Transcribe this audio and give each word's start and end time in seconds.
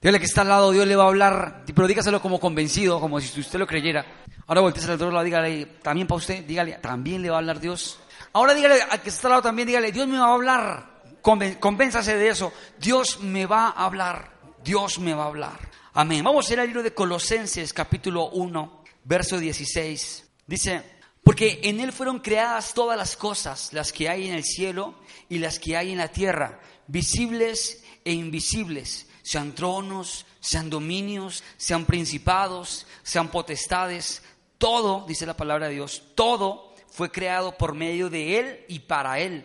Dígale 0.00 0.20
que 0.20 0.26
está 0.26 0.42
al 0.42 0.48
lado, 0.48 0.70
Dios 0.70 0.86
le 0.86 0.94
va 0.94 1.04
a 1.04 1.08
hablar, 1.08 1.64
pero 1.74 1.88
dígaselo 1.88 2.22
como 2.22 2.38
convencido, 2.38 3.00
como 3.00 3.20
si 3.20 3.40
usted 3.40 3.58
lo 3.58 3.66
creyera. 3.66 4.06
Ahora 4.46 4.60
volteese 4.60 4.86
al 4.86 4.94
otro 4.94 5.10
lado, 5.10 5.24
dígale, 5.24 5.66
también 5.82 6.06
para 6.06 6.18
usted, 6.18 6.44
dígale, 6.44 6.74
también 6.74 7.20
le 7.20 7.30
va 7.30 7.36
a 7.36 7.38
hablar 7.40 7.58
Dios. 7.58 7.98
Ahora 8.32 8.54
dígale 8.54 8.80
al 8.80 9.02
que 9.02 9.08
está 9.08 9.26
al 9.26 9.32
lado 9.32 9.42
también, 9.42 9.66
dígale, 9.66 9.90
Dios 9.90 10.06
me 10.06 10.18
va 10.18 10.26
a 10.26 10.34
hablar. 10.34 10.98
Convénzase 11.20 12.16
de 12.16 12.28
eso. 12.28 12.52
Dios 12.78 13.18
me 13.20 13.46
va 13.46 13.70
a 13.70 13.86
hablar. 13.86 14.30
Dios 14.62 15.00
me 15.00 15.14
va 15.14 15.24
a 15.24 15.26
hablar. 15.26 15.58
Amén. 15.94 16.22
Vamos 16.22 16.48
a 16.48 16.52
ir 16.52 16.60
al 16.60 16.66
libro 16.68 16.84
de 16.84 16.94
Colosenses, 16.94 17.72
capítulo 17.72 18.30
1, 18.30 18.84
verso 19.02 19.36
16. 19.36 20.30
Dice, 20.46 20.82
porque 21.24 21.58
en 21.64 21.80
Él 21.80 21.92
fueron 21.92 22.20
creadas 22.20 22.72
todas 22.72 22.96
las 22.96 23.16
cosas, 23.16 23.72
las 23.72 23.92
que 23.92 24.08
hay 24.08 24.28
en 24.28 24.34
el 24.34 24.44
cielo 24.44 24.94
y 25.28 25.38
las 25.38 25.58
que 25.58 25.76
hay 25.76 25.90
en 25.90 25.98
la 25.98 26.08
tierra, 26.08 26.60
visibles 26.86 27.82
e 28.04 28.12
invisibles 28.12 29.07
sean 29.28 29.54
tronos, 29.54 30.24
sean 30.40 30.70
dominios, 30.70 31.44
sean 31.58 31.84
principados, 31.84 32.86
sean 33.02 33.28
potestades, 33.28 34.22
todo, 34.56 35.04
dice 35.06 35.26
la 35.26 35.36
palabra 35.36 35.68
de 35.68 35.74
Dios, 35.74 36.02
todo 36.14 36.74
fue 36.90 37.10
creado 37.10 37.58
por 37.58 37.74
medio 37.74 38.08
de 38.08 38.38
Él 38.38 38.64
y 38.68 38.78
para 38.78 39.18
Él. 39.18 39.44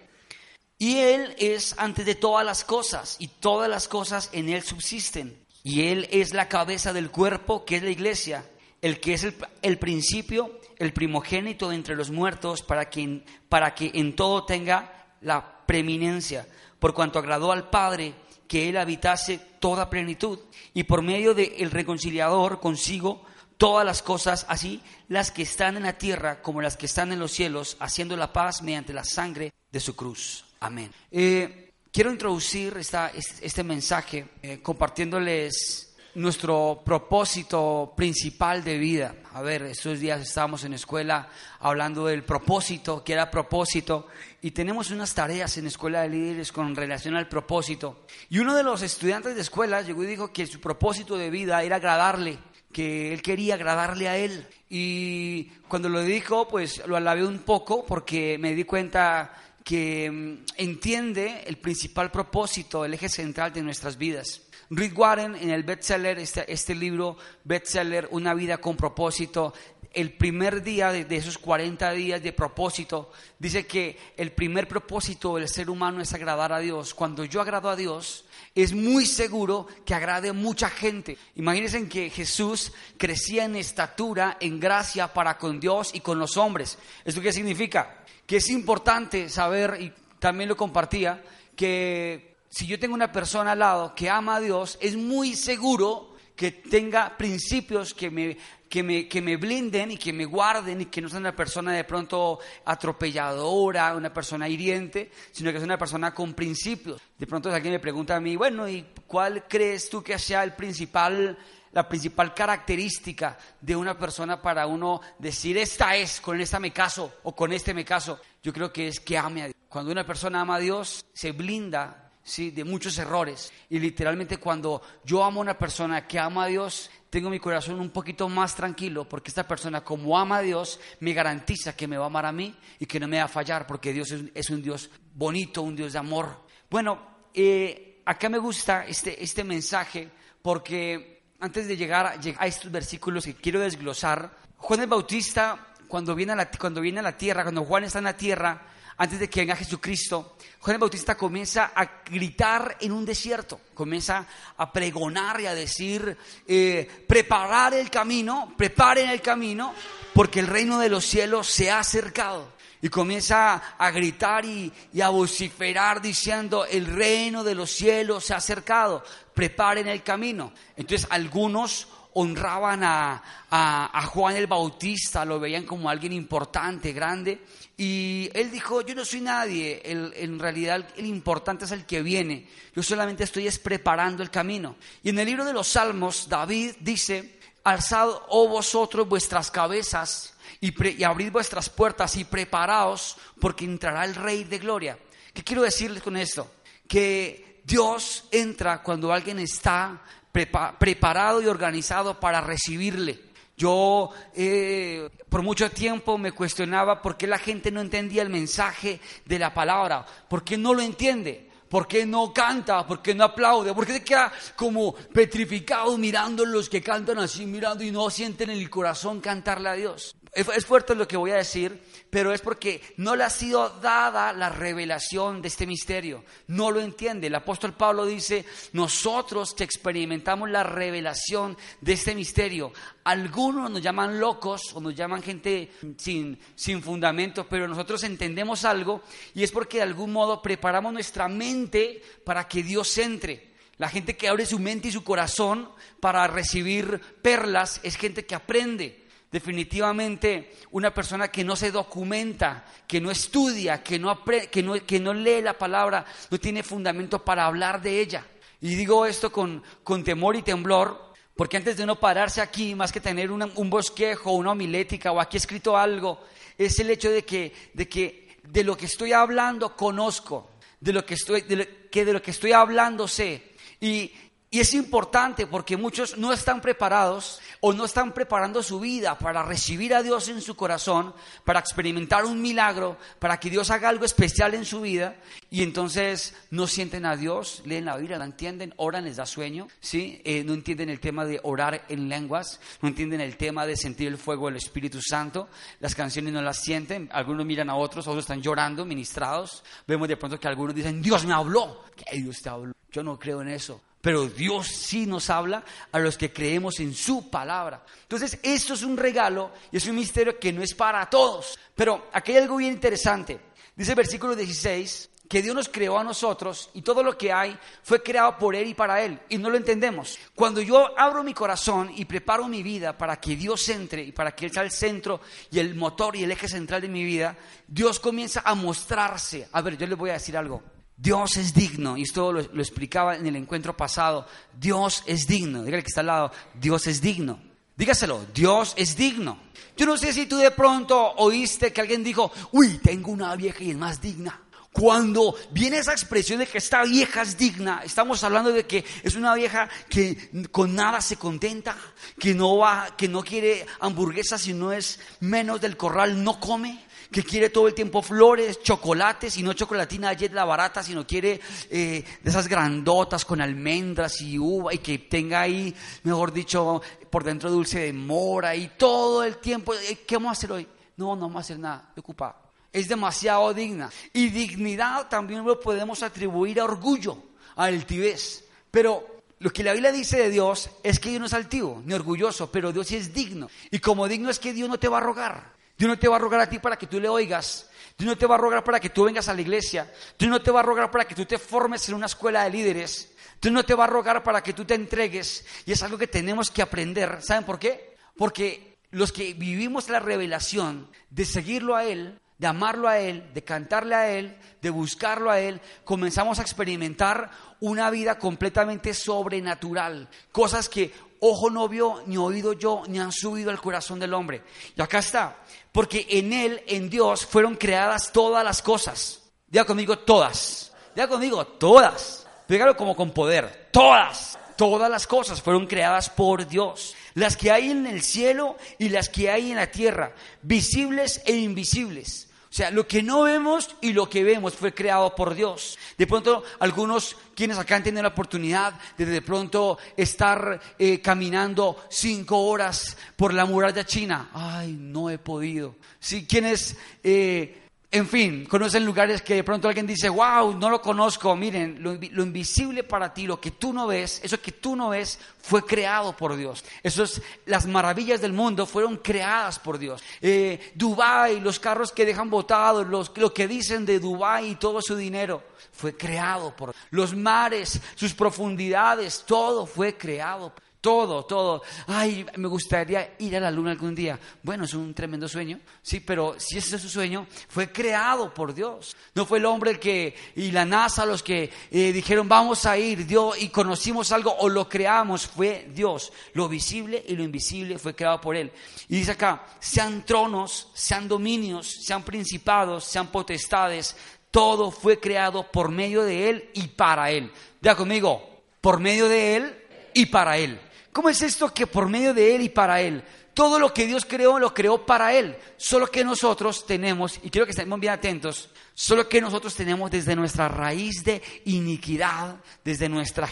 Y 0.77 0.99
Él 0.99 1.35
es 1.37 1.75
antes 1.77 2.05
de 2.05 2.15
todas 2.15 2.45
las 2.45 2.63
cosas, 2.63 3.17
y 3.19 3.27
todas 3.27 3.69
las 3.69 3.89
cosas 3.89 4.29
en 4.31 4.47
Él 4.47 4.63
subsisten. 4.63 5.37
Y 5.63 5.89
Él 5.89 6.07
es 6.11 6.33
la 6.33 6.47
cabeza 6.47 6.93
del 6.93 7.11
cuerpo, 7.11 7.65
que 7.65 7.75
es 7.75 7.83
la 7.83 7.89
iglesia, 7.89 8.49
el 8.81 9.01
que 9.01 9.15
es 9.15 9.27
el, 9.63 9.79
principio, 9.79 10.61
el 10.77 10.93
primogénito 10.93 11.73
entre 11.73 11.97
los 11.97 12.09
muertos, 12.09 12.61
para 12.61 12.89
que, 12.89 13.25
para 13.49 13.75
que 13.75 13.91
en 13.95 14.15
todo 14.15 14.45
tenga 14.45 15.09
la 15.19 15.65
preeminencia, 15.65 16.47
por 16.79 16.93
cuanto 16.93 17.19
agradó 17.19 17.51
al 17.51 17.69
Padre 17.69 18.22
que 18.47 18.69
Él 18.69 18.77
habitase 18.77 19.39
toda 19.59 19.89
plenitud 19.89 20.39
y 20.73 20.83
por 20.83 21.01
medio 21.01 21.33
del 21.33 21.53
el 21.57 21.71
reconciliador 21.71 22.59
consigo 22.59 23.25
todas 23.57 23.85
las 23.85 24.01
cosas, 24.01 24.45
así 24.49 24.81
las 25.07 25.31
que 25.31 25.43
están 25.43 25.77
en 25.77 25.83
la 25.83 25.97
tierra 25.97 26.41
como 26.41 26.61
las 26.61 26.75
que 26.75 26.85
están 26.85 27.11
en 27.11 27.19
los 27.19 27.31
cielos, 27.31 27.77
haciendo 27.79 28.17
la 28.17 28.33
paz 28.33 28.61
mediante 28.61 28.93
la 28.93 29.03
sangre 29.03 29.53
de 29.71 29.79
su 29.79 29.95
cruz. 29.95 30.45
Amén. 30.59 30.91
Eh, 31.11 31.71
quiero 31.91 32.11
introducir 32.11 32.75
esta, 32.77 33.11
este, 33.41 33.63
mensaje 33.63 34.27
eh, 34.41 34.59
compartiéndoles 34.61 35.92
nuestro 36.15 36.81
propósito 36.85 37.93
principal 37.95 38.63
de 38.63 38.77
vida. 38.77 39.15
A 39.33 39.41
ver, 39.41 39.63
estos 39.63 39.99
días 39.99 40.21
estábamos 40.21 40.63
en 40.63 40.73
escuela 40.73 41.27
hablando 41.59 42.05
del 42.05 42.23
propósito, 42.23 43.03
que 43.03 43.13
era 43.13 43.31
propósito, 43.31 44.07
y 44.41 44.51
tenemos 44.51 44.91
unas 44.91 45.13
tareas 45.15 45.57
en 45.57 45.67
escuela 45.67 46.01
de 46.01 46.09
líderes 46.09 46.51
con 46.51 46.75
relación 46.75 47.15
al 47.15 47.27
propósito. 47.27 48.05
Y 48.29 48.39
uno 48.39 48.53
de 48.53 48.63
los 48.63 48.83
estudiantes 48.83 49.33
de 49.35 49.41
escuela 49.41 49.81
llegó 49.81 50.03
y 50.03 50.07
dijo 50.07 50.31
que 50.31 50.45
su 50.45 50.59
propósito 50.59 51.17
de 51.17 51.31
vida 51.31 51.63
era 51.63 51.77
agradarle, 51.77 52.37
que 52.71 53.11
él 53.13 53.21
quería 53.23 53.55
agradarle 53.55 54.07
a 54.07 54.17
él. 54.17 54.47
Y 54.69 55.45
cuando 55.67 55.89
lo 55.89 56.01
dijo, 56.01 56.47
pues 56.47 56.85
lo 56.85 56.95
alabé 56.95 57.25
un 57.25 57.39
poco 57.39 57.85
porque 57.85 58.37
me 58.39 58.53
di 58.53 58.65
cuenta 58.65 59.33
que 59.63 60.11
mm, 60.11 60.45
entiende 60.57 61.43
el 61.47 61.57
principal 61.57 62.11
propósito, 62.11 62.85
el 62.85 62.93
eje 62.93 63.09
central 63.09 63.51
de 63.51 63.63
nuestras 63.63 63.97
vidas. 63.97 64.41
Rick 64.75 64.97
Warren 64.97 65.35
en 65.35 65.51
el 65.51 65.63
bestseller, 65.63 66.17
este, 66.19 66.51
este 66.51 66.73
libro 66.73 67.17
bestseller, 67.43 68.07
Una 68.11 68.33
vida 68.33 68.57
con 68.57 68.75
propósito, 68.75 69.53
el 69.93 70.13
primer 70.13 70.63
día 70.63 70.91
de, 70.91 71.05
de, 71.05 71.17
esos 71.17 71.37
40 71.37 71.91
días 71.91 72.23
de 72.23 72.33
propósito, 72.33 73.11
dice 73.37 73.67
que 73.67 73.95
el 74.17 74.31
primer 74.31 74.67
propósito 74.67 75.35
del 75.35 75.47
ser 75.47 75.69
humano 75.69 76.01
es 76.01 76.13
agradar 76.13 76.51
a 76.51 76.59
Dios. 76.59 76.95
Cuando 76.95 77.23
yo 77.25 77.41
agrado 77.41 77.69
a 77.69 77.75
Dios, 77.75 78.25
es 78.55 78.73
muy 78.73 79.05
seguro 79.05 79.67
que 79.85 79.93
agrade 79.93 80.29
a 80.29 80.33
mucha 80.33 80.69
gente. 80.69 81.17
Imagínense 81.35 81.87
que 81.87 82.09
Jesús 82.09 82.71
crecía 82.97 83.45
en 83.45 83.55
estatura, 83.55 84.37
en 84.39 84.59
gracia 84.59 85.13
para 85.13 85.37
con 85.37 85.59
Dios 85.59 85.91
y 85.93 85.99
con 85.99 86.17
los 86.17 86.37
hombres. 86.37 86.79
¿Esto 87.05 87.21
qué 87.21 87.31
significa? 87.31 88.03
Que 88.25 88.37
es 88.37 88.49
importante 88.49 89.29
saber, 89.29 89.77
y 89.79 89.93
también 90.17 90.49
lo 90.49 90.57
compartía, 90.57 91.23
que 91.55 92.32
si 92.53 92.67
yo 92.67 92.77
tengo 92.77 92.93
una 92.93 93.11
persona 93.11 93.53
al 93.53 93.59
lado 93.59 93.95
que 93.95 94.11
ama 94.11 94.35
a 94.35 94.39
Dios, 94.39 94.77
es 94.79 94.95
muy 94.95 95.35
seguro 95.35 96.13
que 96.35 96.51
tenga 96.51 97.17
principios 97.17 97.95
que 97.95 98.11
me, 98.11 98.37
que 98.69 98.83
me, 98.83 99.07
que 99.07 99.23
me 99.23 99.37
blinden 99.37 99.89
y 99.89 99.97
que 99.97 100.13
me 100.13 100.25
guarden 100.25 100.81
y 100.81 100.85
que 100.85 101.01
no 101.01 101.09
sea 101.09 101.17
una 101.17 101.35
persona 101.35 101.73
de 101.73 101.83
pronto 101.83 102.37
atropelladora, 102.63 103.95
una 103.95 104.13
persona 104.13 104.47
hiriente, 104.47 105.09
sino 105.31 105.49
que 105.49 105.57
es 105.57 105.63
una 105.63 105.79
persona 105.79 106.13
con 106.13 106.35
principios. 106.35 107.01
De 107.17 107.25
pronto 107.25 107.51
alguien 107.51 107.73
me 107.73 107.79
pregunta 107.79 108.15
a 108.15 108.19
mí, 108.19 108.35
bueno, 108.35 108.69
¿y 108.69 108.85
cuál 109.07 109.47
crees 109.47 109.89
tú 109.89 110.03
que 110.03 110.19
sea 110.19 110.43
el 110.43 110.53
principal, 110.53 111.35
la 111.71 111.89
principal 111.89 112.35
característica 112.35 113.35
de 113.61 113.75
una 113.75 113.97
persona 113.97 114.39
para 114.39 114.67
uno 114.67 115.01
decir, 115.17 115.57
esta 115.57 115.95
es, 115.95 116.21
con 116.21 116.39
esta 116.39 116.59
me 116.59 116.71
caso 116.71 117.15
o 117.23 117.35
con 117.35 117.51
este 117.51 117.73
me 117.73 117.83
caso? 117.83 118.19
Yo 118.43 118.53
creo 118.53 118.71
que 118.71 118.89
es 118.89 118.99
que 118.99 119.17
ame 119.17 119.41
a 119.41 119.45
Dios. 119.45 119.57
Cuando 119.67 119.91
una 119.91 120.05
persona 120.05 120.41
ama 120.41 120.57
a 120.57 120.59
Dios, 120.59 121.03
se 121.13 121.31
blinda 121.31 122.02
¿sí? 122.23 122.51
de 122.51 122.63
muchos 122.63 122.97
errores. 122.97 123.51
Y 123.69 123.79
literalmente 123.79 124.37
cuando 124.37 124.81
yo 125.03 125.23
amo 125.23 125.41
a 125.41 125.43
una 125.43 125.57
persona 125.57 126.07
que 126.07 126.19
ama 126.19 126.45
a 126.45 126.47
Dios, 126.47 126.89
tengo 127.09 127.29
mi 127.29 127.39
corazón 127.39 127.79
un 127.79 127.91
poquito 127.91 128.27
más 128.29 128.55
tranquilo 128.55 129.07
porque 129.07 129.29
esta 129.29 129.47
persona 129.47 129.83
como 129.83 130.17
ama 130.17 130.37
a 130.37 130.41
Dios 130.41 130.79
me 130.99 131.13
garantiza 131.13 131.75
que 131.75 131.87
me 131.87 131.97
va 131.97 132.05
a 132.05 132.07
amar 132.07 132.25
a 132.25 132.31
mí 132.31 132.55
y 132.79 132.85
que 132.85 132.99
no 132.99 133.07
me 133.07 133.17
va 133.17 133.25
a 133.25 133.27
fallar 133.27 133.67
porque 133.67 133.93
Dios 133.93 134.11
es, 134.33 134.49
un 134.49 134.61
Dios 134.61 134.89
bonito, 135.13 135.61
un 135.61 135.75
Dios 135.75 135.93
de 135.93 135.99
amor. 135.99 136.45
Bueno, 136.69 137.27
eh, 137.33 138.01
acá 138.05 138.29
me 138.29 138.39
gusta 138.39 138.85
este, 138.87 139.23
este 139.23 139.43
mensaje 139.43 140.09
porque 140.41 141.21
antes 141.39 141.67
de 141.67 141.77
llegar 141.77 142.07
a, 142.07 142.19
a 142.39 142.47
estos 142.47 142.71
versículos 142.71 143.25
que 143.25 143.35
quiero 143.35 143.59
desglosar, 143.59 144.31
Juan 144.57 144.79
el 144.79 144.87
Bautista 144.87 145.73
cuando 145.93 146.15
viene, 146.15 146.33
cuando 146.59 146.81
viene 146.81 147.01
a 147.01 147.03
la 147.03 147.15
tierra, 147.15 147.43
cuando 147.43 147.63
Juan 147.65 147.83
está 147.83 147.99
en 147.99 148.05
la 148.05 148.17
tierra, 148.17 148.63
antes 148.97 149.19
de 149.19 149.29
que 149.29 149.41
venga 149.41 149.55
Jesucristo, 149.55 150.37
Juan 150.59 150.75
el 150.75 150.79
Bautista 150.79 151.15
comienza 151.15 151.71
a 151.75 152.03
gritar 152.05 152.77
en 152.79 152.91
un 152.91 153.05
desierto, 153.05 153.59
comienza 153.73 154.25
a 154.55 154.71
pregonar 154.71 155.41
y 155.41 155.45
a 155.45 155.53
decir, 155.53 156.17
eh, 156.47 157.05
preparar 157.07 157.73
el 157.73 157.89
camino, 157.89 158.53
preparen 158.55 159.09
el 159.09 159.21
camino, 159.21 159.73
porque 160.13 160.39
el 160.39 160.47
reino 160.47 160.79
de 160.79 160.89
los 160.89 161.05
cielos 161.05 161.47
se 161.47 161.69
ha 161.69 161.79
acercado. 161.79 162.53
Y 162.81 162.89
comienza 162.89 163.75
a 163.77 163.91
gritar 163.91 164.43
y, 164.45 164.71
a 165.01 165.09
vociferar 165.09 166.01
diciendo, 166.01 166.65
el 166.65 166.85
reino 166.85 167.43
de 167.43 167.55
los 167.55 167.71
cielos 167.71 168.25
se 168.25 168.33
ha 168.33 168.37
acercado, 168.37 169.03
preparen 169.33 169.87
el 169.87 170.03
camino. 170.03 170.53
Entonces 170.75 171.07
algunos 171.09 171.87
honraban 172.15 172.83
a, 172.83 173.23
a, 173.49 174.05
Juan 174.07 174.35
el 174.35 174.47
Bautista, 174.47 175.25
lo 175.25 175.39
veían 175.39 175.65
como 175.65 175.89
alguien 175.89 176.13
importante, 176.13 176.93
grande, 176.93 177.41
y 177.77 178.29
él 178.33 178.51
dijo, 178.51 178.81
yo 178.81 178.93
no 178.93 179.03
soy 179.03 179.21
nadie, 179.21 179.81
en 179.83 180.39
realidad 180.39 180.87
el 180.95 181.05
importante 181.05 181.65
es 181.65 181.71
el 181.71 181.85
que 181.85 182.01
viene, 182.01 182.47
yo 182.75 182.83
solamente 182.83 183.23
estoy 183.23 183.47
es 183.47 183.59
preparando 183.59 184.21
el 184.23 184.29
camino. 184.29 184.75
Y 185.01 185.09
en 185.09 185.19
el 185.19 185.25
libro 185.25 185.45
de 185.45 185.53
los 185.53 185.67
Salmos, 185.67 186.27
David 186.29 186.75
dice, 186.79 187.39
alzad, 187.63 188.09
oh 188.29 188.47
vosotros, 188.47 189.07
vuestras 189.07 189.49
cabezas 189.49 190.33
y, 190.59 191.03
abrid 191.03 191.31
vuestras 191.31 191.69
puertas 191.69 192.15
y 192.17 192.25
preparaos, 192.25 193.17
porque 193.39 193.65
entrará 193.65 194.05
el 194.05 194.15
Rey 194.15 194.43
de 194.43 194.59
Gloria. 194.59 194.97
¿Qué 195.33 195.43
quiero 195.43 195.61
decirles 195.61 196.03
con 196.03 196.15
esto? 196.15 196.49
Que 196.87 197.61
Dios 197.63 198.25
entra 198.31 198.81
cuando 198.81 199.11
alguien 199.11 199.39
está 199.39 200.01
preparado 200.33 201.41
y 201.41 201.45
organizado 201.45 202.19
para 202.19 202.41
recibirle. 202.41 203.19
Yo 203.55 204.09
eh, 204.33 205.09
por 205.29 205.43
mucho 205.43 205.69
tiempo 205.69 206.17
me 206.17 206.31
cuestionaba 206.31 207.01
por 207.01 207.15
qué 207.15 207.27
la 207.27 207.37
gente 207.37 207.71
no 207.71 207.81
entendía 207.81 208.23
el 208.23 208.29
mensaje 208.29 208.99
de 209.25 209.39
la 209.39 209.53
palabra, 209.53 210.05
por 210.27 210.43
qué 210.43 210.57
no 210.57 210.73
lo 210.73 210.81
entiende, 210.81 211.49
por 211.69 211.87
qué 211.87 212.05
no 212.05 212.33
canta, 212.33 212.85
por 212.85 213.01
qué 213.01 213.13
no 213.13 213.23
aplaude, 213.25 213.73
por 213.73 213.85
qué 213.85 213.93
se 213.93 214.03
queda 214.03 214.33
como 214.55 214.93
petrificado 214.93 215.97
mirando 215.97 216.45
los 216.45 216.67
que 216.67 216.81
cantan 216.81 217.19
así, 217.19 217.45
mirando 217.45 217.83
y 217.83 217.91
no 217.91 218.09
sienten 218.09 218.49
en 218.49 218.57
el 218.57 218.69
corazón 218.71 219.21
cantarle 219.21 219.69
a 219.69 219.73
Dios. 219.73 220.15
Es 220.35 220.65
fuerte 220.65 220.95
lo 220.95 221.07
que 221.07 221.15
voy 221.15 221.29
a 221.29 221.35
decir, 221.35 221.79
pero 222.09 222.33
es 222.33 222.41
porque 222.41 222.81
no 222.97 223.15
le 223.15 223.23
ha 223.23 223.29
sido 223.29 223.69
dada 223.81 224.33
la 224.33 224.49
revelación 224.49 225.43
de 225.43 225.47
este 225.47 225.67
misterio. 225.67 226.23
No 226.47 226.71
lo 226.71 226.81
entiende. 226.81 227.27
El 227.27 227.35
apóstol 227.35 227.73
Pablo 227.73 228.03
dice, 228.07 228.43
nosotros 228.71 229.53
que 229.53 229.63
experimentamos 229.63 230.49
la 230.49 230.63
revelación 230.63 231.55
de 231.81 231.93
este 231.93 232.15
misterio, 232.15 232.73
algunos 233.03 233.69
nos 233.69 233.83
llaman 233.83 234.19
locos 234.19 234.73
o 234.73 234.81
nos 234.81 234.95
llaman 234.95 235.21
gente 235.21 235.69
sin, 235.97 236.39
sin 236.55 236.81
fundamento, 236.81 237.45
pero 237.47 237.67
nosotros 237.67 238.03
entendemos 238.03 238.65
algo 238.65 239.03
y 239.35 239.43
es 239.43 239.51
porque 239.51 239.77
de 239.77 239.83
algún 239.83 240.11
modo 240.11 240.41
preparamos 240.41 240.93
nuestra 240.93 241.27
mente 241.27 242.01
para 242.25 242.47
que 242.47 242.63
Dios 242.63 242.97
entre. 242.97 243.53
La 243.77 243.89
gente 243.89 244.17
que 244.17 244.27
abre 244.27 244.47
su 244.47 244.57
mente 244.57 244.87
y 244.87 244.91
su 244.91 245.03
corazón 245.03 245.69
para 245.99 246.25
recibir 246.25 246.99
perlas 247.21 247.79
es 247.83 247.97
gente 247.97 248.25
que 248.25 248.33
aprende. 248.33 249.02
Definitivamente 249.33 250.53
una 250.69 250.93
persona 250.93 251.29
que 251.29 251.43
no 251.43 251.55
se 251.55 251.71
documenta, 251.71 252.65
que 252.85 253.01
no 253.01 253.09
estudia, 253.09 253.81
que 253.81 253.97
no, 253.97 254.23
que 254.23 254.61
no, 254.61 254.75
que 254.85 254.99
no 254.99 255.11
lee 255.11 255.41
la 255.41 255.57
palabra, 255.57 256.05
no 256.29 256.39
tiene 256.39 256.61
fundamento 256.61 257.25
para 257.25 257.47
hablar 257.47 257.81
de 257.81 257.99
ella. 257.99 258.27
Y 258.61 258.75
digo 258.75 259.07
esto 259.07 259.31
con, 259.31 259.63
con 259.83 260.03
temor 260.03 260.35
y 260.35 260.43
temblor, 260.43 261.15
porque 261.35 261.57
antes 261.57 261.77
de 261.77 261.83
uno 261.83 261.99
pararse 261.99 262.41
aquí, 262.41 262.75
más 262.75 262.91
que 262.91 263.01
tener 263.01 263.31
un 263.31 263.69
bosquejo, 263.71 264.33
una 264.33 264.51
homilética 264.51 265.11
o 265.11 265.19
aquí 265.19 265.37
escrito 265.37 265.75
algo, 265.75 266.19
es 266.55 266.77
el 266.77 266.91
hecho 266.91 267.09
de 267.09 267.25
que, 267.25 267.51
de 267.73 267.89
que 267.89 268.37
de 268.43 268.63
lo 268.63 268.77
que 268.77 268.85
estoy 268.85 269.13
hablando 269.13 269.75
conozco, 269.75 270.51
de 270.79 270.93
lo 270.93 271.03
que 271.03 271.15
estoy, 271.15 271.41
de 271.41 271.87
que 271.89 272.05
de 272.05 272.13
lo 272.13 272.21
que 272.21 272.29
estoy 272.29 272.51
hablando 272.51 273.07
sé. 273.07 273.53
Y, 273.81 274.11
y 274.53 274.59
es 274.59 274.75
importante 274.75 275.47
porque 275.47 275.77
muchos 275.77 276.15
no 276.19 276.31
están 276.31 276.61
preparados 276.61 277.41
o 277.59 277.73
no 277.73 277.85
están 277.85 278.13
preparando 278.13 278.61
su 278.61 278.79
vida 278.79 279.17
para 279.17 279.41
recibir 279.41 279.95
a 279.95 280.03
Dios 280.03 280.27
en 280.27 280.43
su 280.43 280.55
corazón, 280.55 281.15
para 281.43 281.59
experimentar 281.59 282.23
un 282.23 282.39
milagro, 282.39 282.99
para 283.17 283.39
que 283.39 283.49
Dios 283.49 283.71
haga 283.71 283.89
algo 283.89 284.05
especial 284.05 284.53
en 284.53 284.63
su 284.63 284.81
vida. 284.81 285.15
Y 285.49 285.63
entonces 285.63 286.35
no 286.51 286.67
sienten 286.67 287.07
a 287.07 287.15
Dios, 287.15 287.63
leen 287.65 287.85
la 287.85 287.97
Biblia, 287.97 288.19
la 288.19 288.25
entienden, 288.25 288.75
oran, 288.77 289.05
les 289.05 289.15
da 289.15 289.25
sueño, 289.25 289.69
¿sí? 289.79 290.21
Eh, 290.23 290.43
no 290.43 290.53
entienden 290.53 290.91
el 290.91 290.99
tema 290.99 291.25
de 291.25 291.39
orar 291.41 291.85
en 291.89 292.07
lenguas, 292.07 292.59
no 292.79 292.89
entienden 292.89 293.21
el 293.21 293.37
tema 293.37 293.65
de 293.65 293.75
sentir 293.75 294.07
el 294.07 294.19
fuego 294.19 294.45
del 294.45 294.57
Espíritu 294.57 295.01
Santo, 295.01 295.49
las 295.79 295.95
canciones 295.95 296.31
no 296.31 296.43
las 296.43 296.61
sienten, 296.61 297.09
algunos 297.11 297.43
miran 297.43 297.71
a 297.71 297.75
otros, 297.75 298.05
otros 298.05 298.25
están 298.25 298.43
llorando, 298.43 298.85
ministrados, 298.85 299.63
vemos 299.87 300.07
de 300.07 300.17
pronto 300.17 300.39
que 300.39 300.47
algunos 300.47 300.75
dicen, 300.75 301.01
Dios 301.01 301.25
me 301.25 301.33
habló, 301.33 301.85
que 301.95 302.21
Dios 302.21 302.37
te 302.39 302.49
habló, 302.49 302.75
yo 302.91 303.01
no 303.01 303.17
creo 303.17 303.41
en 303.41 303.47
eso. 303.47 303.81
Pero 304.03 304.27
Dios 304.27 304.67
sí 304.67 305.05
nos 305.05 305.29
habla 305.29 305.63
a 305.89 305.97
los 305.97 306.17
que 306.17 306.33
creemos 306.33 306.81
en 306.81 306.93
su 306.93 307.29
palabra. 307.29 307.85
Entonces, 308.01 308.37
esto 308.43 308.73
es 308.73 308.83
un 308.83 308.97
regalo 308.97 309.51
y 309.71 309.77
es 309.77 309.87
un 309.87 309.95
misterio 309.95 310.37
que 310.37 310.51
no 310.51 310.61
es 310.61 310.73
para 310.73 311.09
todos. 311.09 311.57
Pero 311.73 312.09
aquí 312.11 312.33
hay 312.33 312.39
algo 312.39 312.57
bien 312.57 312.73
interesante. 312.73 313.39
Dice 313.73 313.91
el 313.91 313.95
versículo 313.95 314.35
16 314.35 315.09
que 315.29 315.41
Dios 315.41 315.55
nos 315.55 315.69
creó 315.69 315.97
a 315.97 316.03
nosotros 316.03 316.69
y 316.73 316.81
todo 316.81 317.01
lo 317.01 317.17
que 317.17 317.31
hay 317.31 317.57
fue 317.81 318.03
creado 318.03 318.37
por 318.37 318.55
Él 318.55 318.67
y 318.67 318.73
para 318.73 319.01
Él. 319.01 319.21
Y 319.29 319.37
no 319.37 319.49
lo 319.49 319.55
entendemos. 319.55 320.19
Cuando 320.35 320.59
yo 320.59 320.99
abro 320.99 321.23
mi 321.23 321.33
corazón 321.33 321.89
y 321.95 322.03
preparo 322.03 322.49
mi 322.49 322.61
vida 322.61 322.97
para 322.97 323.15
que 323.21 323.37
Dios 323.37 323.69
entre 323.69 324.03
y 324.03 324.11
para 324.11 324.35
que 324.35 324.47
Él 324.47 324.51
sea 324.51 324.63
el 324.63 324.71
centro 324.71 325.21
y 325.49 325.59
el 325.59 325.75
motor 325.75 326.17
y 326.17 326.25
el 326.25 326.31
eje 326.31 326.49
central 326.49 326.81
de 326.81 326.89
mi 326.89 327.05
vida, 327.05 327.37
Dios 327.65 328.01
comienza 328.01 328.41
a 328.43 328.53
mostrarse. 328.53 329.47
A 329.53 329.61
ver, 329.61 329.77
yo 329.77 329.87
les 329.87 329.97
voy 329.97 330.09
a 330.09 330.13
decir 330.19 330.35
algo. 330.35 330.72
Dios 330.95 331.37
es 331.37 331.53
digno, 331.53 331.97
y 331.97 332.03
esto 332.03 332.31
lo, 332.31 332.39
explicaba 332.39 333.15
en 333.15 333.25
el 333.25 333.35
encuentro 333.35 333.75
pasado, 333.75 334.27
Dios 334.57 335.03
es 335.05 335.27
digno, 335.27 335.63
dígale 335.63 335.83
que 335.83 335.89
está 335.89 336.01
al 336.01 336.07
lado, 336.07 336.31
Dios 336.53 336.87
es 336.87 337.01
digno, 337.01 337.39
dígaselo, 337.75 338.25
Dios 338.33 338.73
es 338.77 338.95
digno. 338.95 339.37
Yo 339.75 339.85
no 339.85 339.97
sé 339.97 340.13
si 340.13 340.27
tú 340.27 340.37
de 340.37 340.51
pronto 340.51 341.13
oíste 341.17 341.73
que 341.73 341.81
alguien 341.81 342.03
dijo, 342.03 342.31
uy, 342.51 342.77
tengo 342.77 343.11
una 343.11 343.35
vieja 343.35 343.63
y 343.63 343.71
es 343.71 343.77
más 343.77 343.99
digna. 343.99 344.39
Cuando 344.73 345.35
viene 345.51 345.77
esa 345.77 345.91
expresión 345.91 346.39
de 346.39 346.47
que 346.47 346.57
esta 346.57 346.83
vieja 346.83 347.21
es 347.21 347.37
digna, 347.37 347.81
estamos 347.85 348.23
hablando 348.23 348.51
de 348.51 348.65
que 348.65 348.83
es 349.03 349.15
una 349.15 349.35
vieja 349.35 349.69
que 349.87 350.31
con 350.51 350.73
nada 350.73 350.99
se 350.99 351.15
contenta, 351.15 351.77
que 352.19 352.33
no 352.33 352.57
va, 352.57 352.95
que 352.97 353.07
no 353.07 353.23
quiere 353.23 353.67
hamburguesas 353.79 354.41
si 354.41 354.53
no 354.53 354.71
es 354.71 354.99
menos 355.19 355.61
del 355.61 355.77
corral, 355.77 356.23
no 356.23 356.39
come, 356.39 356.83
que 357.13 357.23
quiere 357.23 357.49
todo 357.49 357.67
el 357.69 357.73
tiempo 357.73 358.01
flores, 358.01 358.61
chocolates, 358.61 359.37
y 359.37 359.43
no 359.43 359.53
chocolatina 359.53 360.09
ayer 360.09 360.33
la 360.33 360.43
barata, 360.43 360.83
sino 360.83 361.07
quiere 361.07 361.39
eh, 361.69 362.03
de 362.21 362.29
esas 362.29 362.49
grandotas 362.49 363.23
con 363.23 363.39
almendras 363.39 364.19
y 364.19 364.37
uva, 364.37 364.73
y 364.73 364.79
que 364.79 364.97
tenga 364.97 365.41
ahí, 365.41 365.73
mejor 366.03 366.33
dicho, 366.33 366.81
por 367.09 367.23
dentro 367.23 367.49
dulce 367.49 367.79
de 367.79 367.93
mora, 367.93 368.55
y 368.55 368.71
todo 368.77 369.23
el 369.23 369.37
tiempo, 369.37 369.73
eh, 369.73 369.99
¿qué 370.05 370.17
vamos 370.17 370.29
a 370.29 370.31
hacer 370.33 370.51
hoy? 370.51 370.67
No, 370.97 371.15
no 371.15 371.21
vamos 371.21 371.37
a 371.37 371.39
hacer 371.39 371.59
nada, 371.59 371.93
ocupado. 371.95 372.35
Es 372.73 372.87
demasiado 372.87 373.53
digna. 373.53 373.89
Y 374.11 374.29
dignidad 374.29 375.07
también 375.07 375.45
lo 375.45 375.59
podemos 375.59 376.01
atribuir 376.01 376.59
a 376.59 376.65
orgullo, 376.65 377.17
a 377.55 377.65
altivez. 377.65 378.45
Pero 378.71 379.21
lo 379.39 379.51
que 379.51 379.63
la 379.63 379.73
Biblia 379.73 379.91
dice 379.91 380.17
de 380.17 380.29
Dios 380.31 380.71
es 380.81 380.99
que 380.99 381.09
Dios 381.09 381.19
no 381.19 381.27
es 381.27 381.33
altivo 381.33 381.83
ni 381.85 381.93
orgulloso, 381.93 382.51
pero 382.51 382.71
Dios 382.71 382.87
sí 382.87 382.95
es 382.95 383.13
digno. 383.13 383.49
Y 383.69 383.77
como 383.77 384.07
digno 384.07 384.31
es 384.31 384.39
que 384.39 384.53
Dios 384.53 384.67
no 384.67 384.79
te 384.79 384.87
va 384.87 384.97
a 384.97 385.01
rogar. 385.01 385.52
Dios 385.77 385.89
no 385.89 385.97
te 385.97 386.07
va 386.07 386.17
a 386.17 386.19
rogar 386.19 386.39
a 386.39 386.49
ti 386.49 386.59
para 386.59 386.77
que 386.77 386.87
tú 386.87 386.99
le 386.99 387.09
oigas. 387.09 387.69
Dios 387.97 388.07
no 388.07 388.17
te 388.17 388.25
va 388.25 388.35
a 388.35 388.37
rogar 388.37 388.63
para 388.63 388.79
que 388.79 388.89
tú 388.89 389.03
vengas 389.03 389.27
a 389.27 389.33
la 389.33 389.41
iglesia. 389.41 389.91
Dios 390.17 390.29
no 390.29 390.41
te 390.41 390.51
va 390.51 390.61
a 390.61 390.63
rogar 390.63 390.89
para 390.91 391.05
que 391.05 391.15
tú 391.15 391.25
te 391.25 391.37
formes 391.37 391.87
en 391.89 391.95
una 391.95 392.07
escuela 392.07 392.43
de 392.43 392.49
líderes. 392.49 393.13
Dios 393.41 393.53
no 393.53 393.63
te 393.63 393.75
va 393.75 393.83
a 393.83 393.87
rogar 393.87 394.23
para 394.23 394.41
que 394.41 394.53
tú 394.53 394.65
te 394.65 394.73
entregues. 394.73 395.45
Y 395.65 395.71
es 395.71 395.83
algo 395.83 395.97
que 395.97 396.07
tenemos 396.07 396.49
que 396.49 396.61
aprender. 396.61 397.21
¿Saben 397.21 397.43
por 397.43 397.59
qué? 397.59 397.95
Porque 398.15 398.77
los 398.91 399.11
que 399.11 399.33
vivimos 399.33 399.89
la 399.89 399.99
revelación 399.99 400.89
de 401.09 401.25
seguirlo 401.25 401.75
a 401.75 401.85
Él, 401.85 402.19
de 402.43 402.47
amarlo 402.47 402.89
a 402.89 402.99
Él, 402.99 403.31
de 403.33 403.41
cantarle 403.41 403.95
a 403.95 404.11
Él, 404.11 404.35
de 404.61 404.69
buscarlo 404.69 405.31
a 405.31 405.39
Él, 405.39 405.61
comenzamos 405.85 406.39
a 406.39 406.41
experimentar 406.41 407.31
una 407.61 407.89
vida 407.89 408.19
completamente 408.19 408.93
sobrenatural. 408.93 410.09
Cosas 410.29 410.67
que 410.67 410.91
ojo 411.21 411.49
no 411.49 411.69
vio, 411.69 412.03
ni 412.05 412.17
oído 412.17 412.51
yo, 412.51 412.83
ni 412.89 412.99
han 412.99 413.13
subido 413.13 413.49
al 413.49 413.61
corazón 413.61 413.97
del 413.97 414.13
hombre. 414.13 414.43
Y 414.75 414.81
acá 414.81 414.99
está, 414.99 415.37
porque 415.71 416.05
en 416.09 416.33
Él, 416.33 416.61
en 416.67 416.89
Dios, 416.89 417.25
fueron 417.25 417.55
creadas 417.55 418.11
todas 418.11 418.43
las 418.43 418.61
cosas. 418.61 419.21
Diga 419.47 419.63
conmigo, 419.63 419.99
todas. 419.99 420.73
Diga 420.93 421.07
conmigo, 421.07 421.47
todas. 421.47 422.27
Dígalo 422.49 422.75
como 422.75 422.93
con 422.93 423.11
poder, 423.11 423.69
todas. 423.71 424.37
Todas 424.57 424.91
las 424.91 425.07
cosas 425.07 425.41
fueron 425.41 425.65
creadas 425.65 426.09
por 426.09 426.45
Dios. 426.45 426.93
Las 427.13 427.37
que 427.37 427.51
hay 427.51 427.71
en 427.71 427.87
el 427.87 428.03
cielo 428.03 428.57
y 428.79 428.89
las 428.89 429.07
que 429.07 429.31
hay 429.31 429.51
en 429.51 429.55
la 429.55 429.71
tierra, 429.71 430.13
visibles 430.41 431.21
e 431.25 431.37
invisibles 431.37 432.27
o 432.53 432.55
sea, 432.55 432.69
lo 432.69 432.87
que 432.87 433.01
no 433.01 433.23
vemos 433.23 433.75
y 433.81 433.93
lo 433.93 434.07
que 434.07 434.23
vemos 434.23 434.53
fue 434.53 434.75
creado 434.75 435.15
por 435.15 435.33
Dios. 435.33 435.79
De 435.97 436.05
pronto, 436.05 436.43
algunos 436.59 437.17
quienes 437.33 437.57
acá 437.57 437.77
han 437.77 437.83
tenido 437.83 438.03
la 438.03 438.09
oportunidad 438.09 438.75
de 438.95 439.07
de 439.07 439.23
pronto 439.23 439.79
estar 439.97 440.61
eh, 440.77 441.01
caminando 441.01 441.83
cinco 441.89 442.37
horas 442.41 442.95
por 443.15 443.33
la 443.33 443.45
muralla 443.45 443.83
china. 443.83 444.29
Ay, 444.35 444.77
no 444.79 445.09
he 445.09 445.17
podido. 445.17 445.77
Sí, 445.99 446.27
quienes 446.27 446.77
eh, 447.03 447.62
en 447.93 448.07
fin, 448.07 448.45
conocen 448.45 448.83
lugares 448.83 449.21
que 449.21 449.35
de 449.35 449.43
pronto 449.43 449.67
alguien 449.67 449.85
dice, 449.85 450.09
wow, 450.09 450.57
no 450.57 450.71
lo 450.71 450.81
conozco. 450.81 451.35
Miren, 451.35 451.77
lo, 451.79 451.93
invisible 451.93 452.83
para 452.83 453.13
ti, 453.13 453.27
lo 453.27 453.39
que 453.39 453.51
tú 453.51 453.71
no 453.71 453.85
ves, 453.85 454.19
eso 454.23 454.41
que 454.41 454.51
tú 454.51 454.75
no 454.75 454.89
ves, 454.89 455.19
fue 455.39 455.63
creado 455.63 456.17
por 456.17 456.35
Dios. 456.35 456.65
Eso 456.81 457.03
es, 457.03 457.21
las 457.45 457.67
maravillas 457.67 458.19
del 458.19 458.33
mundo 458.33 458.65
fueron 458.65 458.97
creadas 458.97 459.59
por 459.59 459.77
Dios. 459.77 460.01
Eh, 460.21 460.71
Dubai, 460.73 461.39
los 461.39 461.59
carros 461.59 461.91
que 461.91 462.03
dejan 462.03 462.31
botados, 462.31 462.87
lo 462.87 463.31
que 463.31 463.47
dicen 463.47 463.85
de 463.85 463.99
Dubai 463.99 464.49
y 464.49 464.55
todo 464.55 464.81
su 464.81 464.95
dinero, 464.95 465.43
fue 465.71 465.95
creado 465.95 466.55
por 466.55 466.73
Los 466.89 467.15
mares, 467.15 467.79
sus 467.93 468.15
profundidades, 468.15 469.23
todo 469.27 469.67
fue 469.67 469.95
creado 469.95 470.49
por 470.49 470.63
todo, 470.83 471.23
todo. 471.23 471.61
Ay, 471.87 472.25
me 472.35 472.49
gustaría 472.49 473.15
ir 473.19 473.37
a 473.37 473.39
la 473.39 473.49
luna 473.49 473.71
algún 473.71 473.95
día. 473.95 474.19
Bueno, 474.43 474.65
es 474.65 474.73
un 474.73 474.93
tremendo 474.93 475.29
sueño, 475.29 475.57
sí, 475.81 476.01
pero 476.01 476.35
si 476.37 476.57
ese 476.57 476.75
es 476.75 476.81
su 476.81 476.89
sueño, 476.89 477.25
fue 477.47 477.71
creado 477.71 478.33
por 478.33 478.53
Dios. 478.53 478.93
No 479.15 479.25
fue 479.25 479.37
el 479.37 479.45
hombre 479.45 479.79
que, 479.79 480.13
y 480.35 480.51
la 480.51 480.65
NASA 480.65 481.05
los 481.05 481.23
que 481.23 481.49
eh, 481.71 481.93
dijeron 481.93 482.27
vamos 482.27 482.65
a 482.65 482.77
ir, 482.77 483.07
Dios, 483.07 483.41
y 483.41 483.47
conocimos 483.47 484.11
algo 484.11 484.35
o 484.39 484.49
lo 484.49 484.67
creamos, 484.67 485.25
fue 485.25 485.69
Dios. 485.73 486.11
Lo 486.33 486.49
visible 486.49 487.01
y 487.07 487.15
lo 487.15 487.23
invisible 487.23 487.79
fue 487.79 487.95
creado 487.95 488.19
por 488.19 488.35
Él. 488.35 488.51
Y 488.89 488.97
dice 488.97 489.11
acá, 489.11 489.45
sean 489.61 490.05
tronos, 490.05 490.67
sean 490.73 491.07
dominios, 491.07 491.77
sean 491.81 492.03
principados, 492.03 492.83
sean 492.83 493.07
potestades, 493.07 493.95
todo 494.31 494.69
fue 494.69 494.99
creado 494.99 495.49
por 495.49 495.69
medio 495.69 496.03
de 496.03 496.29
Él 496.29 496.49
y 496.53 496.67
para 496.67 497.09
Él. 497.09 497.31
Vea 497.61 497.77
conmigo, 497.77 498.41
por 498.59 498.81
medio 498.81 499.07
de 499.07 499.37
Él 499.37 499.63
y 499.93 500.07
para 500.07 500.37
Él. 500.37 500.59
¿Cómo 500.93 501.09
es 501.09 501.23
esto 501.23 501.51
que 501.51 501.65
por 501.65 501.89
medio 501.89 502.13
de 502.13 502.35
Él 502.35 502.43
y 502.43 502.49
para 502.49 502.79
Él? 502.79 503.03
Todo 503.33 503.57
lo 503.57 503.73
que 503.73 503.87
Dios 503.87 504.05
creó, 504.05 504.37
lo 504.37 504.53
creó 504.53 504.85
para 504.85 505.11
Él. 505.13 505.35
Solo 505.57 505.87
que 505.87 506.05
nosotros 506.05 506.67
tenemos, 506.67 507.19
y 507.23 507.31
quiero 507.31 507.47
que 507.47 507.51
estemos 507.51 507.79
bien 507.79 507.93
atentos, 507.93 508.49
solo 508.75 509.09
que 509.09 509.19
nosotros 509.19 509.55
tenemos 509.55 509.89
desde 509.89 510.15
nuestra 510.15 510.47
raíz 510.47 511.03
de 511.03 511.19
iniquidad, 511.45 512.35
desde, 512.63 512.89
nuestra 512.89 513.27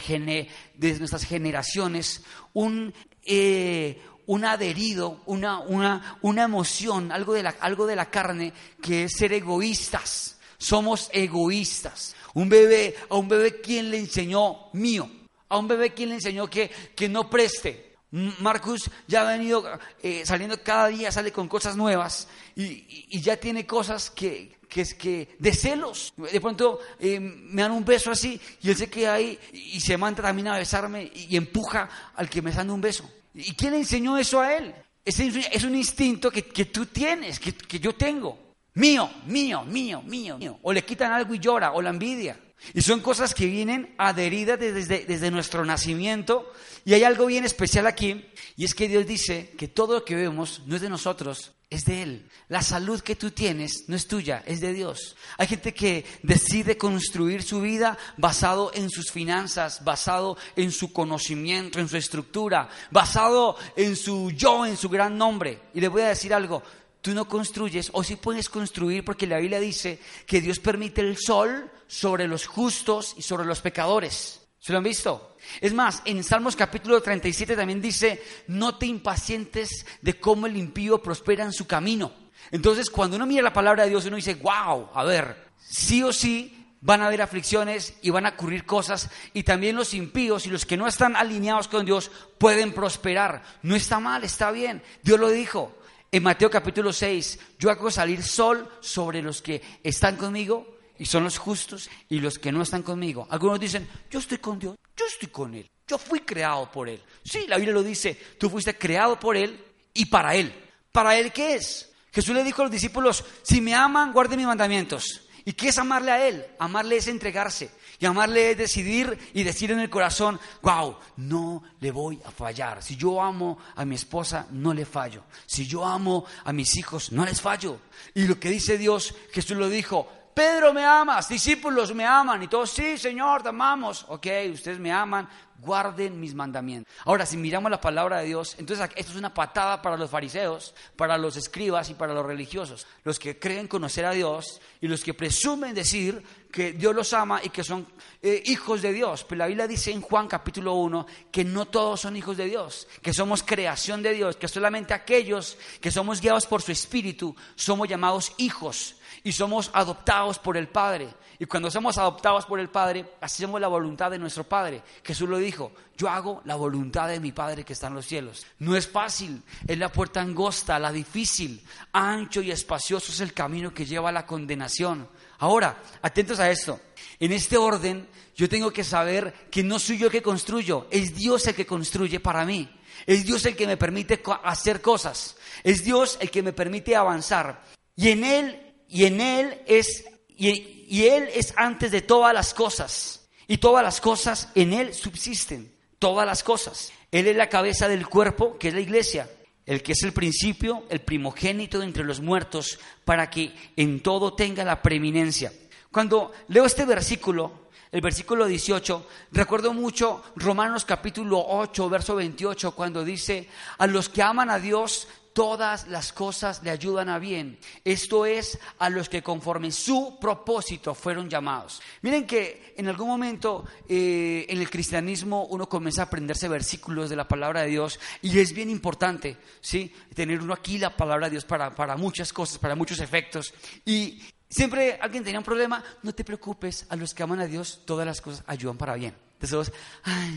desde 0.74 0.98
nuestras 0.98 1.24
generaciones, 1.24 2.24
un, 2.54 2.96
eh, 3.24 4.02
un 4.26 4.44
adherido, 4.44 5.22
una, 5.28 5.60
una, 5.60 6.18
una 6.24 6.44
emoción, 6.44 7.12
algo 7.12 7.34
de, 7.34 7.44
la, 7.44 7.56
algo 7.60 7.86
de 7.86 7.96
la 7.96 8.10
carne, 8.10 8.54
que 8.82 9.04
es 9.04 9.12
ser 9.16 9.34
egoístas. 9.34 10.40
Somos 10.58 11.12
egoístas. 11.14 12.16
Un 12.34 12.50
bebé, 12.50 12.96
a 13.08 13.18
un 13.18 13.28
bebé, 13.28 13.62
¿quién 13.62 13.92
le 13.92 14.00
enseñó 14.00 14.72
mío? 14.74 15.21
A 15.52 15.58
un 15.58 15.68
bebé, 15.68 15.94
¿quién 15.94 16.08
le 16.08 16.16
enseñó 16.16 16.50
que, 16.50 16.72
que 16.96 17.10
no 17.10 17.30
preste? 17.30 17.98
Marcus 18.40 18.90
ya 19.06 19.22
ha 19.22 19.38
venido 19.38 19.66
eh, 20.02 20.26
saliendo 20.26 20.64
cada 20.64 20.88
día, 20.88 21.12
sale 21.12 21.34
con 21.34 21.50
cosas 21.50 21.76
nuevas 21.76 22.30
y, 22.56 23.20
ya 23.20 23.36
tiene 23.36 23.66
cosas 23.66 24.10
que, 24.10 24.60
que, 24.70 24.86
que 24.98 25.36
de 25.38 25.54
celos. 25.54 26.14
De 26.16 26.40
pronto 26.40 26.80
eh, 26.98 27.20
me 27.20 27.64
dan 27.64 27.72
un 27.72 27.84
beso 27.84 28.12
así 28.12 28.40
y 28.62 28.70
él 28.70 28.78
se 28.78 28.90
queda 28.90 29.16
ahí 29.16 29.38
y 29.52 29.82
se 29.82 29.98
manda 29.98 30.24
también 30.24 30.48
a 30.48 30.58
besarme 30.58 31.12
y, 31.14 31.36
empuja 31.36 31.90
al 32.16 32.30
que 32.30 32.42
me 32.42 32.52
da 32.52 32.64
un 32.64 32.80
beso. 32.80 33.12
¿Y 33.34 33.54
quién 33.54 33.72
le 33.72 33.80
enseñó 33.80 34.18
eso 34.18 34.40
a 34.40 34.56
él? 34.56 34.74
Es, 35.04 35.20
es 35.20 35.64
un 35.66 35.76
instinto 35.76 36.32
que, 36.32 36.46
que 36.46 36.64
tú 36.64 36.86
tienes, 36.86 37.42
que, 37.42 37.52
que 37.54 37.78
yo 37.78 37.94
tengo. 37.94 38.40
Mío, 38.76 39.12
mío, 39.26 39.66
mío, 39.66 40.02
mío, 40.02 40.38
mío. 40.38 40.60
O 40.62 40.72
le 40.72 40.86
quitan 40.86 41.12
algo 41.12 41.34
y 41.34 41.40
llora, 41.40 41.74
o 41.74 41.82
la 41.82 41.90
envidia. 41.90 42.38
Y 42.74 42.82
son 42.82 43.02
cosas 43.02 43.34
que 43.34 43.46
vienen 43.46 43.94
adheridas 43.98 44.60
desde, 44.60 45.06
desde, 45.06 45.32
nuestro 45.32 45.66
nacimiento. 45.66 46.52
Y 46.86 46.94
hay 46.94 47.04
algo 47.04 47.26
bien 47.26 47.46
especial 47.46 47.88
aquí, 47.88 48.26
y 48.56 48.66
es 48.66 48.74
que 48.74 48.88
Dios 48.88 49.06
dice 49.06 49.54
que 49.58 49.68
todo 49.68 49.96
lo 49.96 50.06
que 50.06 50.16
vemos 50.16 50.64
no 50.66 50.76
es 50.76 50.82
de 50.82 50.90
nosotros, 50.90 51.52
es 51.72 51.86
de 51.86 52.04
Él. 52.04 52.30
La 52.50 52.62
salud 52.62 53.00
que 53.00 53.16
tú 53.16 53.32
tienes 53.32 53.86
no 53.88 53.96
es 53.96 54.06
tuya, 54.08 54.44
es 54.46 54.60
de 54.60 54.74
Dios. 54.74 55.16
Hay 55.38 55.48
gente 55.48 55.74
que 55.74 56.06
decide 56.22 56.78
construir 56.78 57.44
su 57.44 57.62
vida 57.62 57.98
basado 58.18 58.72
en 58.74 58.90
sus 58.90 59.10
finanzas, 59.10 59.84
basado 59.84 60.38
en 60.58 60.72
su 60.72 60.92
conocimiento, 60.92 61.80
en 61.80 61.88
su 61.88 61.96
estructura, 61.96 62.68
basado 62.92 63.56
en 63.78 63.96
su 63.96 64.32
yo, 64.32 64.66
en 64.66 64.76
su 64.76 64.90
gran 64.90 65.18
nombre. 65.18 65.62
Y 65.74 65.80
le 65.80 65.88
voy 65.88 66.02
a 66.02 66.10
decir 66.10 66.34
algo, 66.34 66.62
tú 67.02 67.14
no 67.14 67.28
construyes, 67.28 67.90
o 67.94 68.04
sí 68.04 68.16
puedes 68.16 68.50
construir, 68.50 69.04
porque 69.04 69.28
la 69.28 69.40
Biblia 69.40 69.60
dice 69.60 70.00
que 70.26 70.42
Dios 70.42 70.60
permite 70.60 71.02
el 71.02 71.18
sol 71.18 71.70
sobre 71.88 72.28
los 72.28 72.46
justos 72.46 73.16
y 73.18 73.22
sobre 73.22 73.46
los 73.46 73.62
pecadores. 73.62 74.42
¿Se 74.60 74.72
lo 74.72 74.78
han 74.78 74.84
visto? 74.84 75.36
Es 75.60 75.74
más, 75.74 76.04
en 76.06 76.24
Salmos 76.24 76.56
capítulo 76.56 77.02
37 77.02 77.56
también 77.56 77.82
dice, 77.82 78.24
no 78.48 78.78
te 78.78 78.86
impacientes 78.86 79.86
de 80.02 80.20
cómo 80.20 80.46
el 80.46 80.56
impío 80.56 81.02
prospera 81.02 81.44
en 81.44 81.52
su 81.52 81.66
camino. 81.66 82.12
Entonces, 82.52 82.90
cuando 82.90 83.16
uno 83.16 83.26
mira 83.26 83.42
la 83.42 83.54
palabra 83.54 83.84
de 83.84 83.90
Dios, 83.90 84.06
uno 84.06 84.18
dice, 84.18 84.36
wow, 84.36 84.90
a 84.94 85.04
ver, 85.04 85.50
sí 85.58 86.04
o 86.04 86.14
sí 86.14 86.62
van 86.82 87.02
a 87.02 87.08
haber 87.08 87.22
aflicciones 87.22 87.96
y 88.02 88.10
van 88.10 88.26
a 88.26 88.30
ocurrir 88.30 88.66
cosas 88.66 89.10
y 89.34 89.44
también 89.44 89.76
los 89.76 89.94
impíos 89.94 90.46
y 90.46 90.50
los 90.50 90.66
que 90.66 90.78
no 90.78 90.88
están 90.88 91.16
alineados 91.16 91.68
con 91.68 91.86
Dios 91.86 92.12
pueden 92.38 92.74
prosperar. 92.74 93.44
No 93.62 93.76
está 93.76 94.00
mal, 94.00 94.24
está 94.24 94.52
bien. 94.52 94.84
Dios 95.04 95.20
lo 95.20 95.30
dijo. 95.30 95.76
En 96.14 96.24
Mateo 96.24 96.50
capítulo 96.50 96.92
6, 96.92 97.40
yo 97.58 97.72
hago 97.72 97.90
salir 97.90 98.22
sol 98.22 98.70
sobre 98.82 99.22
los 99.22 99.42
que 99.42 99.62
están 99.82 100.18
conmigo 100.18 100.80
y 101.00 101.06
son 101.06 101.24
los 101.24 101.38
justos 101.38 101.90
y 102.10 102.20
los 102.20 102.38
que 102.38 102.52
no 102.52 102.62
están 102.62 102.84
conmigo. 102.84 103.26
Algunos 103.30 103.62
dicen, 103.62 103.88
yo 104.10 104.20
estoy 104.20 104.40
con 104.40 104.60
Dios, 104.60 104.76
yo 104.98 105.06
estoy 105.06 105.30
con 105.30 105.54
Él, 105.56 105.72
yo 105.88 105.98
fui 105.98 106.20
creado 106.20 106.70
por 106.70 106.90
Él. 106.90 107.02
Sí, 107.24 107.46
la 107.48 107.56
Biblia 107.56 107.74
lo 107.74 107.82
dice, 107.82 108.20
tú 108.38 108.50
fuiste 108.50 108.78
creado 108.78 109.18
por 109.18 109.38
Él 109.38 109.58
y 109.94 110.04
para 110.08 110.36
Él. 110.36 110.54
¿Para 110.92 111.18
Él 111.18 111.32
qué 111.32 111.56
es? 111.56 111.94
Jesús 112.12 112.36
le 112.36 112.44
dijo 112.44 112.62
a 112.62 112.66
los 112.66 112.74
discípulos, 112.74 113.24
si 113.42 113.62
me 113.62 113.74
aman, 113.74 114.12
guarden 114.12 114.38
mis 114.38 114.48
mandamientos. 114.48 115.30
¿Y 115.46 115.54
qué 115.54 115.70
es 115.70 115.78
amarle 115.78 116.12
a 116.12 116.28
Él? 116.28 116.46
Amarle 116.60 116.98
es 116.98 117.08
entregarse. 117.08 117.72
Y 118.02 118.08
amarle 118.08 118.52
es 118.52 118.58
decidir 118.58 119.16
y 119.36 119.44
decir 119.44 119.70
en 119.70 119.80
el 119.80 119.90
corazón, 119.92 120.40
wow, 120.64 120.98
no 121.18 121.62
le 121.80 121.92
voy 121.92 122.20
a 122.26 122.32
fallar. 122.32 122.82
Si 122.82 122.96
yo 122.96 123.22
amo 123.22 123.60
a 123.76 123.86
mi 123.86 123.94
esposa, 123.94 124.48
no 124.50 124.74
le 124.74 124.86
fallo. 124.86 125.24
Si 125.46 125.68
yo 125.68 125.86
amo 125.86 126.26
a 126.44 126.52
mis 126.52 126.76
hijos, 126.78 127.12
no 127.12 127.24
les 127.24 127.40
fallo. 127.40 127.78
Y 128.16 128.26
lo 128.26 128.40
que 128.40 128.50
dice 128.50 128.80
Dios, 128.80 129.14
Jesús 129.32 129.56
lo 129.56 129.70
dijo, 129.70 130.10
Pedro 130.34 130.74
me 130.74 130.84
amas, 130.84 131.30
discípulos 131.30 131.94
me 131.94 132.06
aman 132.06 132.42
y 132.42 132.48
todos, 132.48 132.72
sí, 132.72 132.98
Señor, 132.98 133.44
te 133.44 133.50
amamos. 133.50 134.06
Ok, 134.08 134.26
ustedes 134.52 134.80
me 134.80 134.92
aman, 134.92 135.30
guarden 135.60 136.20
mis 136.20 136.34
mandamientos. 136.34 136.92
Ahora, 137.06 137.26
si 137.26 137.38
miramos 137.38 137.70
la 137.70 137.82
palabra 137.82 138.20
de 138.20 138.26
Dios, 138.26 138.56
entonces 138.58 138.90
esto 138.96 139.12
es 139.12 139.18
una 139.18 139.34
patada 139.34 139.82
para 139.82 139.98
los 139.98 140.10
fariseos, 140.10 140.74
para 140.96 141.18
los 141.18 141.36
escribas 141.36 141.90
y 141.90 141.94
para 141.94 142.14
los 142.14 142.26
religiosos, 142.26 142.88
los 143.04 143.20
que 143.20 143.38
creen 143.38 143.68
conocer 143.68 144.06
a 144.06 144.12
Dios 144.12 144.60
y 144.80 144.88
los 144.88 145.04
que 145.04 145.14
presumen 145.14 145.76
decir 145.76 146.24
que 146.52 146.74
Dios 146.74 146.94
los 146.94 147.14
ama 147.14 147.42
y 147.44 147.50
que 147.50 147.64
son 147.64 147.88
eh, 148.22 148.44
hijos 148.46 148.82
de 148.82 148.94
Dios. 148.94 149.24
Pero 149.24 149.40
la 149.40 149.48
Biblia 149.48 149.68
dice 149.68 149.92
en 149.92 150.02
Juan 150.02 150.28
capítulo 150.28 150.76
1 150.76 151.06
que 151.32 151.44
no 151.44 151.66
todos 151.66 152.02
son 152.02 152.16
hijos 152.16 152.38
de 152.38 152.46
Dios, 152.46 152.88
que 153.02 153.14
somos 153.14 153.44
creación 153.44 154.04
de 154.04 154.14
Dios, 154.14 154.36
que 154.36 154.48
solamente 154.48 154.94
aquellos 154.94 155.58
que 155.80 155.92
somos 155.92 156.22
guiados 156.22 156.46
por 156.46 156.62
su 156.62 156.72
espíritu 156.72 157.36
somos 157.56 157.88
llamados 157.88 158.34
hijos 158.38 158.96
y 159.24 159.32
somos 159.32 159.72
adoptados 159.74 160.40
por 160.40 160.58
el 160.58 160.68
Padre. 160.68 161.10
Y 161.40 161.46
cuando 161.46 161.72
somos 161.72 161.98
adoptados 161.98 162.46
por 162.46 162.60
el 162.60 162.70
Padre, 162.70 163.14
hacemos 163.20 163.60
la 163.60 163.68
voluntad 163.68 164.12
de 164.12 164.20
nuestro 164.20 164.44
Padre. 164.44 164.84
Jesús 165.04 165.28
lo 165.28 165.38
dijo, 165.38 165.72
yo 165.98 166.08
hago 166.08 166.42
la 166.46 166.56
voluntad 166.56 167.08
de 167.08 167.20
mi 167.20 167.32
Padre 167.32 167.64
que 167.64 167.74
está 167.74 167.88
en 167.88 167.96
los 167.96 168.06
cielos. 168.06 168.46
No 168.60 168.76
es 168.76 168.88
fácil, 168.88 169.42
es 169.68 169.78
la 169.78 169.92
puerta 169.92 170.22
angosta, 170.22 170.78
la 170.78 170.92
difícil, 170.92 171.64
ancho 171.94 172.42
y 172.42 172.52
espacioso 172.52 173.12
es 173.12 173.22
el 173.22 173.34
camino 173.34 173.74
que 173.74 173.88
lleva 173.88 174.10
a 174.10 174.12
la 174.12 174.28
condenación. 174.28 175.08
Ahora, 175.42 175.76
atentos 176.04 176.40
a 176.40 176.52
esto. 176.52 176.80
En 177.20 177.32
este 177.32 177.58
orden, 177.58 178.08
yo 178.36 178.48
tengo 178.48 178.72
que 178.72 178.84
saber 178.84 179.34
que 179.50 179.64
no 179.64 179.80
soy 179.80 179.98
yo 179.98 180.06
el 180.06 180.12
que 180.12 180.22
construyo, 180.22 180.88
es 180.92 181.16
Dios 181.16 181.48
el 181.48 181.56
que 181.56 181.66
construye 181.66 182.20
para 182.20 182.46
mí. 182.46 182.70
Es 183.08 183.26
Dios 183.26 183.44
el 183.48 183.56
que 183.56 183.66
me 183.66 183.76
permite 183.76 184.22
hacer 184.44 184.82
cosas. 184.82 185.36
Es 185.64 185.84
Dios 185.84 186.20
el 186.22 186.30
que 186.30 186.44
me 186.44 186.54
permite 186.54 186.96
avanzar. 186.96 187.64
Y 187.96 188.10
en 188.10 188.24
Él 188.24 188.74
y 188.88 189.06
en 189.06 189.20
Él 189.20 189.62
es, 189.66 190.06
y, 190.28 191.08
Él 191.08 191.28
es 191.34 191.56
antes 191.58 191.92
de 191.92 192.04
todas 192.04 192.36
las 192.36 192.54
cosas, 192.54 193.28
y 193.48 193.58
todas 193.58 193.84
las 193.84 194.00
cosas 194.00 194.50
en 194.54 194.74
Él 194.74 194.94
subsisten, 194.94 195.74
todas 195.98 196.28
las 196.28 196.44
cosas. 196.44 196.92
Él 197.12 197.26
es 197.26 197.36
la 197.36 197.50
cabeza 197.50 197.88
del 197.88 198.08
cuerpo, 198.08 198.60
que 198.60 198.68
es 198.68 198.76
la 198.76 198.82
iglesia, 198.82 199.28
el 199.66 199.84
que 199.84 199.94
es 199.94 200.04
el 200.04 200.14
principio, 200.14 200.84
el 200.90 201.02
primogénito 201.02 201.80
de 201.80 201.86
entre 201.86 202.04
los 202.04 202.20
muertos, 202.20 202.80
para 203.06 203.30
que 203.30 203.54
en 203.76 204.02
todo 204.02 204.34
tenga 204.34 204.64
la 204.64 204.82
preeminencia. 204.82 205.52
Cuando 205.92 206.32
leo 206.48 206.66
este 206.66 206.86
versículo, 206.86 207.70
el 207.92 208.02
versículo 208.02 208.46
18, 208.46 209.08
recuerdo 209.34 209.74
mucho 209.74 210.24
Romanos 210.38 210.86
capítulo 210.86 211.44
8, 211.46 211.90
verso 211.90 212.16
28, 212.16 212.72
cuando 212.72 213.04
dice, 213.04 213.50
a 213.78 213.88
los 213.88 214.08
que 214.08 214.22
aman 214.22 214.50
a 214.50 214.60
Dios, 214.60 215.08
todas 215.34 215.88
las 215.88 216.14
cosas 216.14 216.62
le 216.64 216.72
ayudan 216.72 217.10
a 217.10 217.20
bien. 217.20 217.58
Esto 217.84 218.26
es 218.26 218.60
a 218.80 218.90
los 218.90 219.10
que 219.10 219.24
conforme 219.24 219.72
su 219.72 220.18
propósito 220.20 220.94
fueron 220.94 221.30
llamados. 221.30 221.82
Miren 222.02 222.28
que 222.28 222.74
en 222.78 222.88
algún 222.88 223.08
momento 223.08 223.66
eh, 223.88 224.46
en 224.50 224.60
el 224.60 224.70
cristianismo 224.70 225.46
uno 225.46 225.68
comienza 225.68 226.04
a 226.04 226.06
aprenderse 226.06 226.48
versículos 226.48 227.10
de 227.10 227.16
la 227.16 227.28
palabra 227.28 227.62
de 227.62 227.70
Dios 227.70 228.00
y 228.22 228.40
es 228.40 228.54
bien 228.54 228.70
importante, 228.70 229.38
¿sí? 229.62 229.94
Tener 230.14 230.42
uno 230.42 230.54
aquí 230.54 230.78
la 230.78 230.96
palabra 230.96 231.28
de 231.28 231.32
Dios 231.32 231.46
para, 231.46 231.74
para 231.74 231.96
muchas 231.96 232.34
cosas, 232.34 232.58
para 232.58 232.76
muchos 232.76 233.00
efectos. 233.00 233.54
Y 233.86 234.22
siempre 234.50 235.00
alguien 235.02 235.24
tenía 235.24 235.40
un 235.40 235.46
problema, 235.46 235.84
no 236.04 236.14
te 236.14 236.24
preocupes, 236.24 236.86
a 236.90 236.96
los 236.96 237.14
que 237.14 237.24
aman 237.24 237.40
a 237.40 237.48
Dios 237.48 237.82
todas 237.86 238.06
las 238.06 238.22
cosas 238.22 238.44
ayudan 238.48 238.78
para 238.78 238.96
bien. 238.96 239.16
Entonces, 239.40 239.74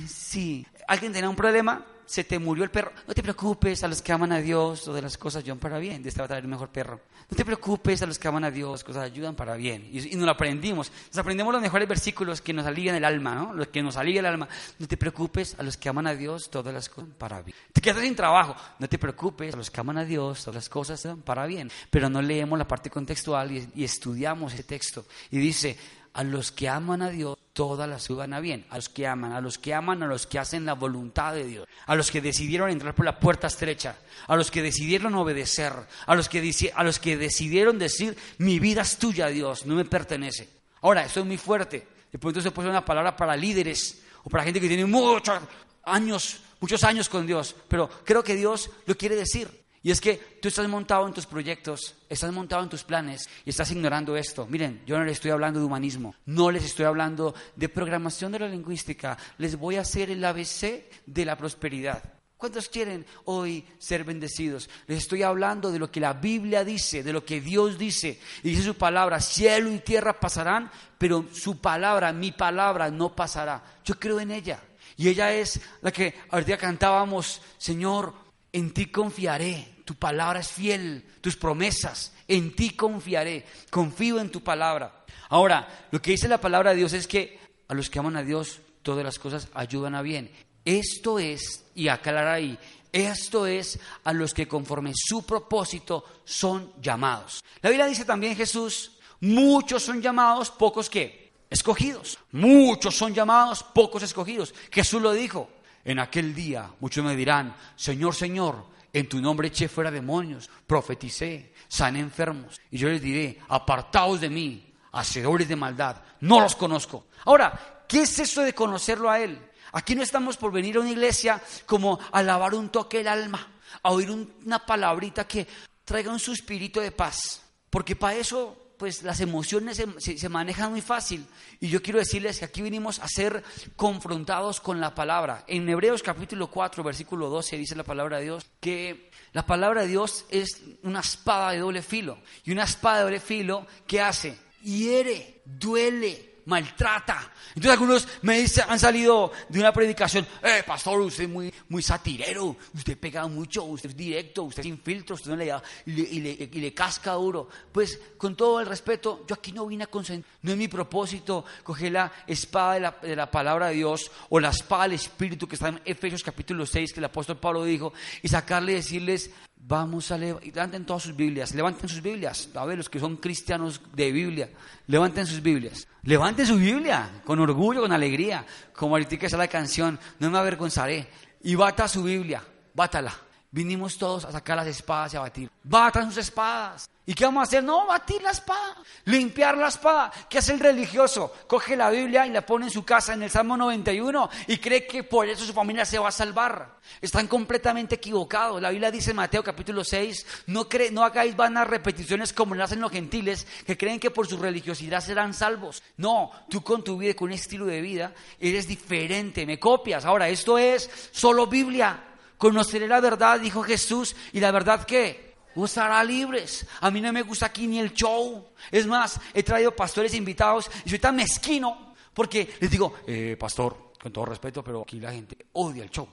sí, 0.09 0.67
alguien 0.89 1.13
tenía 1.13 1.29
un 1.29 1.37
problema, 1.37 1.85
se 2.07 2.25
te 2.25 2.39
murió 2.39 2.65
el 2.65 2.71
perro, 2.71 2.93
no 3.07 3.15
te 3.15 3.23
preocupes, 3.23 3.83
a 3.85 3.89
los 3.89 4.03
que 4.03 4.13
aman 4.13 4.33
a 4.33 4.41
Dios, 4.41 4.85
todas 4.85 5.03
las 5.03 5.17
cosas 5.17 5.43
ayudan 5.43 5.59
para 5.59 5.79
bien, 5.79 6.03
de 6.03 6.09
esta 6.09 6.23
va 6.23 6.25
a 6.27 6.29
traer 6.29 6.45
el 6.45 6.51
mejor 6.51 6.69
perro. 6.69 7.01
No 7.31 7.37
te 7.37 7.45
preocupes, 7.45 8.03
a 8.03 8.07
los 8.07 8.19
que 8.19 8.29
aman 8.29 8.45
a 8.45 8.51
Dios, 8.51 8.85
cosas 8.85 9.05
ayudan 9.05 9.35
para 9.35 9.57
bien. 9.57 9.89
Y, 9.91 10.15
nos 10.17 10.27
lo 10.27 10.31
aprendimos, 10.31 10.93
nos 11.09 11.19
aprendemos 11.19 11.53
los 11.53 11.63
mejores 11.63 11.89
versículos 11.89 12.41
que 12.41 12.53
nos 12.53 12.67
alivian 12.67 12.95
el 12.97 13.05
alma, 13.05 13.35
¿no? 13.35 13.55
Los 13.55 13.69
que 13.69 13.83
nos 13.83 13.97
alivian 13.97 14.25
el 14.27 14.33
alma. 14.33 14.49
No 14.79 14.87
te 14.87 14.97
preocupes, 14.97 15.57
a 15.59 15.63
los 15.63 15.77
que 15.77 15.89
aman 15.89 16.07
a 16.07 16.15
Dios, 16.15 16.51
todas 16.51 16.75
las 16.75 16.89
cosas 16.89 17.11
para 17.17 17.43
bien. 17.43 17.57
Te 17.73 17.81
quedas 17.81 18.03
sin 18.03 18.15
trabajo, 18.15 18.55
no 18.79 18.89
te 18.89 18.99
preocupes, 18.99 19.55
a 19.55 19.57
los 19.57 19.71
que 19.71 19.81
aman 19.81 19.99
a 19.99 20.05
Dios, 20.05 20.41
todas 20.41 20.57
las 20.57 20.69
cosas 20.69 21.07
para 21.25 21.47
bien. 21.47 21.71
Pero 21.91 22.11
no 22.11 22.21
leemos 22.21 22.59
la 22.59 22.69
parte 22.69 22.91
contextual 22.91 23.53
y, 23.53 23.69
y 23.75 23.85
estudiamos 23.85 24.53
ese 24.53 24.65
texto. 24.65 25.07
Y 25.31 25.39
dice, 25.39 25.79
a 26.13 26.23
los 26.23 26.53
que 26.53 26.69
aman 26.69 27.03
a 27.03 27.11
Dios, 27.11 27.37
todas 27.55 27.89
las 27.89 28.11
a 28.11 28.41
bien. 28.41 28.67
A 28.69 28.77
los 28.77 28.91
que 28.91 29.07
aman, 29.07 29.33
a 29.33 29.41
los 29.41 29.59
que 29.59 29.73
aman, 29.73 30.03
a 30.03 30.07
los 30.07 30.27
que 30.27 30.39
hacen 30.39 30.67
la 30.67 30.75
voluntad 30.75 31.33
de 31.33 31.45
Dios. 31.45 31.69
A 31.87 31.95
los 31.95 32.11
que 32.11 32.21
decidieron 32.21 32.69
entrar 32.69 32.95
por 32.95 33.07
la 33.07 33.19
puerta 33.19 33.47
estrecha. 33.47 33.97
A 34.27 34.37
los 34.37 34.51
que 34.51 34.61
decidieron 34.61 35.15
obedecer. 35.15 35.73
A 36.05 36.15
los 36.15 36.29
que, 36.29 36.73
a 36.75 36.85
los 36.85 36.99
que 36.99 37.17
decidieron 37.17 37.79
decir, 37.79 38.19
mi 38.39 38.59
vida 38.59 38.83
es 38.83 38.99
tuya, 38.99 39.29
Dios, 39.29 39.65
no 39.65 39.77
me 39.77 39.85
pertenece. 39.85 40.51
Ahora, 40.83 41.05
esto 41.05 41.21
es 41.21 41.27
muy 41.27 41.39
fuerte. 41.39 41.87
De 42.13 42.19
pronto 42.19 42.41
se 42.41 42.51
puede 42.51 42.69
una 42.69 42.85
palabra 42.85 43.17
para 43.17 43.37
líderes 43.37 44.03
o 44.25 44.29
para 44.29 44.45
gente 44.45 44.61
que 44.61 44.69
tiene 44.69 44.85
muchos 44.85 45.41
años, 45.85 46.41
muchos 46.61 46.83
años 46.85 47.09
con 47.09 47.27
Dios. 47.27 47.55
Pero 47.69 47.89
creo 48.05 48.23
que 48.25 48.35
Dios 48.35 48.69
lo 48.85 48.97
quiere 48.97 49.15
decir. 49.15 49.64
Y 49.85 49.91
es 49.91 50.01
que 50.01 50.39
tú 50.41 50.49
estás 50.49 50.67
montado 50.67 51.07
en 51.07 51.13
tus 51.13 51.27
proyectos, 51.27 51.95
estás 52.09 52.33
montado 52.33 52.63
en 52.63 52.71
tus 52.71 52.83
planes 52.83 53.29
y 53.45 53.51
estás 53.51 53.71
ignorando 53.71 54.17
esto. 54.17 54.47
Miren, 54.47 54.83
yo 54.87 54.97
no 54.97 55.05
les 55.05 55.19
estoy 55.19 55.31
hablando 55.31 55.61
de 55.61 55.67
humanismo, 55.67 56.15
no 56.25 56.51
les 56.51 56.65
estoy 56.65 56.87
hablando 56.87 57.35
de 57.55 57.69
programación 57.69 58.33
de 58.33 58.39
la 58.39 58.49
lingüística, 58.49 59.19
les 59.37 59.59
voy 59.59 59.77
a 59.77 59.83
hacer 59.83 60.11
el 60.11 60.25
ABC 60.25 60.91
de 61.05 61.25
la 61.27 61.37
prosperidad. 61.37 62.03
¿Cuántos 62.39 62.71
quieren 62.71 63.05
hoy 63.27 63.67
ser 63.79 64.05
bendecidos? 64.05 64.71
Les 64.87 65.01
estoy 65.01 65.23
hablando 65.23 65.71
de 65.71 65.79
lo 65.79 65.91
que 65.91 66.01
la 66.01 66.15
Biblia 66.15 66.65
dice, 66.65 67.03
de 67.03 67.13
lo 67.13 67.23
que 67.23 67.43
Dios 67.43 67.77
dice. 67.77 68.19
Y 68.43 68.51
dice 68.51 68.63
su 68.63 68.77
palabra, 68.77 69.21
cielo 69.21 69.71
y 69.71 69.81
tierra 69.81 70.19
pasarán, 70.19 70.71
pero 70.97 71.27
su 71.31 71.61
palabra, 71.61 72.11
mi 72.11 72.33
palabra, 72.33 72.91
no 72.91 73.15
pasará. 73.15 73.63
Yo 73.85 73.99
creo 73.99 74.19
en 74.19 74.31
ella. 74.31 74.63
Y 74.97 75.09
ella 75.09 75.31
es 75.31 75.61
la 75.83 75.93
que 75.93 76.15
ahorita 76.31 76.57
cantábamos, 76.57 77.43
Señor, 77.59 78.15
en 78.51 78.73
ti 78.73 78.87
confiaré 78.87 79.74
tu 79.85 79.95
palabra 79.95 80.41
es 80.41 80.49
fiel, 80.49 81.05
tus 81.21 81.37
promesas, 81.37 82.13
en 82.27 82.55
ti 82.55 82.71
confiaré, 82.71 83.45
confío 83.71 84.21
en 84.21 84.31
tu 84.31 84.43
palabra. 84.43 85.05
Ahora, 85.29 85.87
lo 85.91 86.01
que 86.01 86.13
dice 86.13 86.29
la 86.29 86.41
palabra 86.41 86.71
de 86.71 86.77
Dios 86.77 86.93
es 86.93 87.07
que 87.07 87.39
a 87.69 87.75
los 87.75 87.91
que 87.91 87.99
aman 87.99 88.17
a 88.17 88.23
Dios, 88.23 88.61
todas 88.83 89.05
las 89.05 89.19
cosas 89.19 89.49
ayudan 89.55 89.95
a 89.95 90.03
bien. 90.03 90.31
Esto 90.65 91.19
es, 91.19 91.65
y 91.75 91.89
aclarar 91.89 92.29
ahí, 92.29 92.59
esto 92.93 93.47
es 93.47 93.79
a 94.05 94.13
los 94.13 94.33
que 94.33 94.47
conforme 94.47 94.93
su 94.95 95.27
propósito 95.27 96.05
son 96.25 96.73
llamados. 96.81 97.45
La 97.61 97.71
Biblia 97.71 97.87
dice 97.87 98.05
también 98.05 98.37
Jesús, 98.37 98.93
muchos 99.21 99.83
son 99.83 100.01
llamados, 100.01 100.51
pocos 100.51 100.89
que 100.89 101.33
escogidos. 101.51 102.19
Muchos 102.33 102.95
son 102.95 103.13
llamados, 103.13 103.63
pocos 103.63 104.03
escogidos. 104.03 104.55
Jesús 104.71 105.03
lo 105.03 105.13
dijo. 105.13 105.51
En 105.85 105.99
aquel 105.99 106.35
día 106.35 106.71
muchos 106.81 107.05
me 107.05 107.15
dirán, 107.15 107.55
Señor, 107.77 108.15
Señor, 108.15 108.65
en 108.95 109.09
tu 109.09 109.21
nombre 109.21 109.49
eché 109.49 109.67
fuera 109.67 109.91
demonios, 109.91 110.49
profeticé, 110.67 111.53
sané 111.69 111.99
enfermos. 111.99 112.61
Y 112.71 112.79
yo 112.79 112.89
les 112.89 113.03
diré, 113.03 113.41
apartaos 113.49 114.21
de 114.21 114.31
mí, 114.31 114.73
hacedores 114.93 115.49
de 115.49 115.57
maldad, 115.57 116.01
no 116.21 116.41
los 116.41 116.55
conozco. 116.55 117.09
Ahora, 117.25 117.85
¿qué 117.89 118.03
es 118.03 118.19
eso 118.21 118.43
de 118.43 118.55
conocerlo 118.55 119.11
a 119.11 119.19
Él? 119.19 119.51
Aquí 119.73 119.97
no 119.97 120.03
estamos 120.05 120.37
por 120.37 120.53
venir 120.53 120.77
a 120.77 120.81
una 120.81 120.93
iglesia 120.93 121.43
como 121.67 121.99
a 122.13 122.23
lavar 122.23 122.55
un 122.55 122.69
toque 122.69 123.01
el 123.01 123.09
alma, 123.09 123.45
a 123.83 123.91
oír 123.91 124.11
una 124.11 124.65
palabrita 124.65 125.27
que 125.27 125.45
traiga 125.85 126.13
un 126.13 126.21
suspirito 126.21 126.81
de 126.81 126.93
paz. 126.93 127.43
Porque 127.69 127.97
para 127.97 128.15
eso 128.15 128.64
pues 128.79 129.03
las 129.03 129.21
emociones 129.21 129.83
se, 129.99 130.29
manejan 130.29 130.71
muy 130.71 130.81
fácil. 130.81 131.27
Y 131.61 131.69
yo 131.69 131.83
quiero 131.83 131.99
decirles 131.99 132.39
que 132.39 132.45
aquí 132.45 132.63
vinimos 132.63 132.99
a 132.99 133.09
ser 133.09 133.43
confrontados 133.77 134.61
con 134.61 134.81
la 134.81 134.95
palabra. 134.95 135.45
En 135.47 135.69
Hebreos 135.69 136.03
capítulo 136.03 136.49
4, 136.49 136.83
versículo 136.83 137.29
12 137.29 137.57
dice 137.57 137.77
la 137.77 137.85
palabra 137.85 138.19
de 138.19 138.25
Dios 138.25 138.47
que 138.61 139.11
la 139.33 139.47
palabra 139.47 139.83
de 139.83 139.89
Dios 139.89 140.27
es 140.31 140.63
una 140.83 141.01
espada 141.01 141.53
de 141.53 141.59
doble 141.59 141.83
filo. 141.83 142.19
Y 142.45 142.53
una 142.53 142.65
espada 142.65 142.99
de 142.99 143.03
doble 143.05 143.21
filo, 143.21 143.67
¿qué 143.87 144.01
hace? 144.01 144.37
Hiere, 144.63 145.43
duele, 145.45 146.34
maltrata. 146.47 147.33
Entonces 147.49 147.71
algunos 147.71 148.09
me 148.23 148.39
dicen, 148.39 148.65
han 148.69 148.79
salido 148.79 149.33
de 149.49 149.61
una 149.61 149.73
predicación, 149.73 150.27
eh, 150.43 150.63
pastor, 150.67 151.01
usted 151.01 151.25
es 151.25 151.31
muy, 151.31 151.53
muy 151.69 151.83
satirero, 151.83 152.57
usted 152.75 152.99
pega 152.99 153.27
mucho, 153.29 153.65
usted 153.65 153.91
es 153.91 153.97
directo, 153.97 154.45
usted 154.45 154.61
es 154.61 154.67
sin 154.67 154.79
filtro, 154.79 155.15
usted 155.15 155.31
no 155.31 155.37
le 155.37 155.47
da, 155.47 155.63
y 155.87 156.21
le, 156.21 156.31
y 156.31 156.61
le, 156.61 156.75
casca 156.75 157.13
duro. 157.13 157.49
Pues 157.73 158.01
con 158.17 158.37
todo 158.37 158.61
el 158.61 158.67
respeto, 158.67 159.25
yo 159.29 159.35
aquí 159.35 159.53
no 159.53 159.67
vine 159.67 159.85
a 159.85 159.89
consentir, 159.89 160.25
no 160.43 160.53
es 160.53 160.59
mi 160.59 160.69
propósito 160.69 161.45
coger 161.63 161.93
la 161.93 162.13
espada 162.27 162.75
de 162.75 162.81
la, 162.81 162.97
de 163.03 163.17
la 163.17 163.31
palabra 163.31 163.69
de 163.69 163.75
Dios 163.75 164.11
o 164.31 164.41
la 164.41 164.51
espada 164.51 164.85
del 164.85 164.93
Espíritu 164.93 165.47
que 165.47 165.57
está 165.57 165.69
en 165.69 165.81
Efesios 165.85 166.23
capítulo 166.23 166.67
6, 166.67 166.93
que 166.93 167.01
el 167.01 167.05
apóstol 167.05 167.39
Pablo 167.39 167.65
dijo, 167.65 167.93
y 168.23 168.29
sacarle 168.29 168.73
y 168.73 168.77
decirles, 168.77 169.31
Vamos 169.67 170.11
a 170.11 170.19
levanten 170.19 170.85
todas 170.85 171.05
sus 171.05 171.17
Biblias, 171.17 171.55
levanten 171.55 171.89
sus 171.89 172.03
Biblias, 172.03 172.51
a 172.55 172.67
ver 172.67 172.77
los 172.77 172.91
que 172.91 173.01
son 173.01 173.17
cristianos 173.17 173.81
de 173.95 174.13
Biblia, 174.13 174.51
levanten 174.89 175.27
sus 175.27 175.41
Biblias, 175.41 175.89
levanten 176.03 176.45
su 176.45 176.57
Biblia 176.57 177.23
con 177.25 177.41
orgullo, 177.41 177.81
con 177.81 177.91
alegría, 177.91 178.45
como 178.75 178.95
ahorita 178.95 179.17
que 179.17 179.25
está 179.25 179.39
la 179.39 179.49
canción, 179.49 179.99
no 180.19 180.31
me 180.31 180.37
avergonzaré, 180.37 181.09
y 181.43 181.55
bata 181.55 181.89
su 181.89 182.03
Biblia, 182.03 182.45
bátala. 182.75 183.24
Vinimos 183.55 183.97
todos 183.97 184.25
a 184.25 184.33
sacar 184.33 184.57
las 184.57 184.67
espadas 184.67 185.15
y 185.15 185.17
a 185.17 185.21
batir. 185.21 185.49
Batan 185.63 186.09
sus 186.09 186.17
espadas. 186.17 186.91
¿Y 187.07 187.15
qué 187.15 187.25
vamos 187.25 187.43
a 187.43 187.45
hacer? 187.45 187.63
No, 187.63 187.87
batir 187.87 188.21
la 188.21 188.33
espada, 188.33 188.79
limpiar 189.05 189.57
la 189.57 189.69
espada. 189.69 190.11
¿Qué 190.29 190.39
hace 190.39 190.55
el 190.55 190.59
religioso? 190.59 191.33
Coge 191.47 191.77
la 191.77 191.89
Biblia 191.89 192.27
y 192.27 192.31
la 192.31 192.45
pone 192.45 192.65
en 192.65 192.73
su 192.73 192.85
casa 192.85 193.15
en 193.15 193.23
el 193.23 193.31
Salmo 193.31 193.57
91 193.57 194.29
y 194.49 194.57
cree 194.57 194.89
que 194.89 195.05
por 195.05 195.29
eso 195.29 195.45
su 195.45 195.53
familia 195.53 195.85
se 195.85 196.01
va 196.01 196.09
a 196.09 196.11
salvar. 196.11 196.81
Están 197.01 197.29
completamente 197.29 197.95
equivocados. 197.95 198.61
La 198.61 198.71
Biblia 198.71 198.91
dice 198.91 199.11
en 199.11 199.19
Mateo 199.19 199.45
capítulo 199.45 199.85
6, 199.85 200.27
no, 200.49 200.67
no 200.91 201.05
hagáis 201.05 201.37
vanas 201.37 201.69
repeticiones 201.69 202.33
como 202.33 202.57
lo 202.57 202.65
hacen 202.65 202.81
los 202.81 202.91
gentiles 202.91 203.47
que 203.65 203.79
creen 203.79 204.01
que 204.01 204.11
por 204.11 204.27
su 204.27 204.37
religiosidad 204.37 205.01
serán 205.01 205.33
salvos. 205.33 205.81
No, 205.97 206.33
tú 206.51 206.65
con 206.65 206.83
tu 206.83 206.99
vida, 206.99 207.15
con 207.15 207.27
un 207.27 207.35
estilo 207.35 207.67
de 207.67 207.81
vida, 207.81 208.13
eres 208.41 208.67
diferente, 208.67 209.47
me 209.47 209.61
copias. 209.61 210.05
Ahora, 210.05 210.29
esto 210.29 210.59
es 210.59 210.91
solo 211.13 211.47
Biblia. 211.47 212.14
Conoceré 212.39 212.89
la 212.89 213.01
verdad, 213.01 213.41
dijo 213.41 213.63
Jesús, 213.63 214.15
y 214.33 214.41
la 214.41 214.51
verdad 214.51 214.85
que 214.85 215.35
os 215.55 215.79
hará 215.79 216.03
libres. 216.05 216.67
A 216.81 216.91
mí 216.91 217.01
no 217.01 217.13
me 217.13 217.23
gusta 217.23 217.47
aquí 217.47 217.67
ni 217.67 217.79
el 217.79 217.93
show. 217.93 218.49
Es 218.71 218.87
más, 218.87 219.21
he 219.33 219.43
traído 219.43 219.75
pastores 219.75 220.15
invitados 220.15 220.71
y 220.85 220.91
soy 220.91 220.99
tan 220.99 221.17
mezquino 221.17 221.95
porque 222.15 222.57
les 222.61 222.71
digo, 222.71 222.95
eh, 223.07 223.37
pastor, 223.39 223.93
con 224.01 224.13
todo 224.13 224.27
respeto, 224.27 224.63
pero 224.63 224.83
aquí 224.83 225.01
la 225.01 225.13
gente 225.13 225.47
odia 225.53 225.83
el 225.83 225.91
show. 225.91 226.09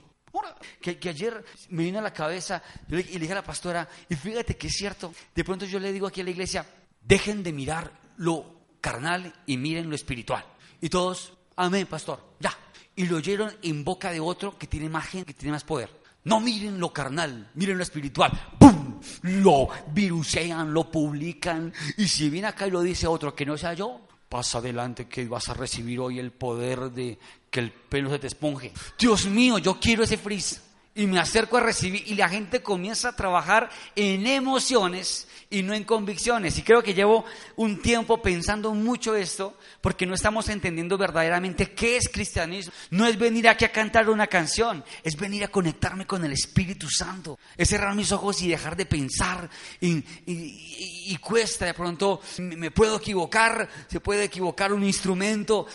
Que, 0.80 0.98
que, 0.98 1.10
ayer 1.10 1.44
me 1.68 1.84
vino 1.84 1.98
a 1.98 2.02
la 2.02 2.12
cabeza 2.12 2.62
y 2.88 2.94
le 2.94 3.02
dije 3.02 3.32
a 3.32 3.36
la 3.36 3.44
pastora, 3.44 3.88
y 4.08 4.16
fíjate 4.16 4.56
que 4.56 4.66
es 4.66 4.72
cierto, 4.72 5.12
de 5.34 5.44
pronto 5.44 5.66
yo 5.66 5.78
le 5.78 5.92
digo 5.92 6.06
aquí 6.06 6.22
a 6.22 6.24
la 6.24 6.30
iglesia, 6.30 6.66
dejen 7.02 7.42
de 7.42 7.52
mirar 7.52 7.92
lo 8.16 8.62
carnal 8.80 9.32
y 9.46 9.56
miren 9.58 9.88
lo 9.88 9.94
espiritual. 9.94 10.44
Y 10.80 10.88
todos, 10.88 11.34
amén, 11.56 11.86
pastor, 11.86 12.34
ya. 12.40 12.56
Y 12.96 13.06
lo 13.06 13.18
oyeron 13.18 13.54
en 13.62 13.84
boca 13.84 14.10
de 14.10 14.20
otro 14.20 14.58
que 14.58 14.66
tiene 14.66 14.88
más 14.88 15.06
gente, 15.06 15.32
que 15.32 15.38
tiene 15.38 15.52
más 15.52 15.64
poder. 15.64 16.01
No 16.24 16.40
miren 16.40 16.78
lo 16.78 16.92
carnal, 16.92 17.50
miren 17.54 17.76
lo 17.76 17.82
espiritual. 17.82 18.30
¡Pum! 18.58 19.00
Lo 19.22 19.68
virusean, 19.92 20.72
lo 20.72 20.90
publican. 20.90 21.72
Y 21.96 22.06
si 22.06 22.30
viene 22.30 22.48
acá 22.48 22.66
y 22.66 22.70
lo 22.70 22.80
dice 22.80 23.06
otro 23.06 23.34
que 23.34 23.44
no 23.44 23.56
sea 23.56 23.74
yo, 23.74 24.00
pasa 24.28 24.58
adelante 24.58 25.08
que 25.08 25.26
vas 25.26 25.48
a 25.48 25.54
recibir 25.54 26.00
hoy 26.00 26.18
el 26.18 26.32
poder 26.32 26.90
de 26.90 27.18
que 27.50 27.60
el 27.60 27.72
pelo 27.72 28.10
se 28.10 28.18
te 28.18 28.28
esponje. 28.28 28.72
Dios 28.98 29.26
mío, 29.26 29.58
yo 29.58 29.78
quiero 29.80 30.04
ese 30.04 30.16
frizz 30.16 30.60
y 30.94 31.06
me 31.06 31.18
acerco 31.18 31.56
a 31.56 31.60
recibir 31.60 32.02
y 32.06 32.14
la 32.14 32.28
gente 32.28 32.62
comienza 32.62 33.10
a 33.10 33.16
trabajar 33.16 33.70
en 33.96 34.26
emociones 34.26 35.26
y 35.52 35.62
no 35.62 35.74
en 35.74 35.84
convicciones. 35.84 36.58
Y 36.58 36.62
creo 36.62 36.82
que 36.82 36.94
llevo 36.94 37.24
un 37.56 37.80
tiempo 37.80 38.20
pensando 38.20 38.72
mucho 38.74 39.14
esto 39.14 39.56
porque 39.80 40.06
no 40.06 40.14
estamos 40.14 40.48
entendiendo 40.48 40.96
verdaderamente 40.98 41.72
qué 41.72 41.96
es 41.96 42.08
cristianismo. 42.08 42.72
No 42.90 43.06
es 43.06 43.18
venir 43.18 43.48
aquí 43.48 43.64
a 43.64 43.72
cantar 43.72 44.08
una 44.08 44.26
canción, 44.26 44.82
es 45.02 45.16
venir 45.16 45.44
a 45.44 45.48
conectarme 45.48 46.06
con 46.06 46.24
el 46.24 46.32
Espíritu 46.32 46.88
Santo, 46.88 47.38
es 47.56 47.68
cerrar 47.68 47.94
mis 47.94 48.12
ojos 48.12 48.40
y 48.42 48.48
dejar 48.48 48.76
de 48.76 48.86
pensar 48.86 49.48
y, 49.80 51.16
cuesta, 51.18 51.66
de 51.66 51.74
pronto 51.74 52.20
me 52.38 52.70
puedo 52.70 52.96
equivocar, 52.96 53.68
se 53.88 54.00
puede 54.00 54.24
equivocar 54.24 54.72
un 54.72 54.82
instrumento 54.84 55.66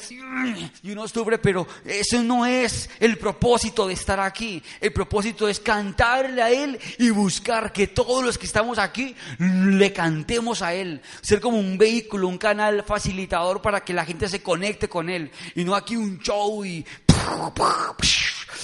y 0.83 0.91
uno 0.91 1.07
sufre, 1.07 1.37
pero 1.37 1.67
eso 1.85 2.21
no 2.23 2.45
es 2.45 2.89
el 2.99 3.17
propósito 3.17 3.87
de 3.87 3.93
estar 3.93 4.19
aquí. 4.19 4.61
Propósito 5.07 5.47
es 5.47 5.61
cantarle 5.61 6.41
a 6.41 6.51
Él 6.51 6.77
y 6.97 7.09
buscar 7.11 7.71
que 7.71 7.87
todos 7.87 8.23
los 8.23 8.37
que 8.37 8.45
estamos 8.45 8.77
aquí 8.77 9.15
le 9.39 9.93
cantemos 9.93 10.61
a 10.61 10.73
Él. 10.73 11.01
Ser 11.21 11.39
como 11.39 11.57
un 11.57 11.77
vehículo, 11.77 12.27
un 12.27 12.37
canal 12.37 12.83
facilitador 12.83 13.61
para 13.61 13.85
que 13.85 13.93
la 13.93 14.05
gente 14.05 14.27
se 14.27 14.43
conecte 14.43 14.89
con 14.89 15.09
Él. 15.09 15.31
Y 15.55 15.63
no 15.63 15.75
aquí 15.75 15.95
un 15.95 16.19
show 16.19 16.65
y... 16.65 16.85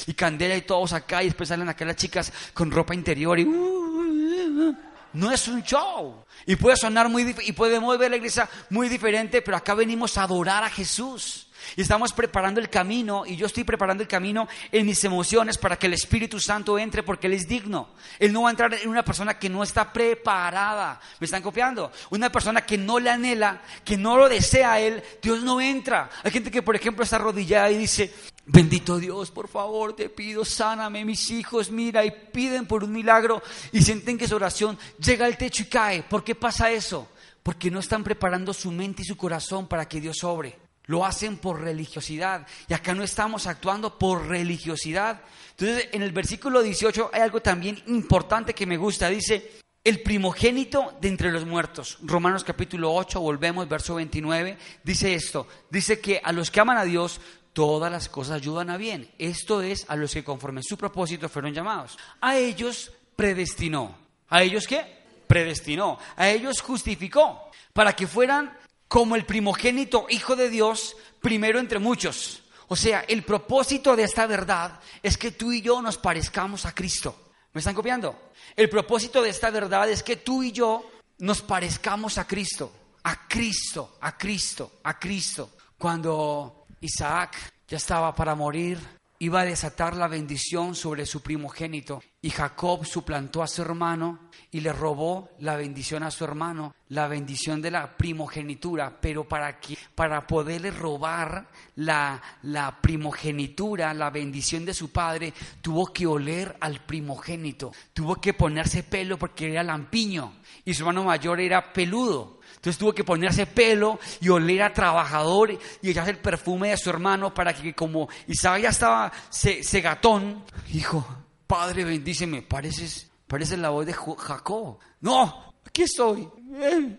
Y 0.06 0.14
candela 0.14 0.58
y 0.58 0.64
todos 0.64 0.92
acá 0.92 1.24
y 1.24 1.28
después 1.28 1.48
salen 1.48 1.70
acá 1.70 1.86
las 1.86 1.96
chicas 1.96 2.32
con 2.54 2.70
ropa 2.72 2.94
interior 2.94 3.40
y... 3.40 3.46
No 3.46 5.32
es 5.32 5.48
un 5.48 5.64
show. 5.64 6.26
Y 6.46 6.58
puede 6.58 6.76
sonar 6.76 7.08
muy 7.08 7.36
y 7.46 7.54
podemos 7.54 7.98
ver 7.98 8.12
la 8.12 8.18
iglesia 8.18 8.50
muy 8.70 8.90
diferente, 8.90 9.42
pero 9.42 9.56
acá 9.56 9.76
venimos 9.76 10.18
a 10.18 10.24
adorar 10.24 10.64
a 10.64 10.70
Jesús. 10.70 11.43
Y 11.76 11.82
estamos 11.82 12.14
preparando 12.14 12.60
el 12.60 12.70
camino, 12.70 13.26
y 13.26 13.36
yo 13.36 13.46
estoy 13.46 13.64
preparando 13.64 14.04
el 14.04 14.10
camino 14.10 14.48
en 14.72 14.86
mis 14.86 15.04
emociones 15.04 15.58
para 15.58 15.78
que 15.78 15.88
el 15.88 15.94
Espíritu 15.94 16.40
Santo 16.40 16.78
entre 16.78 17.04
porque 17.04 17.28
Él 17.28 17.34
es 17.34 17.48
digno. 17.48 17.90
Él 18.20 18.32
no 18.34 18.44
va 18.44 18.50
a 18.50 18.52
entrar 18.52 18.74
en 18.74 18.90
una 18.90 19.04
persona 19.04 19.38
que 19.38 19.50
no 19.50 19.64
está 19.64 19.92
preparada. 19.92 21.00
¿Me 21.20 21.26
están 21.26 21.42
copiando? 21.42 21.92
Una 22.10 22.32
persona 22.32 22.66
que 22.66 22.78
no 22.78 23.00
le 23.00 23.10
anhela, 23.10 23.62
que 23.84 23.98
no 23.98 24.18
lo 24.18 24.30
desea 24.30 24.80
Él, 24.80 25.04
Dios 25.22 25.44
no 25.44 25.60
entra. 25.62 26.10
Hay 26.24 26.32
gente 26.32 26.52
que, 26.52 26.62
por 26.62 26.76
ejemplo, 26.76 27.04
está 27.04 27.18
arrodillada 27.18 27.72
y 27.72 27.78
dice, 27.78 28.14
bendito 28.46 28.98
Dios, 28.98 29.32
por 29.32 29.48
favor, 29.48 29.96
te 29.96 30.10
pido, 30.10 30.46
sáname 30.46 31.06
mis 31.06 31.32
hijos, 31.32 31.72
mira, 31.72 32.06
y 32.06 32.12
piden 32.12 32.66
por 32.66 32.84
un 32.84 32.92
milagro 32.92 33.42
y 33.72 33.82
sienten 33.82 34.18
que 34.18 34.28
su 34.28 34.36
oración 34.36 34.78
llega 35.00 35.26
al 35.26 35.38
techo 35.38 35.64
y 35.64 35.68
cae. 35.68 36.04
¿Por 36.04 36.24
qué 36.24 36.36
pasa 36.36 36.72
eso? 36.72 37.10
Porque 37.42 37.72
no 37.72 37.80
están 37.80 38.04
preparando 38.04 38.54
su 38.54 38.72
mente 38.72 39.02
y 39.02 39.06
su 39.06 39.18
corazón 39.18 39.68
para 39.68 39.88
que 39.88 40.02
Dios 40.02 40.24
obre. 40.24 40.63
Lo 40.86 41.06
hacen 41.06 41.38
por 41.38 41.62
religiosidad. 41.62 42.46
Y 42.68 42.74
acá 42.74 42.94
no 42.94 43.04
estamos 43.04 43.48
actuando 43.48 43.98
por 43.98 44.28
religiosidad. 44.28 45.22
Entonces, 45.52 45.90
en 45.92 46.02
el 46.02 46.12
versículo 46.12 46.62
18 46.62 47.12
hay 47.14 47.22
algo 47.22 47.42
también 47.42 47.82
importante 47.88 48.54
que 48.54 48.66
me 48.66 48.78
gusta. 48.78 49.10
Dice, 49.10 49.62
el 49.84 50.02
primogénito 50.02 50.98
de 51.02 51.10
entre 51.10 51.32
los 51.32 51.46
muertos. 51.46 51.98
Romanos 52.02 52.44
capítulo 52.44 52.94
8, 52.94 53.20
volvemos, 53.20 53.68
verso 53.68 53.96
29. 53.96 54.58
Dice 54.84 55.14
esto. 55.14 55.48
Dice 55.70 56.00
que 56.00 56.22
a 56.24 56.32
los 56.32 56.50
que 56.50 56.60
aman 56.62 56.78
a 56.78 56.86
Dios, 56.86 57.20
todas 57.54 57.92
las 57.92 58.10
cosas 58.10 58.36
ayudan 58.36 58.70
a 58.70 58.78
bien. 58.78 59.10
Esto 59.18 59.62
es 59.62 59.86
a 59.90 59.96
los 59.96 60.14
que 60.14 60.24
conforme 60.24 60.64
su 60.64 60.78
propósito 60.78 61.30
fueron 61.30 61.54
llamados. 61.54 61.98
A 62.22 62.38
ellos 62.38 62.92
predestinó. 63.16 63.98
¿A 64.30 64.42
ellos 64.42 64.68
qué? 64.68 65.04
Predestinó. 65.28 66.00
A 66.16 66.30
ellos 66.30 66.62
justificó. 66.62 67.52
Para 67.74 67.94
que 67.94 68.08
fueran 68.08 68.58
como 68.94 69.16
el 69.16 69.26
primogénito 69.26 70.06
Hijo 70.08 70.36
de 70.36 70.52
Dios, 70.52 70.96
primero 71.20 71.60
entre 71.60 71.80
muchos. 71.80 72.44
O 72.68 72.76
sea, 72.76 73.02
el 73.02 73.24
propósito 73.24 73.96
de 73.96 74.04
esta 74.04 74.28
verdad 74.28 74.80
es 75.02 75.18
que 75.18 75.32
tú 75.32 75.52
y 75.52 75.64
yo 75.64 75.82
nos 75.82 75.98
parezcamos 75.98 76.68
a 76.68 76.76
Cristo. 76.76 77.32
¿Me 77.54 77.60
están 77.60 77.74
copiando? 77.74 78.30
El 78.56 78.70
propósito 78.70 79.24
de 79.24 79.32
esta 79.32 79.50
verdad 79.50 79.90
es 79.90 80.04
que 80.04 80.18
tú 80.18 80.44
y 80.44 80.52
yo 80.52 80.88
nos 81.18 81.42
parezcamos 81.42 82.20
a 82.20 82.28
Cristo, 82.28 82.72
a 83.02 83.28
Cristo, 83.28 83.98
a 84.00 84.16
Cristo, 84.16 84.74
a 84.84 85.00
Cristo. 85.00 85.50
Cuando 85.76 86.68
Isaac 86.80 87.52
ya 87.68 87.78
estaba 87.78 88.14
para 88.14 88.36
morir, 88.36 88.78
iba 89.18 89.42
a 89.42 89.46
desatar 89.46 89.96
la 89.96 90.08
bendición 90.08 90.76
sobre 90.76 91.08
su 91.08 91.24
primogénito 91.24 92.04
Y 92.24 92.30
Jacob 92.30 92.86
suplantó 92.86 93.44
a 93.44 93.48
su 93.48 93.62
hermano 93.62 94.30
y 94.50 94.62
le 94.62 94.72
robó 94.72 95.32
la 95.40 95.58
bendición 95.58 96.04
a 96.04 96.10
su 96.10 96.24
hermano, 96.24 96.74
la 96.88 97.10
bendición 97.10 97.62
de 97.62 97.70
la 97.70 97.98
primogenitura, 97.98 98.98
pero 99.02 99.28
para 99.28 99.60
que 99.60 99.78
para 99.94 100.26
poderle 100.26 100.72
robar 100.72 101.50
la, 101.76 102.22
la 102.44 102.80
primogenitura, 102.80 103.94
la 103.94 104.10
bendición 104.10 104.64
de 104.64 104.74
su 104.74 104.90
padre, 104.90 105.34
tuvo 105.62 105.88
que 105.88 106.08
oler 106.08 106.56
al 106.62 106.80
primogénito, 106.86 107.74
tuvo 107.92 108.16
que 108.16 108.34
ponerse 108.34 108.84
pelo 108.84 109.20
porque 109.20 109.52
era 109.52 109.62
lampiño 109.62 110.36
y 110.64 110.74
su 110.74 110.84
hermano 110.84 111.04
mayor 111.04 111.42
era 111.42 111.74
peludo. 111.74 112.40
Entonces 112.56 112.78
tuvo 112.78 112.94
que 112.94 113.04
ponerse 113.04 113.48
pelo 113.48 114.00
y 114.22 114.30
oler 114.30 114.64
a 114.64 114.74
trabajador 114.74 115.60
y 115.82 115.90
echarse 115.90 116.12
el 116.12 116.20
perfume 116.20 116.70
de 116.70 116.78
su 116.78 116.90
hermano 116.90 117.34
para 117.34 117.54
que 117.54 117.74
como 117.74 118.08
Isaac 118.28 118.62
ya 118.62 118.70
estaba 118.70 119.12
segatón, 119.30 120.46
dijo, 120.72 121.23
Padre, 121.54 121.86
bendíceme, 121.86 122.42
pareces, 122.42 123.12
pareces 123.28 123.60
la 123.60 123.70
voz 123.70 123.86
de 123.86 123.94
Jacob. 123.94 124.80
No, 125.02 125.54
aquí 125.64 125.84
estoy. 125.84 126.28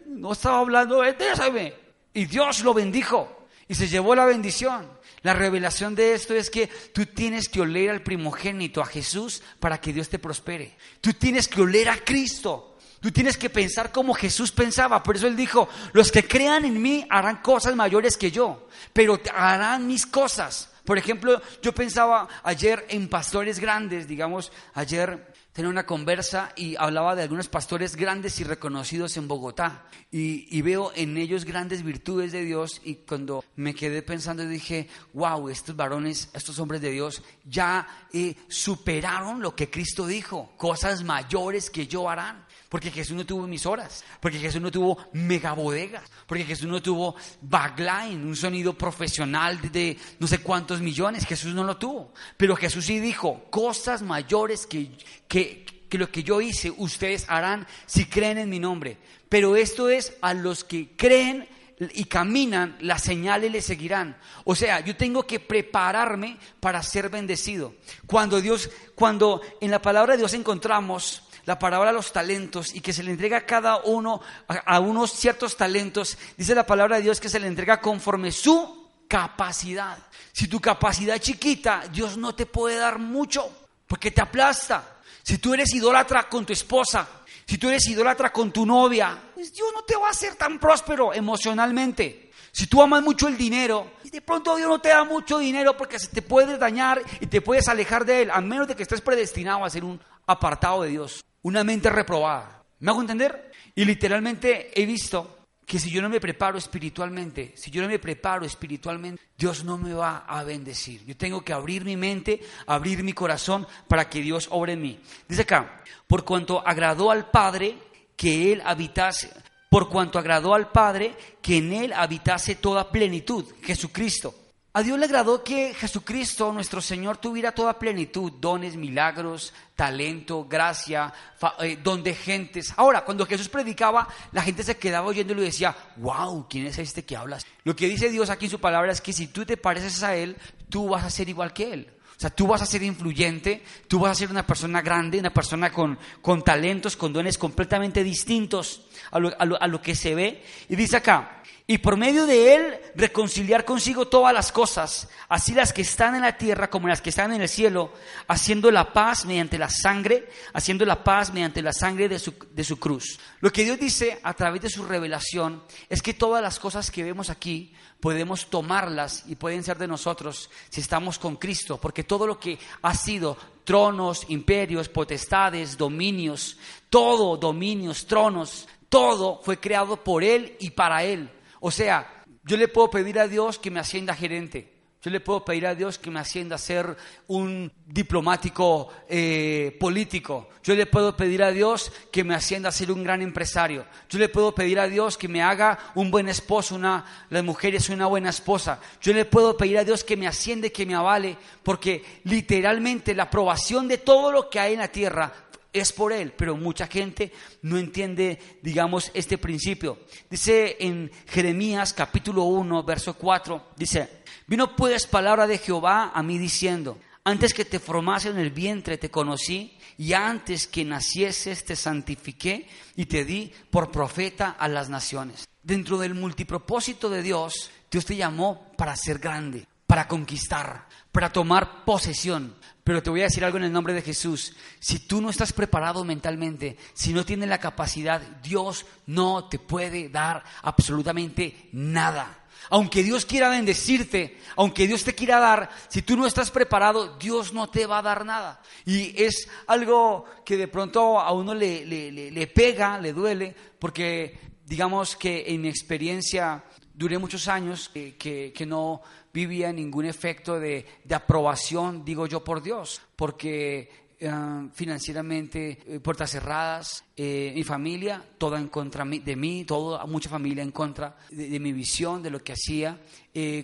no 0.06 0.30
estaba 0.30 0.60
hablando, 0.60 1.00
déjame. 1.00 1.74
Y 2.12 2.26
Dios 2.26 2.62
lo 2.62 2.72
bendijo 2.72 3.48
y 3.66 3.74
se 3.74 3.88
llevó 3.88 4.14
la 4.14 4.26
bendición. 4.26 4.88
La 5.22 5.34
revelación 5.34 5.96
de 5.96 6.14
esto 6.14 6.34
es 6.34 6.50
que 6.50 6.68
tú 6.68 7.04
tienes 7.04 7.48
que 7.48 7.62
oler 7.62 7.90
al 7.90 8.04
primogénito, 8.04 8.80
a 8.80 8.86
Jesús, 8.86 9.42
para 9.58 9.80
que 9.80 9.92
Dios 9.92 10.08
te 10.08 10.20
prospere. 10.20 10.76
Tú 11.00 11.12
tienes 11.14 11.48
que 11.48 11.60
oler 11.60 11.88
a 11.88 12.04
Cristo. 12.04 12.76
Tú 13.00 13.10
tienes 13.10 13.36
que 13.36 13.50
pensar 13.50 13.90
como 13.90 14.14
Jesús 14.14 14.52
pensaba. 14.52 15.02
Por 15.02 15.16
eso 15.16 15.26
Él 15.26 15.34
dijo, 15.34 15.68
los 15.92 16.12
que 16.12 16.28
crean 16.28 16.64
en 16.64 16.80
mí 16.80 17.04
harán 17.10 17.42
cosas 17.42 17.74
mayores 17.74 18.16
que 18.16 18.30
yo, 18.30 18.68
pero 18.92 19.20
harán 19.34 19.88
mis 19.88 20.06
cosas. 20.06 20.70
Por 20.84 20.98
ejemplo, 20.98 21.40
yo 21.62 21.72
pensaba 21.72 22.28
ayer 22.42 22.84
en 22.90 23.08
pastores 23.08 23.58
grandes, 23.58 24.06
digamos, 24.06 24.52
ayer 24.74 25.32
tenía 25.54 25.70
una 25.70 25.86
conversa 25.86 26.52
y 26.56 26.76
hablaba 26.76 27.14
de 27.14 27.22
algunos 27.22 27.48
pastores 27.48 27.96
grandes 27.96 28.38
y 28.40 28.44
reconocidos 28.44 29.16
en 29.16 29.26
Bogotá. 29.26 29.86
Y, 30.10 30.60
veo 30.62 30.92
en 30.94 31.16
ellos 31.16 31.44
grandes 31.44 31.82
virtudes 31.82 32.32
de 32.32 32.44
Dios 32.44 32.80
y 32.84 32.96
cuando 32.96 33.44
me 33.56 33.74
quedé 33.74 34.02
pensando 34.02 34.46
dije, 34.46 34.88
wow, 35.14 35.48
estos 35.48 35.74
varones, 35.74 36.28
estos 36.34 36.58
hombres 36.58 36.80
de 36.80 36.90
Dios 36.90 37.22
ya 37.44 37.86
eh, 38.12 38.34
superaron 38.48 39.40
lo 39.40 39.54
que 39.54 39.70
Cristo 39.70 40.06
dijo, 40.06 40.52
cosas 40.56 41.02
mayores 41.02 41.70
que 41.70 41.86
yo 41.86 42.10
harán. 42.10 42.44
Porque 42.74 42.90
Jesús 42.90 43.16
no 43.16 43.24
tuvo 43.24 43.44
emisoras, 43.44 44.02
porque 44.18 44.40
Jesús 44.40 44.60
no 44.60 44.68
tuvo 44.68 44.98
megabodegas, 45.12 46.02
porque 46.26 46.44
Jesús 46.44 46.66
no 46.66 46.82
tuvo 46.82 47.14
backline, 47.40 48.26
un 48.26 48.34
sonido 48.34 48.76
profesional 48.76 49.70
de 49.70 49.96
no 50.18 50.26
sé 50.26 50.38
cuántos 50.38 50.80
millones. 50.80 51.24
Jesús 51.24 51.54
no 51.54 51.62
lo 51.62 51.76
tuvo. 51.76 52.12
Pero 52.36 52.56
Jesús 52.56 52.86
sí 52.86 52.98
dijo, 52.98 53.44
cosas 53.48 54.02
mayores 54.02 54.66
que, 54.66 54.90
que, 55.28 55.64
lo 55.92 56.10
que 56.10 56.24
yo 56.24 56.40
hice, 56.40 56.72
ustedes 56.76 57.26
harán 57.28 57.64
si 57.86 58.06
creen 58.06 58.38
en 58.38 58.50
mi 58.50 58.58
nombre. 58.58 58.98
Pero 59.28 59.54
esto 59.54 59.88
es 59.88 60.16
a 60.20 60.34
los 60.34 60.64
que 60.64 60.96
creen 60.96 61.46
y 61.78 62.06
caminan, 62.06 62.76
las 62.80 63.04
señales 63.04 63.52
le 63.52 63.62
seguirán. 63.62 64.16
O 64.42 64.56
sea, 64.56 64.80
yo 64.80 64.96
tengo 64.96 65.28
que 65.28 65.38
prepararme 65.38 66.38
para 66.58 66.82
ser 66.82 67.08
bendecido. 67.08 67.76
Cuando 68.08 68.40
Dios, 68.40 68.68
cuando 68.96 69.42
en 69.60 69.70
la 69.70 69.80
palabra 69.80 70.14
de 70.14 70.18
Dios 70.18 70.34
encontramos 70.34 71.22
la 71.46 71.58
palabra 71.58 71.90
de 71.90 71.96
los 71.96 72.12
talentos 72.12 72.74
y 72.74 72.80
que 72.80 72.92
se 72.92 73.02
le 73.02 73.10
entrega 73.10 73.38
a 73.38 73.46
cada 73.46 73.76
uno, 73.78 74.20
a, 74.46 74.80
unos 74.80 75.12
ciertos 75.12 75.56
talentos, 75.56 76.16
dice 76.36 76.54
la 76.54 76.66
palabra 76.66 76.96
de 76.96 77.02
Dios 77.02 77.20
que 77.20 77.28
se 77.28 77.40
le 77.40 77.46
entrega 77.46 77.80
conforme 77.80 78.32
su 78.32 78.88
capacidad. 79.08 79.98
Si 80.32 80.48
tu 80.48 80.60
capacidad 80.60 81.16
es 81.16 81.22
chiquita, 81.22 81.84
Dios 81.92 82.16
no 82.16 82.34
te 82.34 82.46
puede 82.46 82.76
dar 82.76 82.98
mucho 82.98 83.50
porque 83.86 84.10
te 84.10 84.20
aplasta. 84.20 84.98
Si 85.22 85.38
tú 85.38 85.54
eres 85.54 85.72
idólatra 85.74 86.28
con 86.28 86.44
tu 86.44 86.52
esposa, 86.52 87.08
si 87.46 87.58
tú 87.58 87.68
eres 87.68 87.86
idólatra 87.88 88.32
con 88.32 88.52
tu 88.52 88.64
novia, 88.64 89.30
pues 89.34 89.52
Dios 89.52 89.68
no 89.74 89.82
te 89.82 89.96
va 89.96 90.08
a 90.08 90.10
hacer 90.10 90.34
tan 90.36 90.58
próspero 90.58 91.12
emocionalmente. 91.12 92.30
Si 92.52 92.66
tú 92.66 92.80
amas 92.80 93.02
mucho 93.02 93.26
el 93.26 93.36
dinero 93.36 93.90
de 94.14 94.20
pronto 94.20 94.54
Dios 94.54 94.68
no 94.68 94.80
te 94.80 94.90
da 94.90 95.02
mucho 95.02 95.38
dinero 95.38 95.76
porque 95.76 95.98
se 95.98 96.06
te 96.06 96.22
puede 96.22 96.56
dañar 96.56 97.02
y 97.18 97.26
te 97.26 97.40
puedes 97.40 97.66
alejar 97.66 98.04
de 98.04 98.22
Él, 98.22 98.30
a 98.30 98.40
menos 98.40 98.68
de 98.68 98.76
que 98.76 98.84
estés 98.84 99.00
predestinado 99.00 99.64
a 99.64 99.70
ser 99.70 99.82
un 99.82 100.00
apartado 100.24 100.82
de 100.82 100.90
Dios 100.90 101.24
una 101.44 101.64
mente 101.64 101.90
reprobada. 101.90 102.64
¿Me 102.80 102.90
hago 102.90 103.00
entender? 103.00 103.52
Y 103.74 103.84
literalmente 103.84 104.70
he 104.80 104.84
visto 104.84 105.38
que 105.66 105.78
si 105.78 105.90
yo 105.90 106.02
no 106.02 106.08
me 106.08 106.20
preparo 106.20 106.58
espiritualmente, 106.58 107.52
si 107.56 107.70
yo 107.70 107.80
no 107.82 107.88
me 107.88 107.98
preparo 107.98 108.44
espiritualmente, 108.44 109.22
Dios 109.36 109.64
no 109.64 109.78
me 109.78 109.94
va 109.94 110.24
a 110.26 110.42
bendecir. 110.44 111.04
Yo 111.06 111.16
tengo 111.16 111.42
que 111.42 111.52
abrir 111.52 111.84
mi 111.84 111.96
mente, 111.96 112.40
abrir 112.66 113.02
mi 113.02 113.12
corazón 113.12 113.66
para 113.88 114.08
que 114.08 114.20
Dios 114.20 114.48
obre 114.50 114.74
en 114.74 114.82
mí. 114.82 115.00
Dice 115.28 115.42
acá, 115.42 115.82
por 116.06 116.24
cuanto 116.24 116.66
agradó 116.66 117.10
al 117.10 117.30
Padre 117.30 117.78
que 118.16 118.52
Él 118.52 118.62
habitase, 118.64 119.30
por 119.70 119.88
cuanto 119.88 120.18
agradó 120.18 120.54
al 120.54 120.70
Padre 120.70 121.14
que 121.40 121.58
en 121.58 121.72
Él 121.72 121.92
habitase 121.92 122.56
toda 122.56 122.90
plenitud, 122.90 123.44
Jesucristo. 123.62 124.34
A 124.76 124.82
Dios 124.82 124.98
le 124.98 125.04
agradó 125.04 125.44
que 125.44 125.72
Jesucristo, 125.72 126.52
nuestro 126.52 126.80
Señor, 126.80 127.18
tuviera 127.18 127.52
toda 127.52 127.78
plenitud, 127.78 128.32
dones, 128.40 128.74
milagros, 128.74 129.54
talento, 129.76 130.46
gracia, 130.46 131.12
eh, 131.60 131.78
don 131.80 132.02
de 132.02 132.12
gentes. 132.12 132.74
Ahora, 132.76 133.04
cuando 133.04 133.24
Jesús 133.24 133.48
predicaba, 133.48 134.08
la 134.32 134.42
gente 134.42 134.64
se 134.64 134.76
quedaba 134.76 135.06
oyéndolo 135.06 135.42
y 135.42 135.44
decía, 135.44 135.76
wow, 135.98 136.48
¿quién 136.50 136.66
es 136.66 136.76
este 136.78 137.04
que 137.04 137.16
hablas? 137.16 137.46
Lo 137.62 137.76
que 137.76 137.86
dice 137.86 138.10
Dios 138.10 138.30
aquí 138.30 138.46
en 138.46 138.50
su 138.50 138.58
palabra 138.58 138.90
es 138.90 139.00
que 139.00 139.12
si 139.12 139.28
tú 139.28 139.46
te 139.46 139.56
pareces 139.56 140.02
a 140.02 140.16
Él, 140.16 140.36
tú 140.68 140.88
vas 140.88 141.04
a 141.04 141.10
ser 141.10 141.28
igual 141.28 141.52
que 141.52 141.72
Él. 141.72 141.92
O 142.16 142.20
sea, 142.20 142.30
tú 142.30 142.48
vas 142.48 142.62
a 142.62 142.66
ser 142.66 142.82
influyente, 142.82 143.62
tú 143.86 144.00
vas 144.00 144.10
a 144.10 144.14
ser 144.16 144.30
una 144.30 144.44
persona 144.44 144.82
grande, 144.82 145.20
una 145.20 145.32
persona 145.32 145.70
con, 145.70 145.96
con 146.20 146.42
talentos, 146.42 146.96
con 146.96 147.12
dones 147.12 147.38
completamente 147.38 148.02
distintos 148.02 148.86
a 149.12 149.20
lo, 149.20 149.32
a 149.38 149.66
lo 149.68 149.80
que 149.80 149.94
se 149.94 150.16
ve. 150.16 150.42
Y 150.68 150.74
dice 150.74 150.96
acá, 150.96 151.43
y 151.66 151.78
por 151.78 151.96
medio 151.96 152.26
de 152.26 152.54
él 152.54 152.80
reconciliar 152.94 153.64
consigo 153.64 154.06
todas 154.06 154.34
las 154.34 154.52
cosas, 154.52 155.08
así 155.28 155.54
las 155.54 155.72
que 155.72 155.82
están 155.82 156.14
en 156.14 156.22
la 156.22 156.36
tierra 156.36 156.68
como 156.68 156.88
las 156.88 157.00
que 157.00 157.10
están 157.10 157.32
en 157.32 157.40
el 157.40 157.48
cielo, 157.48 157.92
haciendo 158.28 158.70
la 158.70 158.92
paz 158.92 159.24
mediante 159.24 159.58
la 159.58 159.70
sangre, 159.70 160.28
haciendo 160.52 160.84
la 160.84 161.02
paz 161.02 161.32
mediante 161.32 161.62
la 161.62 161.72
sangre 161.72 162.08
de 162.08 162.18
su, 162.18 162.34
de 162.50 162.64
su 162.64 162.78
cruz. 162.78 163.18
Lo 163.40 163.50
que 163.50 163.64
Dios 163.64 163.78
dice 163.78 164.20
a 164.22 164.34
través 164.34 164.62
de 164.62 164.70
su 164.70 164.84
revelación 164.84 165.62
es 165.88 166.02
que 166.02 166.14
todas 166.14 166.42
las 166.42 166.58
cosas 166.58 166.90
que 166.90 167.02
vemos 167.02 167.30
aquí 167.30 167.74
podemos 168.00 168.50
tomarlas 168.50 169.24
y 169.26 169.34
pueden 169.34 169.62
ser 169.62 169.78
de 169.78 169.88
nosotros 169.88 170.50
si 170.68 170.82
estamos 170.82 171.18
con 171.18 171.36
Cristo, 171.36 171.80
porque 171.80 172.04
todo 172.04 172.26
lo 172.26 172.38
que 172.38 172.58
ha 172.82 172.94
sido 172.94 173.36
tronos, 173.64 174.26
imperios, 174.28 174.90
potestades, 174.90 175.78
dominios, 175.78 176.58
todo, 176.90 177.36
dominios, 177.38 178.06
tronos, 178.06 178.68
todo 178.94 179.40
fue 179.42 179.58
creado 179.58 179.96
por 180.04 180.22
Él 180.22 180.56
y 180.60 180.70
para 180.70 181.02
Él. 181.02 181.28
O 181.58 181.72
sea, 181.72 182.22
yo 182.44 182.56
le 182.56 182.68
puedo 182.68 182.90
pedir 182.90 183.18
a 183.18 183.26
Dios 183.26 183.58
que 183.58 183.72
me 183.72 183.80
ascienda 183.80 184.14
gerente. 184.14 184.72
Yo 185.02 185.10
le 185.10 185.18
puedo 185.18 185.44
pedir 185.44 185.66
a 185.66 185.74
Dios 185.74 185.98
que 185.98 186.12
me 186.12 186.20
ascienda 186.20 186.54
a 186.54 186.58
ser 186.58 186.96
un 187.26 187.70
diplomático 187.84 188.88
eh, 189.08 189.76
político. 189.78 190.48
Yo 190.62 190.76
le 190.76 190.86
puedo 190.86 191.16
pedir 191.16 191.42
a 191.42 191.50
Dios 191.50 191.92
que 192.12 192.22
me 192.22 192.34
ascienda 192.36 192.68
a 192.68 192.72
ser 192.72 192.92
un 192.92 193.02
gran 193.02 193.20
empresario. 193.20 193.84
Yo 194.08 194.20
le 194.20 194.28
puedo 194.28 194.54
pedir 194.54 194.78
a 194.78 194.86
Dios 194.86 195.18
que 195.18 195.28
me 195.28 195.42
haga 195.42 195.76
un 195.96 196.10
buen 196.10 196.28
esposo, 196.28 196.76
una, 196.76 197.04
las 197.30 197.44
mujeres 197.44 197.90
una 197.90 198.06
buena 198.06 198.30
esposa. 198.30 198.80
Yo 199.02 199.12
le 199.12 199.24
puedo 199.26 199.56
pedir 199.56 199.76
a 199.76 199.84
Dios 199.84 200.04
que 200.04 200.16
me 200.16 200.28
asciende, 200.28 200.72
que 200.72 200.86
me 200.86 200.94
avale, 200.94 201.36
porque 201.64 202.02
literalmente 202.22 203.12
la 203.12 203.24
aprobación 203.24 203.88
de 203.88 203.98
todo 203.98 204.30
lo 204.30 204.48
que 204.48 204.60
hay 204.60 204.72
en 204.72 204.78
la 204.78 204.88
tierra 204.88 205.32
es 205.74 205.92
por 205.92 206.12
Él, 206.12 206.32
pero 206.32 206.56
mucha 206.56 206.86
gente 206.86 207.32
no 207.62 207.76
entiende, 207.76 208.38
digamos, 208.62 209.10
este 209.12 209.36
principio. 209.36 209.98
Dice 210.30 210.76
en 210.80 211.10
Jeremías 211.26 211.92
capítulo 211.92 212.44
1, 212.44 212.82
verso 212.84 213.14
4, 213.14 213.72
dice, 213.76 214.22
vino 214.46 214.74
pues 214.74 215.06
palabra 215.06 215.46
de 215.46 215.58
Jehová 215.58 216.12
a 216.14 216.22
mí 216.22 216.38
diciendo, 216.38 216.96
antes 217.24 217.52
que 217.52 217.64
te 217.64 217.80
formase 217.80 218.28
en 218.28 218.38
el 218.38 218.50
vientre 218.50 218.98
te 218.98 219.10
conocí 219.10 219.76
y 219.96 220.12
antes 220.12 220.66
que 220.66 220.84
nacieses 220.84 221.64
te 221.64 221.74
santifiqué 221.74 222.68
y 222.96 223.06
te 223.06 223.24
di 223.24 223.52
por 223.70 223.90
profeta 223.90 224.50
a 224.50 224.68
las 224.68 224.88
naciones. 224.88 225.48
Dentro 225.62 225.98
del 225.98 226.14
multipropósito 226.14 227.08
de 227.08 227.22
Dios, 227.22 227.70
Dios 227.90 228.04
te 228.04 228.16
llamó 228.16 228.70
para 228.76 228.94
ser 228.96 229.18
grande, 229.18 229.66
para 229.86 230.06
conquistar, 230.06 230.86
para 231.12 231.32
tomar 231.32 231.84
posesión. 231.84 232.54
Pero 232.84 233.02
te 233.02 233.08
voy 233.08 233.22
a 233.22 233.24
decir 233.24 233.42
algo 233.42 233.56
en 233.56 233.64
el 233.64 233.72
nombre 233.72 233.94
de 233.94 234.02
Jesús. 234.02 234.54
Si 234.78 234.98
tú 234.98 235.22
no 235.22 235.30
estás 235.30 235.54
preparado 235.54 236.04
mentalmente, 236.04 236.76
si 236.92 237.14
no 237.14 237.24
tienes 237.24 237.48
la 237.48 237.58
capacidad, 237.58 238.20
Dios 238.42 238.84
no 239.06 239.48
te 239.48 239.58
puede 239.58 240.10
dar 240.10 240.44
absolutamente 240.62 241.70
nada. 241.72 242.44
Aunque 242.68 243.02
Dios 243.02 243.24
quiera 243.24 243.48
bendecirte, 243.48 244.38
aunque 244.56 244.86
Dios 244.86 245.02
te 245.02 245.14
quiera 245.14 245.38
dar, 245.38 245.70
si 245.88 246.02
tú 246.02 246.14
no 246.16 246.26
estás 246.26 246.50
preparado, 246.50 247.16
Dios 247.16 247.54
no 247.54 247.70
te 247.70 247.86
va 247.86 247.98
a 247.98 248.02
dar 248.02 248.26
nada. 248.26 248.60
Y 248.84 249.22
es 249.22 249.48
algo 249.66 250.26
que 250.44 250.58
de 250.58 250.68
pronto 250.68 251.18
a 251.18 251.32
uno 251.32 251.54
le, 251.54 251.86
le, 251.86 252.46
pega, 252.48 252.98
le 252.98 253.14
duele, 253.14 253.54
porque 253.78 254.38
digamos 254.66 255.16
que 255.16 255.44
en 255.46 255.62
mi 255.62 255.68
experiencia 255.68 256.64
duré 256.92 257.18
muchos 257.18 257.48
años 257.48 257.90
que, 257.90 258.52
que 258.54 258.66
no 258.66 259.02
vivía 259.34 259.72
ningún 259.72 260.06
efecto 260.06 260.60
de, 260.60 260.86
aprobación, 261.10 262.04
digo 262.04 262.26
yo, 262.26 262.44
por 262.44 262.62
Dios, 262.62 263.02
porque 263.16 263.90
eh, 264.20 264.30
financieramente, 264.72 265.78
eh, 265.86 265.98
puertas 265.98 266.30
cerradas, 266.30 267.04
eh, 267.16 267.52
mi 267.52 267.64
familia, 267.64 268.24
toda 268.38 268.60
en 268.60 268.68
contra 268.68 269.04
de 269.04 269.34
mí, 269.34 269.64
toda, 269.64 270.06
mucha 270.06 270.30
familia 270.30 270.62
en 270.62 270.70
contra 270.70 271.16
de, 271.30 271.58
mi 271.58 271.72
visión, 271.72 272.22
de 272.22 272.30
lo 272.30 272.38
que 272.38 272.52
hacía. 272.52 273.00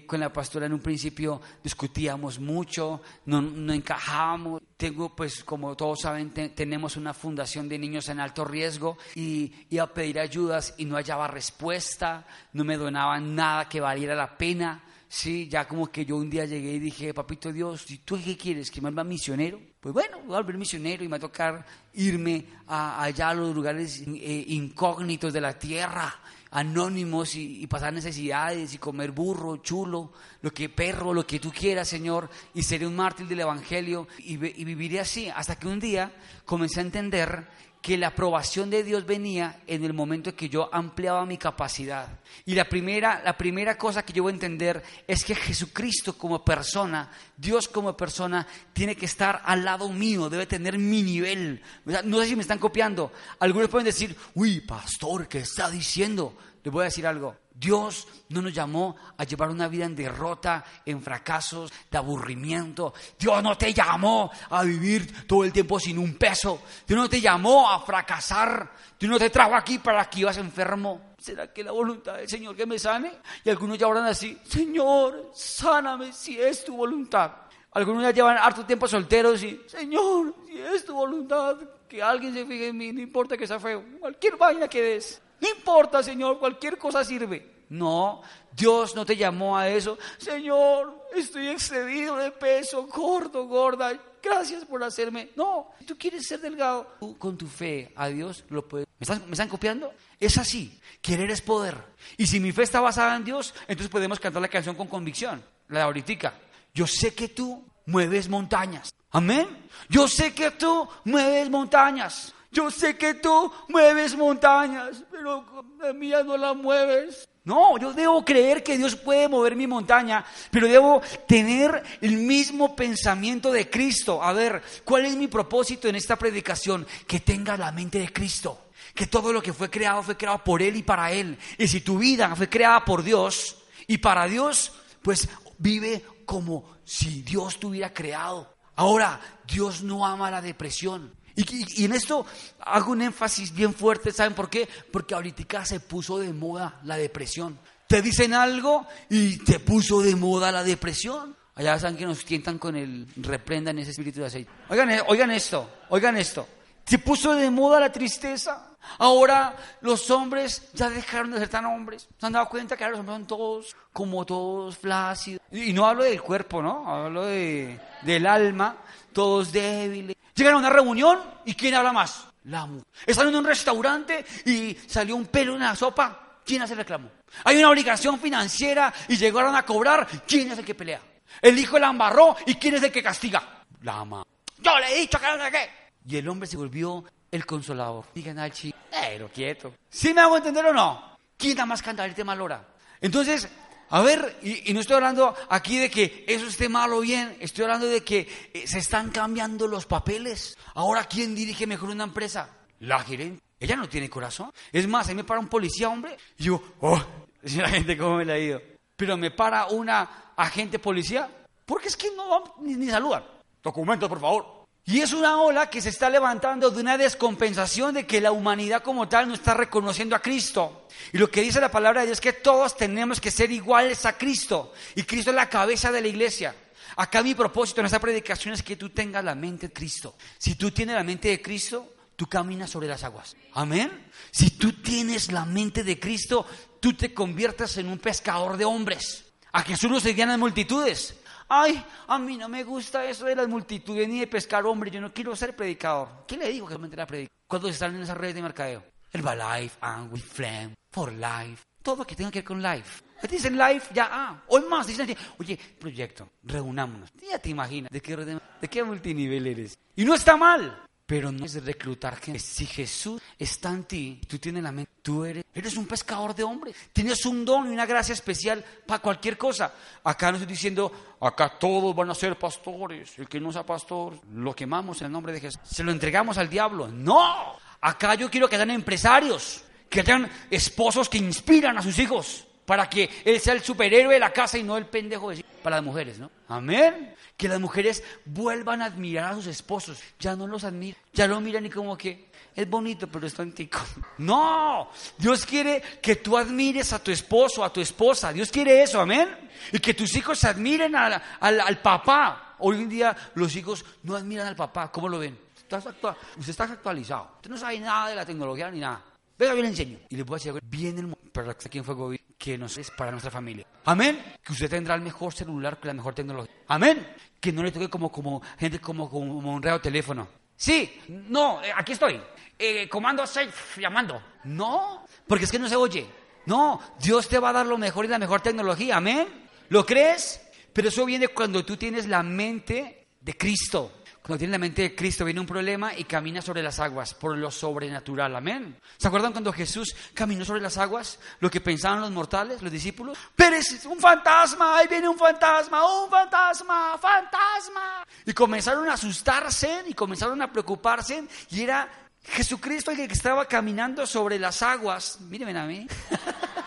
con 0.09 0.19
la 0.19 0.33
pastora 0.33 0.67
en 0.67 0.73
un 0.73 0.81
principio 0.81 1.41
discutíamos 1.63 2.41
mucho, 2.41 3.01
no, 3.27 3.41
no 3.41 3.73
encajábamos. 3.73 4.61
Tengo, 4.77 5.15
pues, 5.15 5.45
como 5.45 5.77
todos 5.77 6.01
saben, 6.01 6.33
tenemos 6.33 6.97
una 6.97 7.15
fundación 7.15 7.69
de 7.69 7.79
niños 7.79 8.09
en 8.09 8.19
alto 8.19 8.45
riesgo 8.45 8.99
y 9.15 9.53
iba 9.71 9.85
a 9.85 9.95
pedir 9.95 10.19
ayudas 10.19 10.75
y 10.79 10.85
no 10.85 10.97
hallaba 10.97 11.29
respuesta, 11.29 12.27
no 12.55 12.65
me 12.65 12.77
donaban 12.77 13.37
nada 13.37 13.69
que 13.69 13.81
valiera 13.81 14.17
la 14.17 14.37
pena. 14.37 14.83
Sí, 15.13 15.49
ya 15.49 15.67
como 15.67 15.89
que 15.89 16.05
yo 16.05 16.17
un 16.17 16.31
día 16.31 16.45
llegué 16.45 16.75
y 16.75 16.79
dije, 16.79 17.13
papito 17.13 17.53
Dios, 17.53 17.91
¿y 17.91 17.99
tú 17.99 18.17
qué 18.25 18.37
quieres? 18.37 18.71
¿Que 18.71 18.81
me 18.81 18.91
haga 18.91 19.03
misionero? 19.03 19.61
Pues 19.81 19.93
bueno, 19.93 20.19
voy 20.21 20.37
a 20.37 20.39
volver 20.39 20.57
misionero 20.57 21.03
y 21.03 21.09
me 21.09 21.11
va 21.11 21.17
a 21.17 21.21
tocar 21.21 21.67
irme 21.95 22.45
allá 22.69 23.31
a 23.31 23.35
los 23.35 23.53
lugares 23.53 24.05
eh, 24.07 24.45
incógnitos 24.47 25.33
de 25.33 25.41
la 25.41 25.59
tierra, 25.59 26.15
anónimos 26.53 27.35
y, 27.35 27.67
pasar 27.67 27.93
necesidades 27.93 28.73
y 28.73 28.79
comer 28.79 29.11
burro, 29.11 29.57
chulo, 29.57 30.13
lo 30.43 30.53
que 30.53 30.69
perro, 30.69 31.13
lo 31.13 31.27
que 31.27 31.41
tú 31.41 31.51
quieras, 31.51 31.89
Señor, 31.89 32.31
y 32.55 32.63
seré 32.63 32.87
un 32.87 32.95
mártir 32.95 33.27
del 33.27 33.41
Evangelio 33.41 34.07
y, 34.19 34.35
y 34.35 34.65
viviré 34.65 35.01
así 35.01 35.29
hasta 35.29 35.59
que 35.59 35.67
un 35.67 35.81
día 35.81 36.13
comencé 36.45 36.79
a 36.79 36.85
entender 36.85 37.49
que 37.81 37.97
la 37.97 38.09
aprobación 38.09 38.69
de 38.69 38.85
Dios 38.85 39.07
venía 39.07 39.63
en 39.67 39.85
el 39.85 39.95
momento 39.95 40.31
en 40.31 40.37
que 40.37 40.49
yo 40.49 40.69
ampliaba 40.73 41.25
mi 41.25 41.39
capacidad. 41.39 42.21
Y 42.45 42.55
la 42.55 42.69
primera, 42.69 43.23
la 43.25 43.37
primera 43.37 43.79
cosa 43.79 44.05
que 44.05 44.13
yo 44.13 44.23
voy 44.23 44.33
a 44.33 44.35
entender 44.35 44.83
es 45.07 45.25
que 45.25 45.35
Jesucristo 45.35 46.17
como 46.19 46.45
persona, 46.45 47.11
Dios 47.37 47.69
como 47.69 47.97
persona, 47.97 48.47
tiene 48.73 48.97
que 48.97 49.07
estar 49.07 49.41
al 49.45 49.65
lado 49.65 49.89
mío, 49.89 50.29
debe 50.29 50.47
tener 50.47 50.79
mi 50.79 51.03
nivel. 51.03 51.63
No 52.05 52.21
sé 52.21 52.27
si 52.27 52.37
me 52.37 52.43
están 52.43 52.59
copiando. 52.59 53.13
Algunos 53.39 53.71
pueden 53.71 53.87
decir, 53.87 54.15
uy, 54.35 54.61
pastor, 54.61 55.27
¿qué 55.27 55.39
está 55.39 55.71
diciendo? 55.71 56.37
Les 56.63 56.73
voy 56.73 56.83
a 56.83 56.85
decir 56.85 57.07
algo. 57.07 57.35
Dios 57.61 58.09
no 58.31 58.41
nos 58.41 58.55
llamó 58.55 58.97
a 59.19 59.25
llevar 59.25 59.51
una 59.51 59.69
vida 59.69 59.85
en 59.85 59.95
derrota, 59.95 60.65
en 60.87 61.03
fracasos, 61.03 61.71
de 61.91 61.99
aburrimiento. 61.99 62.95
Dios 63.19 63.43
no 63.43 63.59
te 63.59 63.75
llamó 63.75 64.31
a 64.49 64.63
vivir 64.63 65.27
todo 65.27 65.45
el 65.45 65.53
tiempo 65.53 65.79
sin 65.79 65.99
un 65.99 66.15
peso. 66.15 66.63
Dios 66.87 66.99
no 66.99 67.07
te 67.07 67.21
llamó 67.21 67.71
a 67.71 67.81
fracasar. 67.81 68.73
Dios 68.99 69.13
no 69.13 69.19
te 69.19 69.29
trajo 69.29 69.55
aquí 69.55 69.79
para 69.79 70.09
que 70.09 70.21
ibas 70.21 70.39
enfermo. 70.39 71.11
¿Será 71.19 71.53
que 71.53 71.63
la 71.63 71.73
voluntad 71.73 72.15
del 72.15 72.29
Señor 72.31 72.57
que 72.57 72.65
me 72.65 72.79
sane? 72.79 73.13
Y 73.45 73.51
algunos 73.51 73.77
ya 73.77 73.89
oran 73.89 74.07
así, 74.07 74.39
Señor, 74.45 75.31
sáname 75.35 76.15
si 76.15 76.41
es 76.41 76.65
tu 76.65 76.79
voluntad. 76.79 77.31
Algunos 77.73 78.03
ya 78.03 78.11
llevan 78.11 78.39
harto 78.39 78.65
tiempo 78.65 78.89
solteros 78.89 79.43
y, 79.43 79.61
Señor, 79.67 80.35
si 80.47 80.59
es 80.59 80.85
tu 80.85 80.95
voluntad, 80.95 81.59
que 81.87 82.03
alguien 82.03 82.33
se 82.33 82.47
fije 82.47 82.69
en 82.69 82.77
mí, 82.77 82.93
no 82.93 83.01
importa 83.01 83.37
que 83.37 83.47
sea 83.47 83.61
feo, 83.61 83.85
cualquier 84.01 84.37
vaina 84.37 84.67
que 84.67 84.81
des. 84.81 85.21
No 85.41 85.49
importa, 85.49 86.03
Señor, 86.03 86.39
cualquier 86.39 86.79
cosa 86.79 87.05
sirve. 87.05 87.61
No, 87.71 88.23
Dios 88.53 88.97
no 88.97 89.07
te 89.07 89.17
llamó 89.17 89.57
a 89.57 89.69
eso. 89.69 89.97
Señor, 90.19 91.07
estoy 91.15 91.49
excedido 91.49 92.17
de 92.17 92.33
peso, 92.33 92.87
gordo, 92.87 93.47
gorda. 93.47 93.93
Gracias 94.23 94.65
por 94.65 94.83
hacerme. 94.83 95.31
No, 95.37 95.69
si 95.79 95.85
tú 95.87 95.97
quieres 95.97 96.27
ser 96.27 96.41
delgado, 96.41 96.97
tú 96.99 97.17
con 97.17 97.39
tu 97.39 97.47
fe 97.47 97.93
a 97.95 98.09
Dios 98.09 98.45
lo 98.49 98.67
puedes. 98.67 98.87
¿Me 98.99 99.33
están, 99.33 99.49
copiando? 99.49 99.95
Es 100.19 100.37
así. 100.37 100.79
Querer 101.01 101.31
es 101.31 101.41
poder. 101.41 101.77
Y 102.19 102.27
si 102.27 102.41
mi 102.41 102.53
fe 102.53 102.65
está 102.65 102.81
basada 102.81 103.17
en 103.17 103.25
Dios, 103.25 103.55
entonces 103.63 103.89
podemos 103.89 104.21
cantar 104.21 104.43
la 104.43 104.49
canción 104.49 104.75
con 104.75 104.89
convicción. 104.89 105.43
La 105.69 105.79
de 105.79 105.85
ahorita. 105.85 106.35
Yo 106.75 106.87
sé 106.87 107.15
que 107.15 107.29
tú 107.29 107.65
mueves 107.87 108.29
montañas. 108.29 108.93
Amén. 109.13 109.49
Yo 109.89 110.07
sé 110.07 110.35
que 110.35 110.51
tú 110.51 110.89
mueves 111.05 111.49
montañas. 111.49 112.35
Yo 112.53 112.71
sé 112.71 112.97
que 112.97 113.15
tú 113.15 113.53
mueves 113.69 114.17
montañas, 114.17 115.05
pero 115.11 115.45
la 115.81 115.93
mía 115.93 116.23
no 116.25 116.37
la 116.37 116.53
mueves. 116.53 117.29
No, 117.45 117.79
yo 117.79 117.93
debo 117.93 118.25
creer 118.25 118.63
que 118.63 118.77
Dios 118.77 118.97
puede 118.97 119.29
mover 119.29 119.57
mi 119.57 119.67
montaña, 119.67 120.25
pero 120.51 120.69
debo 120.69 121.01
tener 121.27 121.83
el 122.01 122.17
mismo 122.19 122.77
pensamiento 122.77 123.51
de 123.51 123.71
Cristo. 123.71 124.23
A 124.23 124.33
ver, 124.33 124.63
¿cuál 124.85 125.07
es 125.07 125.17
mi 125.17 125.27
propósito 125.27 125.89
en 125.89 125.97
esta 125.97 126.17
predicación? 126.17 126.87
Que 127.07 127.21
tenga 127.21 127.57
la 127.57 127.73
mente 127.73 127.99
de 127.99 128.13
Cristo. 128.13 128.67
Que 128.95 129.07
todo 129.07 129.33
lo 129.33 129.41
que 129.41 129.53
fue 129.53 129.71
creado 129.71 130.03
fue 130.03 130.17
creado 130.17 130.45
por 130.45 130.61
Él 130.61 130.77
y 130.77 130.83
para 130.83 131.13
Él. 131.13 131.39
Y 131.57 131.69
si 131.69 131.81
tu 131.81 131.99
vida 131.99 132.35
fue 132.37 132.49
creada 132.49 132.85
por 132.85 133.03
Dios 133.03 133.57
y 133.87 133.99
para 133.99 134.27
Dios, 134.27 134.73
pues 135.01 135.29
vive 135.59 136.05
como 136.27 136.79
si 136.85 137.23
Dios 137.23 137.59
te 137.59 137.67
hubiera 137.67 137.95
creado. 137.95 138.55
Ahora, 138.77 139.21
Dios 139.47 139.83
no 139.83 140.07
ama 140.07 140.31
la 140.31 140.43
depresión. 140.43 141.15
Y, 141.37 141.85
en 141.85 141.93
esto 141.93 142.27
hago 142.61 142.93
un 142.93 143.03
énfasis 143.03 143.55
bien 143.55 143.75
fuerte, 143.75 144.13
¿saben 144.13 144.35
por 144.35 144.51
qué? 144.51 144.69
Porque 144.93 145.15
ahorita 145.15 145.65
se 145.65 145.81
puso 145.81 146.19
de 146.19 146.33
moda 146.33 146.81
la 146.85 146.97
depresión. 146.97 147.59
Te 147.87 148.03
dicen 148.03 148.35
algo 148.35 148.87
y 149.09 149.39
te 149.39 149.59
puso 149.59 150.01
de 150.01 150.15
moda 150.17 150.53
la 150.53 150.63
depresión. 150.63 151.37
Allá 151.57 151.79
saben 151.79 151.97
que 151.97 152.07
nos 152.07 152.25
tientan 152.25 152.59
con 152.59 152.77
el 152.77 153.07
reprendan 153.17 153.79
ese 153.79 153.91
espíritu 153.91 154.21
de 154.21 154.27
aceite. 154.27 154.51
Oigan, 154.69 154.91
eh, 154.91 155.03
oigan 155.09 155.31
esto, 155.31 155.69
oigan 155.89 156.17
esto. 156.17 156.47
Se 156.85 156.99
puso 156.99 157.35
de 157.35 157.51
moda 157.51 157.81
la 157.81 157.93
tristeza. 157.93 158.67
Ahora 158.99 159.57
los 159.81 160.11
hombres 160.11 160.71
ya 160.73 160.89
dejaron 160.89 161.33
de 161.33 161.39
ser 161.39 161.49
tan 161.49 161.67
hombres. 161.67 162.09
Se 162.19 162.27
han 162.27 162.33
dado 162.33 162.49
cuenta 162.49 162.77
que 162.77 162.85
ahora 162.85 162.93
los 162.93 163.01
hombres 163.01 163.19
son 163.19 163.27
todos 163.27 163.77
como 163.93 164.25
todos 164.25 164.79
flácidos. 164.79 165.41
Y 165.53 165.73
no 165.73 165.87
hablo 165.87 166.05
del 166.05 166.23
cuerpo, 166.23 166.63
¿no? 166.63 166.89
Hablo 166.89 167.27
de, 167.27 167.79
del 168.03 168.27
alma, 168.27 168.77
todos 169.13 169.53
débiles. 169.53 170.17
Llegan 170.41 170.55
a 170.55 170.57
una 170.57 170.71
reunión 170.71 171.21
y 171.45 171.53
¿quién 171.53 171.75
habla 171.75 171.93
más? 171.93 172.25
La 172.45 172.65
mujer. 172.65 172.87
Están 173.05 173.29
en 173.29 173.37
un 173.37 173.45
restaurante 173.45 174.25
y 174.47 174.75
salió 174.87 175.15
un 175.15 175.27
pelo 175.27 175.53
en 175.53 175.61
la 175.61 175.77
sopa. 175.77 176.39
¿Quién 176.43 176.63
hace 176.63 176.73
el 176.73 176.79
reclamo? 176.79 177.11
Hay 177.45 177.59
una 177.59 177.69
obligación 177.69 178.19
financiera 178.19 178.91
y 179.09 179.19
llegaron 179.19 179.55
a 179.55 179.67
cobrar. 179.67 180.09
¿Quién 180.27 180.51
es 180.51 180.59
el 180.59 180.65
que 180.65 180.75
pelea? 180.75 181.03
El 181.43 181.59
hijo 181.59 181.79
la 181.79 181.91
embarró 181.91 182.35
y 182.47 182.55
¿quién 182.55 182.77
es 182.77 182.83
el 182.83 182.91
que 182.91 183.03
castiga? 183.03 183.67
La 183.83 183.97
mamá. 183.97 184.25
Yo 184.57 184.79
le 184.79 184.97
he 184.97 185.01
dicho 185.01 185.21
que 185.21 185.27
no 185.27 185.45
sé 185.45 185.51
qué. 185.51 185.71
Y 186.07 186.17
el 186.17 186.27
hombre 186.27 186.49
se 186.49 186.57
volvió 186.57 187.05
el 187.31 187.45
consolador. 187.45 188.07
Digan 188.15 188.39
al 188.39 188.51
chico, 188.51 188.79
pero 188.91 189.29
quieto. 189.29 189.75
¿Sí 189.91 190.15
me 190.15 190.23
hago 190.23 190.39
entender 190.39 190.65
o 190.65 190.73
no? 190.73 191.19
¿Quién 191.37 191.55
da 191.55 191.67
más 191.67 191.83
canta 191.83 192.07
el 192.07 192.15
tema 192.15 192.35
Lora? 192.35 192.65
Entonces, 192.99 193.47
a 193.93 194.03
ver, 194.03 194.39
y, 194.43 194.73
no 194.73 194.81
estoy 194.81 194.95
hablando 194.95 195.35
aquí 195.49 195.79
de 195.79 195.91
que 195.91 196.25
eso 196.29 196.47
esté 196.47 196.69
mal 196.69 196.93
o 196.93 197.01
bien, 197.01 197.37
estoy 197.41 197.65
hablando 197.65 197.87
de 197.87 198.05
que 198.05 198.29
eh, 198.55 198.65
se 198.67 198.79
están 198.79 199.11
cambiando 199.11 199.67
los 199.67 199.85
papeles. 199.85 200.57
Ahora, 200.75 201.05
¿quién 201.05 201.35
dirige 201.35 201.67
mejor 201.67 201.91
una 201.91 202.05
empresa? 202.05 202.57
La 202.79 203.01
gerente. 203.01 203.43
Ella 203.59 203.75
no 203.75 203.89
tiene 203.89 204.09
corazón. 204.09 204.53
Es 204.71 204.87
más, 204.87 205.09
ahí 205.09 205.17
me 205.17 205.25
para 205.25 205.41
un 205.41 205.49
policía, 205.49 205.89
hombre, 205.89 206.17
y 206.39 206.45
yo, 206.45 206.63
oh, 206.81 207.03
la 207.43 207.69
gente 207.69 207.99
cómo 207.99 208.19
me 208.19 208.25
la 208.25 208.35
ha 208.35 208.39
ido. 208.39 208.63
Pero 208.95 209.17
me 209.17 209.33
para 209.33 209.67
una 209.67 210.33
agente 210.37 210.79
policía, 210.79 211.29
porque 211.67 211.89
es 211.89 211.97
que 211.97 212.15
no 212.15 212.55
ni, 212.61 212.75
ni 212.75 212.89
saludan. 212.91 213.25
Documentos, 213.61 214.09
por 214.09 214.21
favor. 214.21 214.60
Y 214.87 215.01
es 215.01 215.13
una 215.13 215.41
ola 215.41 215.71
que 215.71 215.81
se 215.81 215.91
está 215.91 216.11
levantando 216.11 216.71
de 216.71 216.81
una 216.81 216.99
descompensación 216.99 217.95
de 217.95 218.07
que 218.07 218.21
la 218.21 218.33
humanidad 218.33 218.83
como 218.83 219.09
tal 219.09 219.29
no 219.29 219.35
está 219.35 219.55
reconociendo 219.55 220.17
a 220.17 220.23
Cristo. 220.23 220.89
Y 221.13 221.19
lo 221.19 221.31
que 221.31 221.43
dice 221.43 221.61
la 221.61 221.71
palabra 221.71 222.01
de 222.01 222.09
Dios 222.09 222.19
es 222.19 222.23
que 222.23 222.33
todos 222.33 222.77
tenemos 222.77 223.21
que 223.21 223.31
ser 223.31 223.53
iguales 223.53 224.05
a 224.07 224.17
Cristo. 224.17 224.73
Y 224.95 225.05
Cristo 225.05 225.31
es 225.31 225.37
la 225.37 225.49
cabeza 225.49 225.93
de 225.93 226.01
la 226.01 226.09
iglesia. 226.09 226.55
Acá 226.97 227.23
mi 227.23 227.35
propósito 227.35 227.81
en 227.81 227.87
esta 227.87 228.01
predicación 228.01 228.55
es 228.55 228.63
que 228.63 228.77
tú 228.77 228.91
tengas 228.91 229.25
la 229.25 229.35
mente 229.35 229.69
de 229.69 229.73
Cristo. 229.73 230.17
Si 230.39 230.57
tú 230.57 230.71
tienes 230.71 230.97
la 230.97 231.05
mente 231.05 231.29
de 231.29 231.41
Cristo, 231.41 231.95
tú 232.17 232.27
caminas 232.27 232.71
sobre 232.71 232.89
las 232.89 233.05
aguas. 233.05 233.37
Amén. 233.55 234.11
Si 234.31 234.51
tú 234.51 234.73
tienes 234.73 235.31
la 235.31 235.45
mente 235.45 235.85
de 235.85 236.01
Cristo, 236.01 236.47
tú 236.81 236.95
te 236.95 237.15
conviertes 237.15 237.77
en 237.77 237.89
un 237.89 237.99
pescador 237.99 238.57
de 238.57 238.65
hombres. 238.65 239.25
A 239.53 239.63
Jesús 239.63 239.91
lo 239.91 240.01
seguían 240.01 240.29
las 240.29 240.39
multitudes. 240.39 241.15
Ay, 241.53 241.85
a 242.07 242.17
mí 242.17 242.37
no 242.37 242.49
me 242.49 242.63
gusta 242.63 243.05
eso 243.05 243.25
de 243.25 243.35
las 243.35 243.49
multitudes 243.49 244.09
ni 244.09 244.21
de 244.21 244.29
pescar 244.29 244.65
hombre, 244.67 244.89
yo 244.89 245.01
no 245.01 245.13
quiero 245.13 245.35
ser 245.35 245.57
predicador. 245.57 246.25
¿Qué 246.25 246.37
le 246.37 246.49
digo 246.49 246.69
que 246.69 246.79
me 246.79 246.87
la 246.87 247.05
predicar? 247.05 247.37
Cuando 247.49 247.69
están 247.69 247.97
en 247.97 248.03
esas 248.03 248.17
redes 248.17 248.37
de 248.37 248.43
mercadeo. 248.43 248.85
El 249.11 249.23
Life, 249.23 249.77
and 249.81 250.13
with 250.13 250.23
Flame, 250.23 250.75
For 250.93 251.13
Life, 251.13 251.65
todo 251.83 251.97
lo 251.97 252.07
que 252.07 252.15
tenga 252.15 252.31
que 252.31 252.39
ver 252.39 252.45
con 252.45 252.63
Life. 252.63 253.03
Dicen 253.29 253.59
Life, 253.59 253.93
ya, 253.93 254.09
ah, 254.13 254.43
hoy 254.47 254.63
más, 254.71 254.87
dicen, 254.87 255.13
oye, 255.41 255.59
proyecto, 255.77 256.31
reunámonos. 256.45 257.11
Ya 257.29 257.41
te 257.41 257.51
imaginas 257.51 257.91
de 257.91 258.01
qué, 258.01 258.15
de 258.15 258.69
qué 258.69 258.85
multinivel 258.85 259.49
eres. 259.49 259.77
Y 259.97 260.05
no 260.05 260.15
está 260.15 260.37
mal. 260.37 260.85
Pero 261.11 261.33
no 261.33 261.45
es 261.45 261.65
reclutar 261.65 262.15
gente. 262.15 262.39
Si 262.39 262.65
Jesús 262.65 263.21
está 263.37 263.71
en 263.71 263.83
ti, 263.83 264.21
tú 264.29 264.39
tienes 264.39 264.63
la 264.63 264.71
mente, 264.71 264.93
tú 265.03 265.25
eres, 265.25 265.45
eres 265.53 265.77
un 265.77 265.85
pescador 265.85 266.37
de 266.37 266.45
hombres. 266.45 266.77
Tienes 266.93 267.27
un 267.27 267.45
don 267.45 267.69
y 267.69 267.73
una 267.73 267.85
gracia 267.85 268.13
especial 268.13 268.65
para 268.87 269.03
cualquier 269.03 269.37
cosa. 269.37 269.75
Acá 270.05 270.31
no 270.31 270.37
estoy 270.37 270.53
diciendo, 270.53 271.17
acá 271.21 271.59
todos 271.59 271.97
van 271.97 272.11
a 272.11 272.15
ser 272.15 272.39
pastores. 272.39 273.19
El 273.19 273.29
que 273.29 273.41
no 273.41 273.51
sea 273.51 273.67
pastor, 273.67 274.21
lo 274.35 274.55
quemamos 274.55 275.01
en 275.01 275.07
el 275.07 275.13
nombre 275.13 275.33
de 275.33 275.41
Jesús. 275.41 275.61
Se 275.65 275.83
lo 275.83 275.91
entregamos 275.91 276.39
al 276.39 276.49
diablo. 276.49 276.87
No. 276.87 277.57
Acá 277.81 278.15
yo 278.15 278.31
quiero 278.31 278.49
que 278.49 278.55
sean 278.55 278.71
empresarios, 278.71 279.65
que 279.89 280.05
sean 280.05 280.31
esposos 280.49 281.09
que 281.09 281.19
inspiran 281.19 281.77
a 281.77 281.83
sus 281.83 281.99
hijos 281.99 282.47
para 282.65 282.89
que 282.89 283.11
él 283.25 283.41
sea 283.41 283.55
el 283.55 283.63
superhéroe 283.63 284.15
de 284.15 284.21
la 284.21 284.33
casa 284.33 284.57
y 284.57 284.63
no 284.63 284.77
el 284.77 284.87
pendejo 284.87 285.31
de 285.31 285.45
para 285.61 285.77
las 285.77 285.85
mujeres, 285.85 286.19
¿no? 286.19 286.31
Amén. 286.49 287.15
Que 287.37 287.49
las 287.49 287.61
mujeres 287.61 288.03
vuelvan 288.25 288.83
a 288.83 288.87
admirar 288.87 289.33
a 289.33 289.35
sus 289.37 289.47
esposos. 289.47 290.01
Ya 290.19 290.37
no 290.37 290.47
los 290.47 290.65
admiran, 290.65 291.01
ya 291.13 291.27
lo 291.27 291.41
miran 291.41 291.67
y 291.67 291.71
como 291.71 291.97
que 291.97 292.31
es 292.55 292.69
bonito, 292.69 293.07
pero 293.07 293.27
es 293.27 293.35
tontico. 293.35 293.81
No, 294.19 294.91
Dios 295.17 295.47
quiere 295.47 295.83
que 296.03 296.17
tú 296.17 296.37
admires 296.37 296.93
a 296.93 297.03
tu 297.03 297.11
esposo, 297.11 297.65
a 297.65 297.73
tu 297.73 297.81
esposa. 297.81 298.33
Dios 298.33 298.51
quiere 298.51 298.83
eso, 298.83 299.01
amén. 299.01 299.29
Y 299.73 299.79
que 299.79 299.95
tus 299.95 300.15
hijos 300.15 300.45
admiren 300.45 300.95
al, 300.95 301.23
al, 301.41 301.79
papá. 301.81 302.57
Hoy 302.59 302.77
en 302.77 302.89
día 302.89 303.17
los 303.35 303.57
hijos 303.57 303.85
no 304.03 304.15
admiran 304.15 304.47
al 304.47 304.57
papá. 304.57 304.93
¿Cómo 304.93 305.09
lo 305.09 305.19
ven? 305.19 305.39
usted 305.71 306.51
está 306.51 306.65
actualizado. 306.65 307.31
Usted 307.37 307.51
no 307.51 307.57
sabe 307.57 307.79
nada 307.79 308.09
de 308.09 308.17
la 308.17 308.27
tecnología 308.27 308.71
ni 308.71 308.81
nada. 308.81 309.03
Venga, 309.39 309.55
yo 309.55 309.63
le 309.63 309.69
enseño. 309.69 309.99
Y 310.11 310.17
le 310.17 310.23
voy 310.23 310.35
a 310.35 310.39
decir, 310.39 310.61
viene 310.63 311.01
el 311.01 311.17
pero 311.33 311.51
aquí 311.51 311.79
en 311.79 311.85
Fuego 311.85 312.11
que 312.41 312.57
nos 312.57 312.79
es 312.79 312.91
para 312.91 313.11
nuestra 313.11 313.31
familia. 313.31 313.67
Amén. 313.85 314.19
Que 314.43 314.55
usted 314.55 314.71
tendrá 314.71 314.95
el 314.95 315.03
mejor 315.03 315.35
celular 315.35 315.79
con 315.79 315.89
la 315.89 315.95
mejor 315.95 316.15
tecnología. 316.15 316.55
Amén. 316.69 317.07
Que 317.39 317.53
no 317.53 317.63
le 317.63 317.71
toque 317.71 317.91
como, 317.91 318.11
como 318.11 318.41
gente 318.59 318.81
como, 318.81 319.11
como, 319.11 319.55
un 319.55 319.63
radio 319.63 319.79
teléfono. 319.79 320.27
Sí, 320.57 321.03
no, 321.09 321.63
eh, 321.63 321.71
aquí 321.77 321.93
estoy. 321.93 322.19
Eh, 322.59 322.89
comando 322.89 323.27
safe 323.27 323.79
llamando. 323.79 324.23
No, 324.45 325.05
porque 325.27 325.45
es 325.45 325.53
que 325.53 325.59
no 325.59 325.69
se 325.69 325.77
oye. 325.77 326.07
No, 326.47 326.81
Dios 326.99 327.29
te 327.29 327.39
va 327.39 327.51
a 327.51 327.53
dar 327.53 327.67
lo 327.67 327.77
mejor 327.77 328.07
y 328.07 328.09
la 328.09 328.19
mejor 328.19 328.41
tecnología. 328.41 328.97
Amén. 328.97 329.29
¿Lo 329.69 329.85
crees? 329.85 330.41
Pero 330.73 330.89
eso 330.89 331.05
viene 331.05 331.29
cuando 331.29 331.63
tú 331.63 331.77
tienes 331.77 332.07
la 332.07 332.23
mente 332.23 333.09
de 333.21 333.37
Cristo. 333.37 334.00
Cuando 334.23 334.39
tienes 334.39 334.53
la 334.53 334.59
mente 334.59 334.83
de 334.83 334.95
Cristo 334.95 335.25
viene 335.25 335.41
un 335.41 335.47
problema 335.47 335.97
y 335.97 336.05
camina 336.05 336.43
sobre 336.43 336.63
las 336.63 336.79
aguas 336.79 337.15
por 337.15 337.37
lo 337.37 337.51
sobrenatural. 337.51 338.37
Amén. 338.37 338.79
¿Se 338.99 339.09
acuerdan 339.09 339.33
cuando 339.33 339.53
Jesús 339.53 339.97
caminó 340.13 340.45
sobre 340.45 340.61
las 340.61 340.77
aguas? 340.77 341.19
Lo 341.41 341.51
que 341.51 341.61
pensaban 341.61 342.03
los 342.03 342.11
mortales, 342.11 342.61
los 342.61 342.71
discípulos. 342.71 343.17
Pero 343.35 343.57
es 343.57 343.87
un 343.87 343.99
fantasma, 343.99 344.77
ahí 344.77 344.89
viene 344.89 345.09
un 345.09 345.17
fantasma, 345.17 345.85
un 346.05 346.11
fantasma, 346.11 346.99
fantasma. 346.99 348.05
Y 348.27 348.35
comenzaron 348.35 348.89
a 348.91 348.93
asustarse 348.93 349.85
y 349.87 349.95
comenzaron 349.95 350.41
a 350.43 350.53
preocuparse 350.53 351.27
y 351.51 351.63
era 351.63 351.89
Jesucristo 352.23 352.91
el 352.91 353.09
que 353.09 353.15
estaba 353.15 353.47
caminando 353.47 354.07
sobre 354.07 354.39
las 354.39 354.61
aguas. 354.61 355.19
Mírenme 355.23 355.59
a 355.59 355.65
mí. 355.65 355.87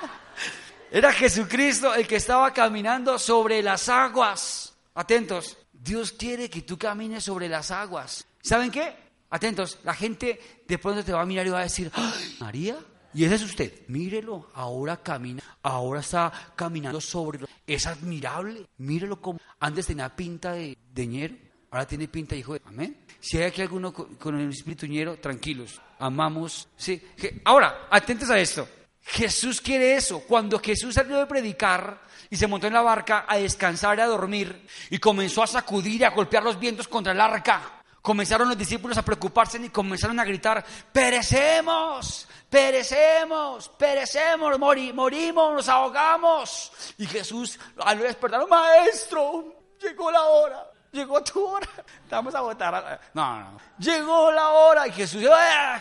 era 0.91 1.13
Jesucristo 1.13 1.93
el 1.93 2.07
que 2.07 2.15
estaba 2.15 2.51
caminando 2.51 3.19
sobre 3.19 3.61
las 3.61 3.89
aguas. 3.89 4.73
Atentos. 4.95 5.57
Dios 5.83 6.13
quiere 6.13 6.49
que 6.49 6.61
tú 6.61 6.77
camines 6.77 7.25
sobre 7.25 7.49
las 7.49 7.69
aguas. 7.71 8.25
¿Saben 8.41 8.71
qué? 8.71 8.95
Atentos, 9.29 9.79
la 9.83 9.93
gente 9.93 10.39
de 10.67 10.77
te 10.77 11.11
va 11.11 11.21
a 11.21 11.25
mirar 11.25 11.45
y 11.45 11.49
va 11.49 11.59
a 11.59 11.63
decir, 11.63 11.91
María, 12.39 12.77
y 13.13 13.25
ese 13.25 13.35
es 13.35 13.43
usted, 13.43 13.87
mírelo, 13.87 14.49
ahora 14.53 14.97
camina, 14.97 15.43
ahora 15.61 15.99
está 15.99 16.31
caminando 16.55 17.01
sobre... 17.01 17.39
Es 17.65 17.85
admirable, 17.85 18.67
mírelo 18.77 19.21
como 19.21 19.39
antes 19.59 19.87
tenía 19.87 20.15
pinta 20.15 20.53
de, 20.53 20.77
de 20.93 21.39
ahora 21.71 21.87
tiene 21.87 22.07
pinta 22.07 22.35
de 22.35 22.39
hijo 22.39 22.53
de... 22.53 22.61
Amén. 22.65 23.05
Si 23.19 23.37
hay 23.37 23.43
aquí 23.43 23.61
alguno 23.61 23.93
con, 23.93 24.39
el 24.39 24.49
espíritu 24.49 24.85
ñero, 24.85 25.17
tranquilos, 25.17 25.81
amamos. 25.99 26.67
Sí. 26.75 27.01
Ahora, 27.45 27.87
atentos 27.89 28.29
a 28.29 28.39
esto. 28.39 28.67
Jesús 29.05 29.61
quiere 29.61 29.95
eso. 29.95 30.21
Cuando 30.21 30.59
Jesús 30.59 30.95
salió 30.95 31.17
de 31.17 31.25
predicar 31.25 32.01
y 32.29 32.37
se 32.37 32.47
montó 32.47 32.67
en 32.67 32.73
la 32.73 32.81
barca 32.81 33.25
a 33.27 33.37
descansar 33.37 33.97
y 33.97 34.01
a 34.01 34.07
dormir 34.07 34.65
y 34.89 34.97
comenzó 34.97 35.43
a 35.43 35.47
sacudir 35.47 36.01
y 36.01 36.03
a 36.03 36.09
golpear 36.09 36.43
los 36.43 36.59
vientos 36.59 36.87
contra 36.87 37.11
el 37.11 37.21
arca, 37.21 37.83
comenzaron 38.01 38.49
los 38.49 38.57
discípulos 38.57 38.97
a 38.97 39.05
preocuparse 39.05 39.57
y 39.57 39.69
comenzaron 39.69 40.19
a 40.19 40.25
gritar, 40.25 40.63
perecemos, 40.91 42.27
perecemos, 42.49 43.69
perecemos, 43.69 44.57
morimos, 44.59 45.53
nos 45.53 45.69
ahogamos. 45.69 46.71
Y 46.97 47.05
Jesús 47.05 47.59
al 47.77 47.99
despertar, 47.99 48.47
maestro, 48.47 49.55
llegó 49.81 50.11
la 50.11 50.21
hora. 50.23 50.69
Llegó 50.93 51.23
tu 51.23 51.43
hora. 51.43 51.67
Vamos 52.07 52.35
a 52.35 52.41
votar. 52.41 53.01
No, 53.15 53.39
no, 53.39 53.51
no. 53.53 53.57
Llegó 53.79 54.31
la 54.31 54.49
hora. 54.49 54.87
Y 54.87 54.91
Jesús, 54.91 55.23
¡Ah! 55.27 55.79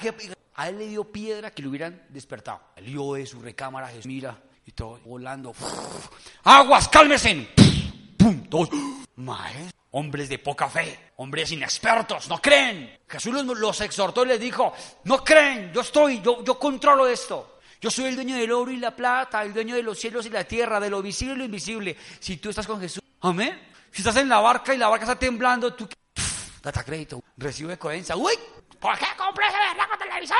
A 0.54 0.68
él 0.68 0.78
le 0.78 0.88
dio 0.88 1.04
piedra 1.04 1.50
que 1.50 1.62
lo 1.62 1.70
hubieran 1.70 2.02
despertado. 2.10 2.60
Salió 2.74 3.14
de 3.14 3.26
su 3.26 3.40
recámara, 3.40 3.88
Jesús 3.88 4.06
mira, 4.06 4.38
y 4.66 4.72
todo 4.72 4.98
volando. 5.04 5.54
¡Aguas, 6.44 6.88
cálmesen! 6.88 7.48
¡Pum! 8.18 8.44
Todos, 8.48 8.68
maestro, 9.16 9.78
hombres 9.92 10.28
de 10.28 10.38
poca 10.38 10.68
fe, 10.68 11.12
hombres 11.16 11.52
inexpertos, 11.52 12.28
no 12.28 12.40
creen. 12.40 13.00
Jesús 13.08 13.32
los, 13.44 13.80
exhortó 13.80 14.24
y 14.24 14.28
les 14.28 14.40
dijo, 14.40 14.72
no 15.04 15.24
creen, 15.24 15.72
yo 15.72 15.80
estoy, 15.80 16.20
yo, 16.20 16.58
controlo 16.58 17.06
esto. 17.06 17.58
Yo 17.80 17.90
soy 17.90 18.06
el 18.06 18.14
dueño 18.14 18.36
del 18.36 18.52
oro 18.52 18.70
y 18.70 18.76
la 18.76 18.94
plata, 18.94 19.42
el 19.42 19.52
dueño 19.52 19.74
de 19.74 19.82
los 19.82 19.98
cielos 19.98 20.24
y 20.26 20.30
la 20.30 20.44
tierra, 20.44 20.78
de 20.78 20.88
lo 20.88 21.02
visible 21.02 21.34
y 21.34 21.38
lo 21.38 21.44
invisible. 21.44 21.96
Si 22.20 22.36
tú 22.36 22.50
estás 22.50 22.66
con 22.66 22.80
Jesús, 22.80 23.02
amén. 23.20 23.60
Si 23.90 24.02
estás 24.02 24.16
en 24.16 24.28
la 24.28 24.38
barca 24.38 24.72
y 24.72 24.78
la 24.78 24.88
barca 24.88 25.04
está 25.04 25.18
temblando, 25.18 25.74
tú, 25.74 25.88
data 26.62 26.84
crédito, 26.84 27.22
recibe 27.36 27.76
coherencia. 27.76 28.16
¡Uy! 28.16 28.34
¿Por 28.82 28.98
qué 28.98 29.06
compré 29.16 29.46
ese 29.46 29.56
con 29.88 29.96
televisor? 29.96 30.36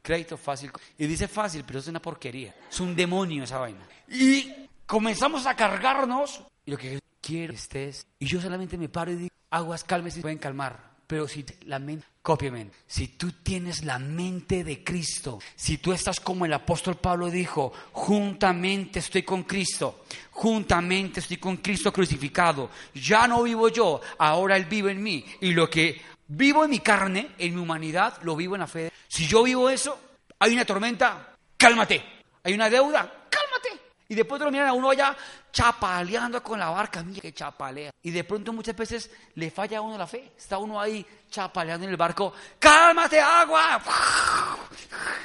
Crédito 0.00 0.36
fácil. 0.36 0.70
Y 0.96 1.08
dice 1.08 1.26
fácil, 1.26 1.64
pero 1.66 1.80
es 1.80 1.88
una 1.88 2.00
porquería. 2.00 2.54
Es 2.70 2.78
un 2.78 2.94
demonio 2.94 3.42
esa 3.42 3.58
vaina. 3.58 3.80
Y 4.08 4.68
comenzamos 4.86 5.44
a 5.46 5.56
cargarnos. 5.56 6.40
Y 6.64 6.70
lo 6.70 6.78
que 6.78 7.00
quiero 7.20 7.52
estés. 7.52 8.06
Y 8.20 8.26
yo 8.26 8.40
solamente 8.40 8.78
me 8.78 8.88
paro 8.88 9.10
y 9.10 9.16
digo, 9.16 9.34
aguas 9.50 9.82
calmes 9.82 10.16
y 10.16 10.20
pueden 10.20 10.38
calmar. 10.38 10.88
Pero 11.08 11.26
si 11.26 11.44
la 11.66 11.80
mente, 11.80 12.06
cópiame, 12.22 12.70
si 12.86 13.08
tú 13.08 13.32
tienes 13.42 13.84
la 13.84 13.98
mente 13.98 14.62
de 14.62 14.84
Cristo, 14.84 15.40
si 15.56 15.78
tú 15.78 15.92
estás 15.92 16.20
como 16.20 16.44
el 16.44 16.52
apóstol 16.52 16.94
Pablo 16.94 17.28
dijo, 17.28 17.72
juntamente 17.90 19.00
estoy 19.00 19.24
con 19.24 19.42
Cristo, 19.42 20.04
juntamente 20.30 21.18
estoy 21.18 21.38
con 21.38 21.56
Cristo 21.56 21.92
crucificado, 21.92 22.70
ya 22.94 23.26
no 23.26 23.42
vivo 23.42 23.68
yo, 23.68 24.00
ahora 24.18 24.56
Él 24.56 24.66
vive 24.66 24.92
en 24.92 25.02
mí. 25.02 25.24
Y 25.40 25.50
lo 25.50 25.68
que 25.68 26.00
Vivo 26.32 26.62
en 26.62 26.70
mi 26.70 26.78
carne, 26.78 27.32
en 27.38 27.56
mi 27.56 27.60
humanidad, 27.60 28.18
lo 28.22 28.36
vivo 28.36 28.54
en 28.54 28.60
la 28.60 28.68
fe. 28.68 28.92
Si 29.08 29.26
yo 29.26 29.42
vivo 29.42 29.68
eso, 29.68 29.98
hay 30.38 30.52
una 30.52 30.64
tormenta, 30.64 31.34
cálmate. 31.56 32.00
Hay 32.44 32.54
una 32.54 32.70
deuda, 32.70 33.00
cálmate. 33.28 33.82
Y 34.08 34.14
después 34.14 34.38
te 34.38 34.44
lo 34.44 34.52
miran 34.52 34.68
a 34.68 34.72
uno 34.72 34.90
allá 34.90 35.16
chapaleando 35.50 36.40
con 36.40 36.60
la 36.60 36.70
barca, 36.70 37.02
mira 37.02 37.20
que 37.20 37.34
chapalea. 37.34 37.90
Y 38.02 38.12
de 38.12 38.22
pronto 38.22 38.52
muchas 38.52 38.76
veces 38.76 39.10
le 39.34 39.50
falla 39.50 39.78
a 39.78 39.80
uno 39.80 39.98
la 39.98 40.06
fe. 40.06 40.30
Está 40.38 40.58
uno 40.58 40.80
ahí 40.80 41.04
chapaleando 41.28 41.84
en 41.84 41.90
el 41.90 41.96
barco, 41.96 42.32
cálmate 42.60 43.18
agua. 43.18 43.82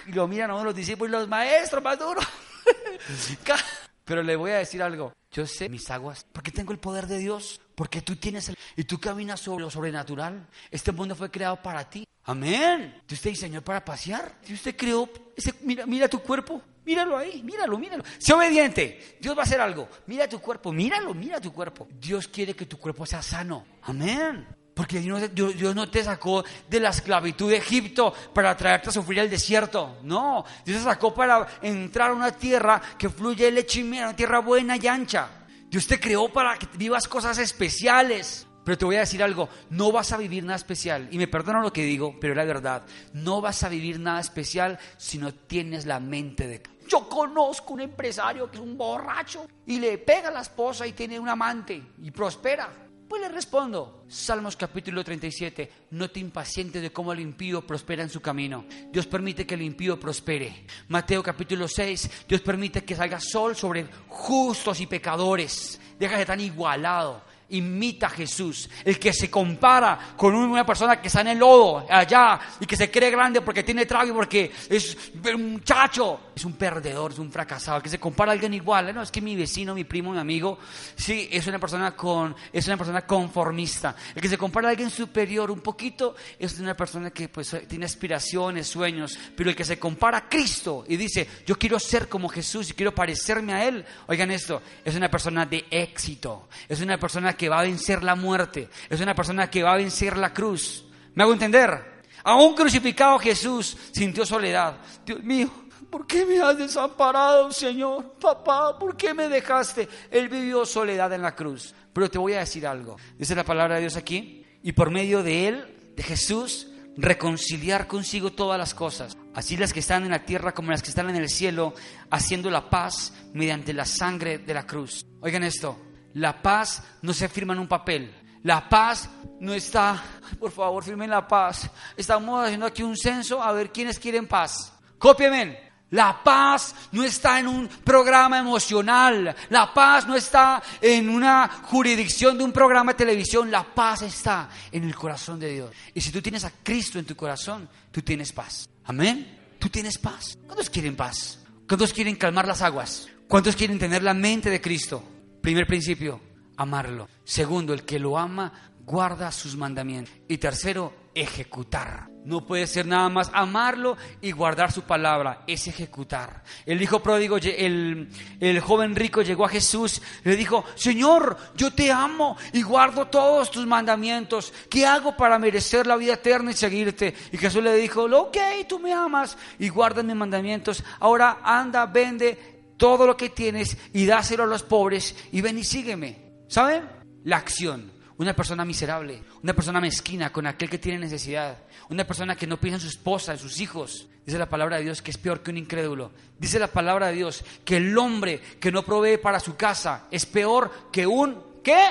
Y 0.08 0.12
lo 0.12 0.28
miran 0.28 0.50
a 0.50 0.56
uno 0.56 0.64
los 0.66 0.76
discípulos 0.76 1.10
y 1.10 1.20
los 1.20 1.30
maestros 1.30 1.84
más. 1.84 2.00
Pero 4.06 4.24
le 4.24 4.36
voy 4.36 4.50
a 4.50 4.58
decir 4.58 4.82
algo. 4.82 5.14
Yo 5.32 5.46
sé 5.46 5.70
mis 5.70 5.88
aguas 5.92 6.26
porque 6.34 6.52
tengo 6.52 6.72
el 6.72 6.80
poder 6.80 7.06
de 7.06 7.20
Dios. 7.20 7.62
Porque 7.76 8.02
tú 8.02 8.16
tienes 8.16 8.50
el... 8.50 8.58
Y 8.76 8.86
tú 8.86 9.00
caminas 9.00 9.40
sobre 9.40 9.64
lo 9.64 9.70
sobrenatural. 9.70 10.48
Este 10.72 10.92
mundo 10.92 11.16
fue 11.16 11.30
creado 11.30 11.62
para 11.62 11.88
ti. 11.90 12.08
Amén. 12.24 13.02
Dios 13.08 13.22
te 13.22 13.30
diseñó 13.30 13.62
para 13.62 13.84
pasear. 13.84 14.40
Dios 14.48 14.62
te 14.62 14.76
creó... 14.76 15.10
Ese, 15.36 15.54
mira, 15.62 15.86
mira 15.86 16.08
tu 16.08 16.20
cuerpo. 16.20 16.62
Míralo 16.86 17.18
ahí, 17.18 17.42
míralo, 17.44 17.78
míralo. 17.78 18.04
Sé 18.18 18.34
obediente. 18.34 19.18
Dios 19.20 19.36
va 19.36 19.42
a 19.42 19.46
hacer 19.46 19.60
algo. 19.60 19.90
Mira 20.06 20.30
tu 20.30 20.40
cuerpo, 20.40 20.72
míralo, 20.72 21.14
mira 21.14 21.42
tu 21.42 21.52
cuerpo. 21.52 21.88
Dios 22.00 22.28
quiere 22.28 22.56
que 22.56 22.68
tu 22.68 22.78
cuerpo 22.78 23.06
sea 23.06 23.22
sano. 23.22 23.66
Amén. 23.84 24.48
Porque 24.76 25.00
Dios, 25.00 25.74
no 25.74 25.90
te 25.90 26.04
sacó 26.04 26.44
de 26.70 26.80
la 26.82 26.90
esclavitud 26.90 27.50
de 27.50 27.58
Egipto 27.58 28.14
para 28.34 28.56
traerte 28.58 28.90
a 28.90 28.92
sufrir 28.92 29.20
el 29.20 29.30
desierto. 29.30 30.00
No, 30.04 30.44
Dios 30.66 30.80
te 30.80 30.84
sacó 30.84 31.14
para 31.14 31.48
entrar 31.62 32.12
a 32.12 32.14
una 32.14 32.32
tierra 32.32 32.82
que 32.98 33.10
fluye 33.10 33.50
leche 33.52 33.80
y 33.80 33.84
miel, 33.86 34.04
una 34.04 34.16
tierra 34.16 34.40
buena 34.40 34.76
y 34.76 34.86
ancha. 34.86 35.45
Dios 35.76 35.88
te 35.88 36.00
creó 36.00 36.32
para 36.32 36.58
que 36.58 36.70
vivas 36.78 37.06
cosas 37.06 37.38
especiales. 37.38 38.48
Pero 38.64 38.78
te 38.78 38.86
voy 38.86 38.96
a 38.96 39.02
decir 39.02 39.22
algo, 39.22 39.50
no 39.70 39.92
vas 39.92 40.14
a 40.14 40.18
vivir 40.18 40.42
nada 40.42 40.56
especial. 40.56 41.10
Y 41.12 41.18
me 41.18 41.28
perdono 41.28 41.60
lo 41.60 41.74
que 41.74 41.84
digo, 41.84 42.16
pero 42.18 42.32
es 42.32 42.38
la 42.38 42.46
verdad. 42.46 42.84
No 43.12 43.42
vas 43.42 43.62
a 43.64 43.68
vivir 43.68 44.00
nada 44.00 44.22
especial 44.22 44.80
si 44.96 45.18
no 45.18 45.34
tienes 45.34 45.86
la 45.86 46.00
mente 46.00 46.48
de... 46.48 46.64
Yo 46.88 47.10
conozco 47.10 47.74
un 47.74 47.82
empresario 47.82 48.50
que 48.50 48.56
es 48.56 48.64
un 48.64 48.78
borracho 48.78 49.48
y 49.66 49.78
le 49.82 49.98
pega 49.98 50.30
a 50.30 50.32
la 50.32 50.40
esposa 50.44 50.88
y 50.88 50.94
tiene 50.94 51.20
un 51.20 51.28
amante 51.28 51.84
y 52.02 52.10
prospera. 52.10 52.85
Pues 53.08 53.22
le 53.22 53.30
respondo, 53.30 54.04
Salmos 54.08 54.56
capítulo 54.56 55.04
37, 55.04 55.72
no 55.92 56.10
te 56.10 56.20
impacientes 56.20 56.82
de 56.82 56.92
cómo 56.92 57.14
el 57.14 57.20
impío 57.20 57.66
prospera 57.66 58.02
en 58.02 58.10
su 58.10 58.20
camino. 58.20 58.66
Dios 58.92 59.06
permite 59.06 59.46
que 59.46 59.54
el 59.54 59.62
impío 59.62 60.00
prospere. 60.00 60.66
Mateo 60.88 61.22
capítulo 61.22 61.68
6, 61.68 62.26
Dios 62.28 62.42
permite 62.42 62.84
que 62.84 62.96
salga 62.96 63.20
sol 63.20 63.56
sobre 63.56 63.86
justos 64.08 64.82
y 64.82 64.88
pecadores. 64.88 65.80
Déjate 66.00 66.26
tan 66.26 66.42
igualado. 66.42 67.22
Imita 67.50 68.08
a 68.08 68.10
Jesús. 68.10 68.70
El 68.84 69.00
que 69.00 69.14
se 69.14 69.30
compara 69.30 70.14
con 70.16 70.34
una 70.36 70.66
persona 70.66 71.00
que 71.00 71.08
está 71.08 71.22
en 71.22 71.28
el 71.28 71.40
lodo 71.40 71.86
allá 71.90 72.40
y 72.60 72.66
que 72.66 72.76
se 72.76 72.90
cree 72.90 73.12
grande 73.12 73.42
porque 73.42 73.64
tiene 73.64 73.86
trago 73.86 74.10
y 74.10 74.14
porque 74.14 74.52
es 74.70 74.98
un 75.34 75.54
muchacho, 75.54 76.20
es 76.36 76.44
un 76.46 76.54
perdedor, 76.54 77.12
es 77.12 77.20
un 77.20 77.32
fracasado. 77.32 77.78
El 77.78 77.84
que 77.84 77.90
se 77.90 78.00
compara 78.00 78.32
a 78.32 78.34
alguien 78.34 78.54
igual, 78.54 78.94
no, 78.94 79.02
es 79.02 79.12
que 79.12 79.22
mi 79.22 79.36
vecino, 79.36 79.76
mi 79.76 79.84
primo, 79.84 80.12
mi 80.12 80.20
amigo, 80.20 80.58
sí, 80.96 81.30
es 81.32 81.46
una 81.48 81.60
persona 81.60 81.96
con, 81.96 82.36
es 82.52 82.68
una 82.68 82.78
persona 82.78 83.06
conformista. 83.06 83.96
El 84.14 84.22
que 84.22 84.30
se 84.30 84.38
compara 84.38 84.68
a 84.68 84.72
alguien 84.72 84.90
superior 84.90 85.52
un 85.52 85.62
poquito 85.62 86.16
es 86.40 86.60
una 86.60 86.76
persona 86.76 87.12
que 87.12 87.30
pues 87.30 87.56
tiene 87.68 87.86
aspiraciones, 87.86 88.68
sueños, 88.68 89.18
pero 89.36 89.50
el 89.50 89.56
que 89.56 89.66
se 89.66 89.80
compara 89.80 90.18
a 90.18 90.30
Cristo 90.30 90.84
y 90.88 90.98
dice, 90.98 91.28
yo 91.46 91.58
quiero 91.58 91.80
ser 91.80 92.08
como 92.10 92.30
Jesús 92.30 92.70
y 92.70 92.74
quiero 92.74 92.94
parecerme 92.94 93.54
a 93.54 93.66
Él, 93.66 93.86
oigan 94.08 94.32
esto, 94.32 94.62
es 94.84 94.96
una 94.96 95.10
persona 95.10 95.46
de 95.46 95.66
éxito, 95.70 96.48
es 96.68 96.82
una 96.82 96.98
persona 96.98 97.35
que 97.36 97.50
va 97.50 97.60
a 97.60 97.64
vencer 97.64 98.04
la 98.04 98.16
muerte, 98.16 98.70
es 98.90 99.00
una 99.02 99.16
persona 99.16 99.50
que 99.50 99.64
va 99.64 99.74
a 99.74 99.78
vencer 99.78 100.18
la 100.18 100.34
cruz. 100.34 100.86
¿Me 101.14 101.24
hago 101.24 101.34
entender? 101.34 101.96
Aún 102.24 102.56
crucificado 102.56 103.20
Jesús 103.20 103.78
sintió 103.92 104.26
soledad. 104.26 104.78
Dios 105.06 105.24
mío, 105.24 105.50
¿por 105.90 106.08
qué 106.08 106.26
me 106.26 106.42
has 106.42 106.58
desamparado, 106.58 107.52
Señor? 107.52 108.16
Papá, 108.20 108.78
¿por 108.80 108.98
qué 108.98 109.14
me 109.14 109.30
dejaste? 109.30 109.88
Él 110.10 110.28
vivió 110.28 110.66
soledad 110.66 111.14
en 111.14 111.22
la 111.22 111.36
cruz. 111.36 111.74
Pero 111.94 112.10
te 112.10 112.18
voy 112.18 112.34
a 112.34 112.40
decir 112.40 112.66
algo. 112.66 112.98
Dice 113.18 113.36
la 113.36 113.44
palabra 113.44 113.76
de 113.76 113.82
Dios 113.82 113.96
aquí. 113.96 114.44
Y 114.64 114.72
por 114.72 114.90
medio 114.90 115.22
de 115.22 115.48
Él, 115.48 115.94
de 115.96 116.04
Jesús, 116.04 116.68
reconciliar 116.98 117.88
consigo 117.88 118.32
todas 118.32 118.58
las 118.58 118.74
cosas, 118.74 119.18
así 119.34 119.58
las 119.58 119.74
que 119.74 119.80
están 119.80 120.04
en 120.04 120.12
la 120.12 120.26
tierra 120.26 120.54
como 120.54 120.72
las 120.72 120.82
que 120.82 120.90
están 120.90 121.10
en 121.10 121.16
el 121.16 121.30
cielo, 121.30 121.74
haciendo 122.10 122.50
la 122.50 122.70
paz 122.70 123.14
mediante 123.34 123.74
la 123.74 123.86
sangre 123.86 124.40
de 124.40 124.54
la 124.54 124.66
cruz. 124.66 125.06
Oigan 125.22 125.44
esto, 125.44 125.78
la 126.16 126.42
paz 126.42 126.82
no 127.02 127.14
se 127.14 127.30
firma 127.30 127.54
en 127.54 127.60
un 127.60 127.68
papel. 127.68 128.14
La 128.44 128.70
paz 128.70 129.10
no 129.40 129.54
está, 129.54 130.02
por 130.40 130.52
favor, 130.52 130.84
firmen 130.84 131.10
la 131.10 131.28
paz. 131.28 131.70
Estamos 131.98 132.46
haciendo 132.46 132.66
aquí 132.66 132.84
un 132.84 132.96
censo 132.96 133.42
a 133.42 133.52
ver 133.52 133.72
quiénes 133.72 134.00
quieren 134.00 134.28
paz. 134.28 134.74
Cópienme. 134.98 135.66
La 135.92 136.24
paz 136.24 136.74
no 136.92 137.04
está 137.04 137.40
en 137.40 137.48
un 137.48 137.68
programa 137.68 138.40
emocional. 138.40 139.36
La 139.50 139.74
paz 139.74 140.08
no 140.08 140.16
está 140.16 140.62
en 140.82 141.10
una 141.10 141.50
jurisdicción 141.64 142.38
de 142.38 142.44
un 142.44 142.52
programa 142.52 142.94
de 142.94 142.98
televisión. 142.98 143.52
La 143.52 143.64
paz 143.64 144.02
está 144.04 144.50
en 144.72 144.84
el 144.86 144.96
corazón 144.96 145.40
de 145.40 145.54
Dios. 145.54 145.72
Y 145.94 146.02
si 146.02 146.12
tú 146.12 146.22
tienes 146.22 146.46
a 146.46 146.52
Cristo 146.64 146.98
en 146.98 147.06
tu 147.06 147.16
corazón, 147.16 147.70
tú 147.92 148.02
tienes 148.02 148.32
paz. 148.32 148.70
Amén. 148.86 149.56
Tú 149.60 149.70
tienes 149.70 149.98
paz. 149.98 150.38
¿Cuántos 150.46 150.70
quieren 150.70 150.96
paz? 150.96 151.40
¿Cuántos 151.68 151.92
quieren 151.92 152.16
calmar 152.16 152.48
las 152.48 152.62
aguas? 152.62 153.08
¿Cuántos 153.28 153.56
quieren 153.56 153.80
tener 153.80 154.02
la 154.02 154.14
mente 154.14 154.50
de 154.50 154.62
Cristo? 154.62 155.04
Primer 155.46 155.68
principio, 155.68 156.20
amarlo. 156.58 157.08
Segundo, 157.24 157.76
el 157.76 157.84
que 157.84 158.00
lo 158.00 158.18
ama 158.18 158.52
guarda 158.84 159.32
sus 159.32 159.56
mandamientos. 159.56 160.12
Y 160.28 160.40
tercero, 160.40 160.92
ejecutar. 161.14 162.10
No 162.26 162.48
puede 162.48 162.66
ser 162.66 162.88
nada 162.88 163.08
más 163.10 163.30
amarlo 163.32 163.96
y 164.22 164.32
guardar 164.32 164.72
su 164.72 164.82
palabra, 164.82 165.44
es 165.46 165.68
ejecutar. 165.68 166.42
El 166.66 166.82
hijo 166.82 167.00
pródigo, 167.04 167.38
el, 167.38 168.10
el 168.40 168.60
joven 168.60 168.96
rico 168.96 169.22
llegó 169.22 169.46
a 169.46 169.50
Jesús 169.50 170.02
le 170.24 170.36
dijo, 170.36 170.66
Señor, 170.74 171.38
yo 171.56 171.70
te 171.70 171.92
amo 171.92 172.36
y 172.52 172.64
guardo 172.64 173.06
todos 173.06 173.52
tus 173.52 173.68
mandamientos. 173.68 174.52
¿Qué 174.68 174.88
hago 174.88 175.16
para 175.16 175.38
merecer 175.38 175.86
la 175.86 175.96
vida 175.96 176.16
eterna 176.16 176.50
y 176.50 176.56
seguirte? 176.56 177.14
Y 177.32 177.38
Jesús 177.38 177.62
le 177.62 177.76
dijo, 177.76 178.06
ok, 178.06 178.38
tú 178.68 178.80
me 178.80 178.92
amas 178.92 179.38
y 179.60 179.70
guardas 179.70 180.04
mis 180.04 180.16
mandamientos. 180.16 180.84
Ahora 181.00 181.42
anda, 181.44 181.86
vende 181.86 182.55
todo 182.78 183.06
lo 183.08 183.18
que 183.18 183.30
tienes 183.30 183.78
y 183.94 184.06
dáselo 184.06 184.44
a 184.44 184.48
los 184.48 184.64
pobres 184.64 185.16
y 185.32 185.42
ven 185.42 185.58
y 185.58 185.64
sígueme. 185.64 186.18
¿Saben? 186.48 186.84
La 187.24 187.38
acción. 187.38 187.92
Una 188.18 188.34
persona 188.34 188.64
miserable, 188.64 189.22
una 189.44 189.54
persona 189.54 189.82
mezquina 189.82 190.32
con 190.32 190.48
aquel 190.48 190.70
que 190.70 190.78
tiene 190.78 191.00
necesidad, 191.00 191.58
una 191.90 192.08
persona 192.08 192.38
que 192.38 192.48
no 192.48 192.58
piensa 192.58 192.78
en 192.78 192.82
su 192.82 192.88
esposa, 192.88 193.34
en 193.34 193.40
sus 193.40 193.60
hijos. 193.60 194.08
Dice 194.26 194.38
la 194.38 194.48
palabra 194.48 194.78
de 194.78 194.84
Dios 194.84 195.02
que 195.02 195.12
es 195.12 195.18
peor 195.18 195.44
que 195.44 195.52
un 195.52 195.58
incrédulo. 195.58 196.12
Dice 196.40 196.58
la 196.58 196.68
palabra 196.68 197.08
de 197.08 197.14
Dios 197.14 197.44
que 197.66 197.78
el 197.78 197.98
hombre 197.98 198.40
que 198.60 198.72
no 198.72 198.84
provee 198.84 199.18
para 199.18 199.42
su 199.42 199.58
casa 199.58 200.08
es 200.10 200.26
peor 200.26 200.90
que 200.94 201.06
un 201.06 201.62
¿qué? 201.62 201.90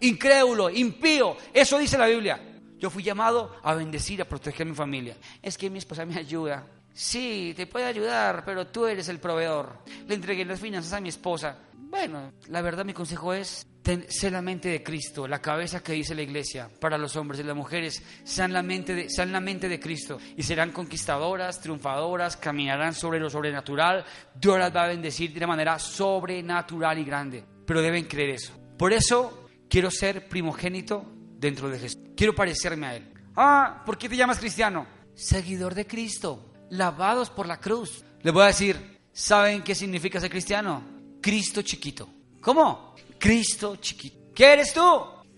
Incrédulo, 0.00 0.70
impío. 0.70 1.36
Eso 1.52 1.78
dice 1.78 1.98
la 1.98 2.06
Biblia. 2.06 2.40
Yo 2.78 2.90
fui 2.90 3.02
llamado 3.02 3.56
a 3.62 3.74
bendecir, 3.74 4.20
a 4.22 4.24
proteger 4.24 4.66
a 4.66 4.70
mi 4.70 4.76
familia. 4.76 5.16
Es 5.42 5.58
que 5.58 5.68
mi 5.68 5.78
esposa 5.78 6.06
me 6.06 6.18
ayuda. 6.18 6.66
Sí, 6.96 7.52
te 7.54 7.66
puede 7.66 7.84
ayudar, 7.84 8.42
pero 8.42 8.68
tú 8.68 8.86
eres 8.86 9.10
el 9.10 9.18
proveedor. 9.18 9.80
Le 10.08 10.14
entregué 10.14 10.46
las 10.46 10.58
finanzas 10.58 10.94
a 10.94 11.00
mi 11.02 11.10
esposa. 11.10 11.58
Bueno, 11.74 12.32
la 12.48 12.62
verdad 12.62 12.86
mi 12.86 12.94
consejo 12.94 13.34
es, 13.34 13.66
ten, 13.82 14.06
sé 14.08 14.30
la 14.30 14.40
mente 14.40 14.70
de 14.70 14.82
Cristo, 14.82 15.28
la 15.28 15.42
cabeza 15.42 15.82
que 15.82 15.92
dice 15.92 16.14
la 16.14 16.22
iglesia 16.22 16.70
para 16.80 16.96
los 16.96 17.14
hombres 17.16 17.40
y 17.40 17.42
las 17.42 17.54
mujeres, 17.54 18.02
sean 18.24 18.54
la 18.54 18.62
mente 18.62 18.94
de, 18.94 19.10
sean 19.10 19.30
la 19.30 19.40
mente 19.40 19.68
de 19.68 19.78
Cristo 19.78 20.16
y 20.38 20.42
serán 20.42 20.72
conquistadoras, 20.72 21.60
triunfadoras, 21.60 22.38
caminarán 22.38 22.94
sobre 22.94 23.20
lo 23.20 23.28
sobrenatural, 23.28 24.02
Dios 24.34 24.58
las 24.58 24.74
va 24.74 24.84
a 24.84 24.88
bendecir 24.88 25.32
de 25.32 25.38
una 25.40 25.48
manera 25.48 25.78
sobrenatural 25.78 26.98
y 26.98 27.04
grande, 27.04 27.44
pero 27.66 27.82
deben 27.82 28.06
creer 28.06 28.30
eso. 28.30 28.54
Por 28.78 28.94
eso 28.94 29.50
quiero 29.68 29.90
ser 29.90 30.28
primogénito 30.30 31.04
dentro 31.12 31.68
de 31.68 31.78
Jesús. 31.78 32.00
Quiero 32.16 32.34
parecerme 32.34 32.86
a 32.86 32.96
Él. 32.96 33.12
Ah, 33.36 33.82
¿por 33.84 33.98
qué 33.98 34.08
te 34.08 34.16
llamas 34.16 34.38
cristiano? 34.38 34.86
Seguidor 35.14 35.74
de 35.74 35.86
Cristo 35.86 36.45
lavados 36.70 37.30
por 37.30 37.46
la 37.46 37.58
cruz. 37.58 38.04
Les 38.22 38.32
voy 38.32 38.44
a 38.44 38.46
decir, 38.46 38.98
¿saben 39.12 39.62
qué 39.62 39.74
significa 39.74 40.20
ser 40.20 40.30
cristiano? 40.30 40.82
Cristo 41.20 41.62
chiquito. 41.62 42.08
¿Cómo? 42.40 42.94
Cristo 43.18 43.76
chiquito. 43.76 44.32
¿Qué 44.34 44.52
eres 44.52 44.72
tú? 44.72 44.82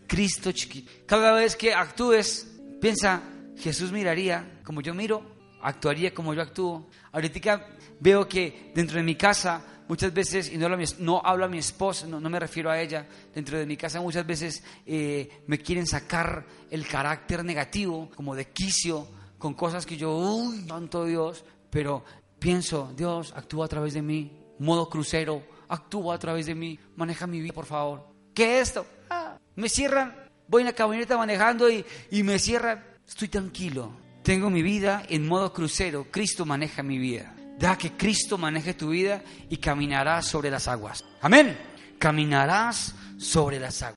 Cristo 0.07 0.53
chiquito. 0.53 0.91
Cada 1.07 1.33
vez 1.33 1.57
que 1.57 1.75
actúes, 1.75 2.59
piensa, 2.81 3.23
Jesús 3.57 3.93
miraría 3.93 4.61
como 4.65 4.81
yo 4.81 4.95
miro, 4.95 5.23
actuaría 5.63 6.13
como 6.15 6.35
yo 6.35 6.43
actúo. 6.43 6.89
Ahorita 7.13 7.67
veo 8.01 8.29
que 8.29 8.73
dentro 8.75 8.97
de 8.97 9.03
mi 9.03 9.15
casa 9.15 9.63
muchas 9.89 10.13
veces, 10.13 10.53
y 10.53 10.59
no 10.59 10.67
hablo 10.67 10.77
a 10.77 10.79
mi, 10.79 10.85
no 10.99 11.23
hablo 11.25 11.45
a 11.45 11.49
mi 11.49 11.59
esposa, 11.59 12.07
no, 12.07 12.21
me 12.21 12.39
refiero 12.39 12.71
a 12.71 12.81
ella, 12.81 13.07
dentro 13.35 13.59
de 13.59 13.67
mi 13.67 13.77
casa 13.77 14.01
muchas 14.01 14.27
veces 14.27 14.63
eh, 14.87 15.43
me 15.47 15.59
quieren 15.59 15.87
sacar 15.87 16.45
el 16.71 16.87
carácter 16.87 17.45
negativo, 17.45 18.11
como 18.15 18.35
de 18.35 18.51
quicio, 18.51 19.09
con 19.39 19.55
cosas 19.55 19.87
que 19.87 19.97
yo, 19.97 20.17
uy, 20.17 20.67
tanto 20.67 21.05
Dios, 21.05 21.45
pero 21.71 22.05
pienso, 22.39 22.93
Dios, 22.97 23.33
actúa 23.37 23.67
a 23.67 23.69
través 23.69 23.95
de 23.95 24.03
mí, 24.03 24.33
modo 24.59 24.89
crucero, 24.89 25.43
actúa 25.69 26.17
a 26.17 26.19
través 26.19 26.47
de 26.47 26.55
mí, 26.55 26.79
maneja 26.97 27.27
mi 27.27 27.41
vida, 27.41 27.55
por 27.55 27.67
favor. 27.67 28.09
¿Qué 28.35 28.61
es 28.61 28.69
esto? 28.69 28.87
Ah, 29.11 29.39
me 29.57 29.69
cierran, 29.69 30.15
voy 30.47 30.63
en 30.63 30.67
la 30.67 30.73
camioneta 30.73 31.17
manejando 31.17 31.71
y, 31.71 31.85
y 32.11 32.23
me 32.23 32.39
cierran, 32.39 32.85
estoy 33.07 33.29
tranquilo, 33.29 33.93
tengo 34.23 34.51
mi 34.51 34.63
vida 34.63 35.05
en 35.09 35.27
modo 35.27 35.53
crucero, 35.53 36.07
Cristo 36.11 36.45
maneja 36.45 36.83
mi 36.83 36.99
vida. 36.99 37.35
Deja 37.59 37.77
que 37.77 37.93
Cristo 37.93 38.39
maneje 38.39 38.75
tu 38.75 38.91
vida 38.91 39.23
y 39.49 39.57
caminarás 39.57 40.27
sobre 40.27 40.49
las 40.49 40.69
aguas. 40.69 41.05
Amén. 41.21 41.59
Caminarás 41.99 42.95
sobre 43.19 43.59
las 43.59 43.83
aguas. 43.83 43.97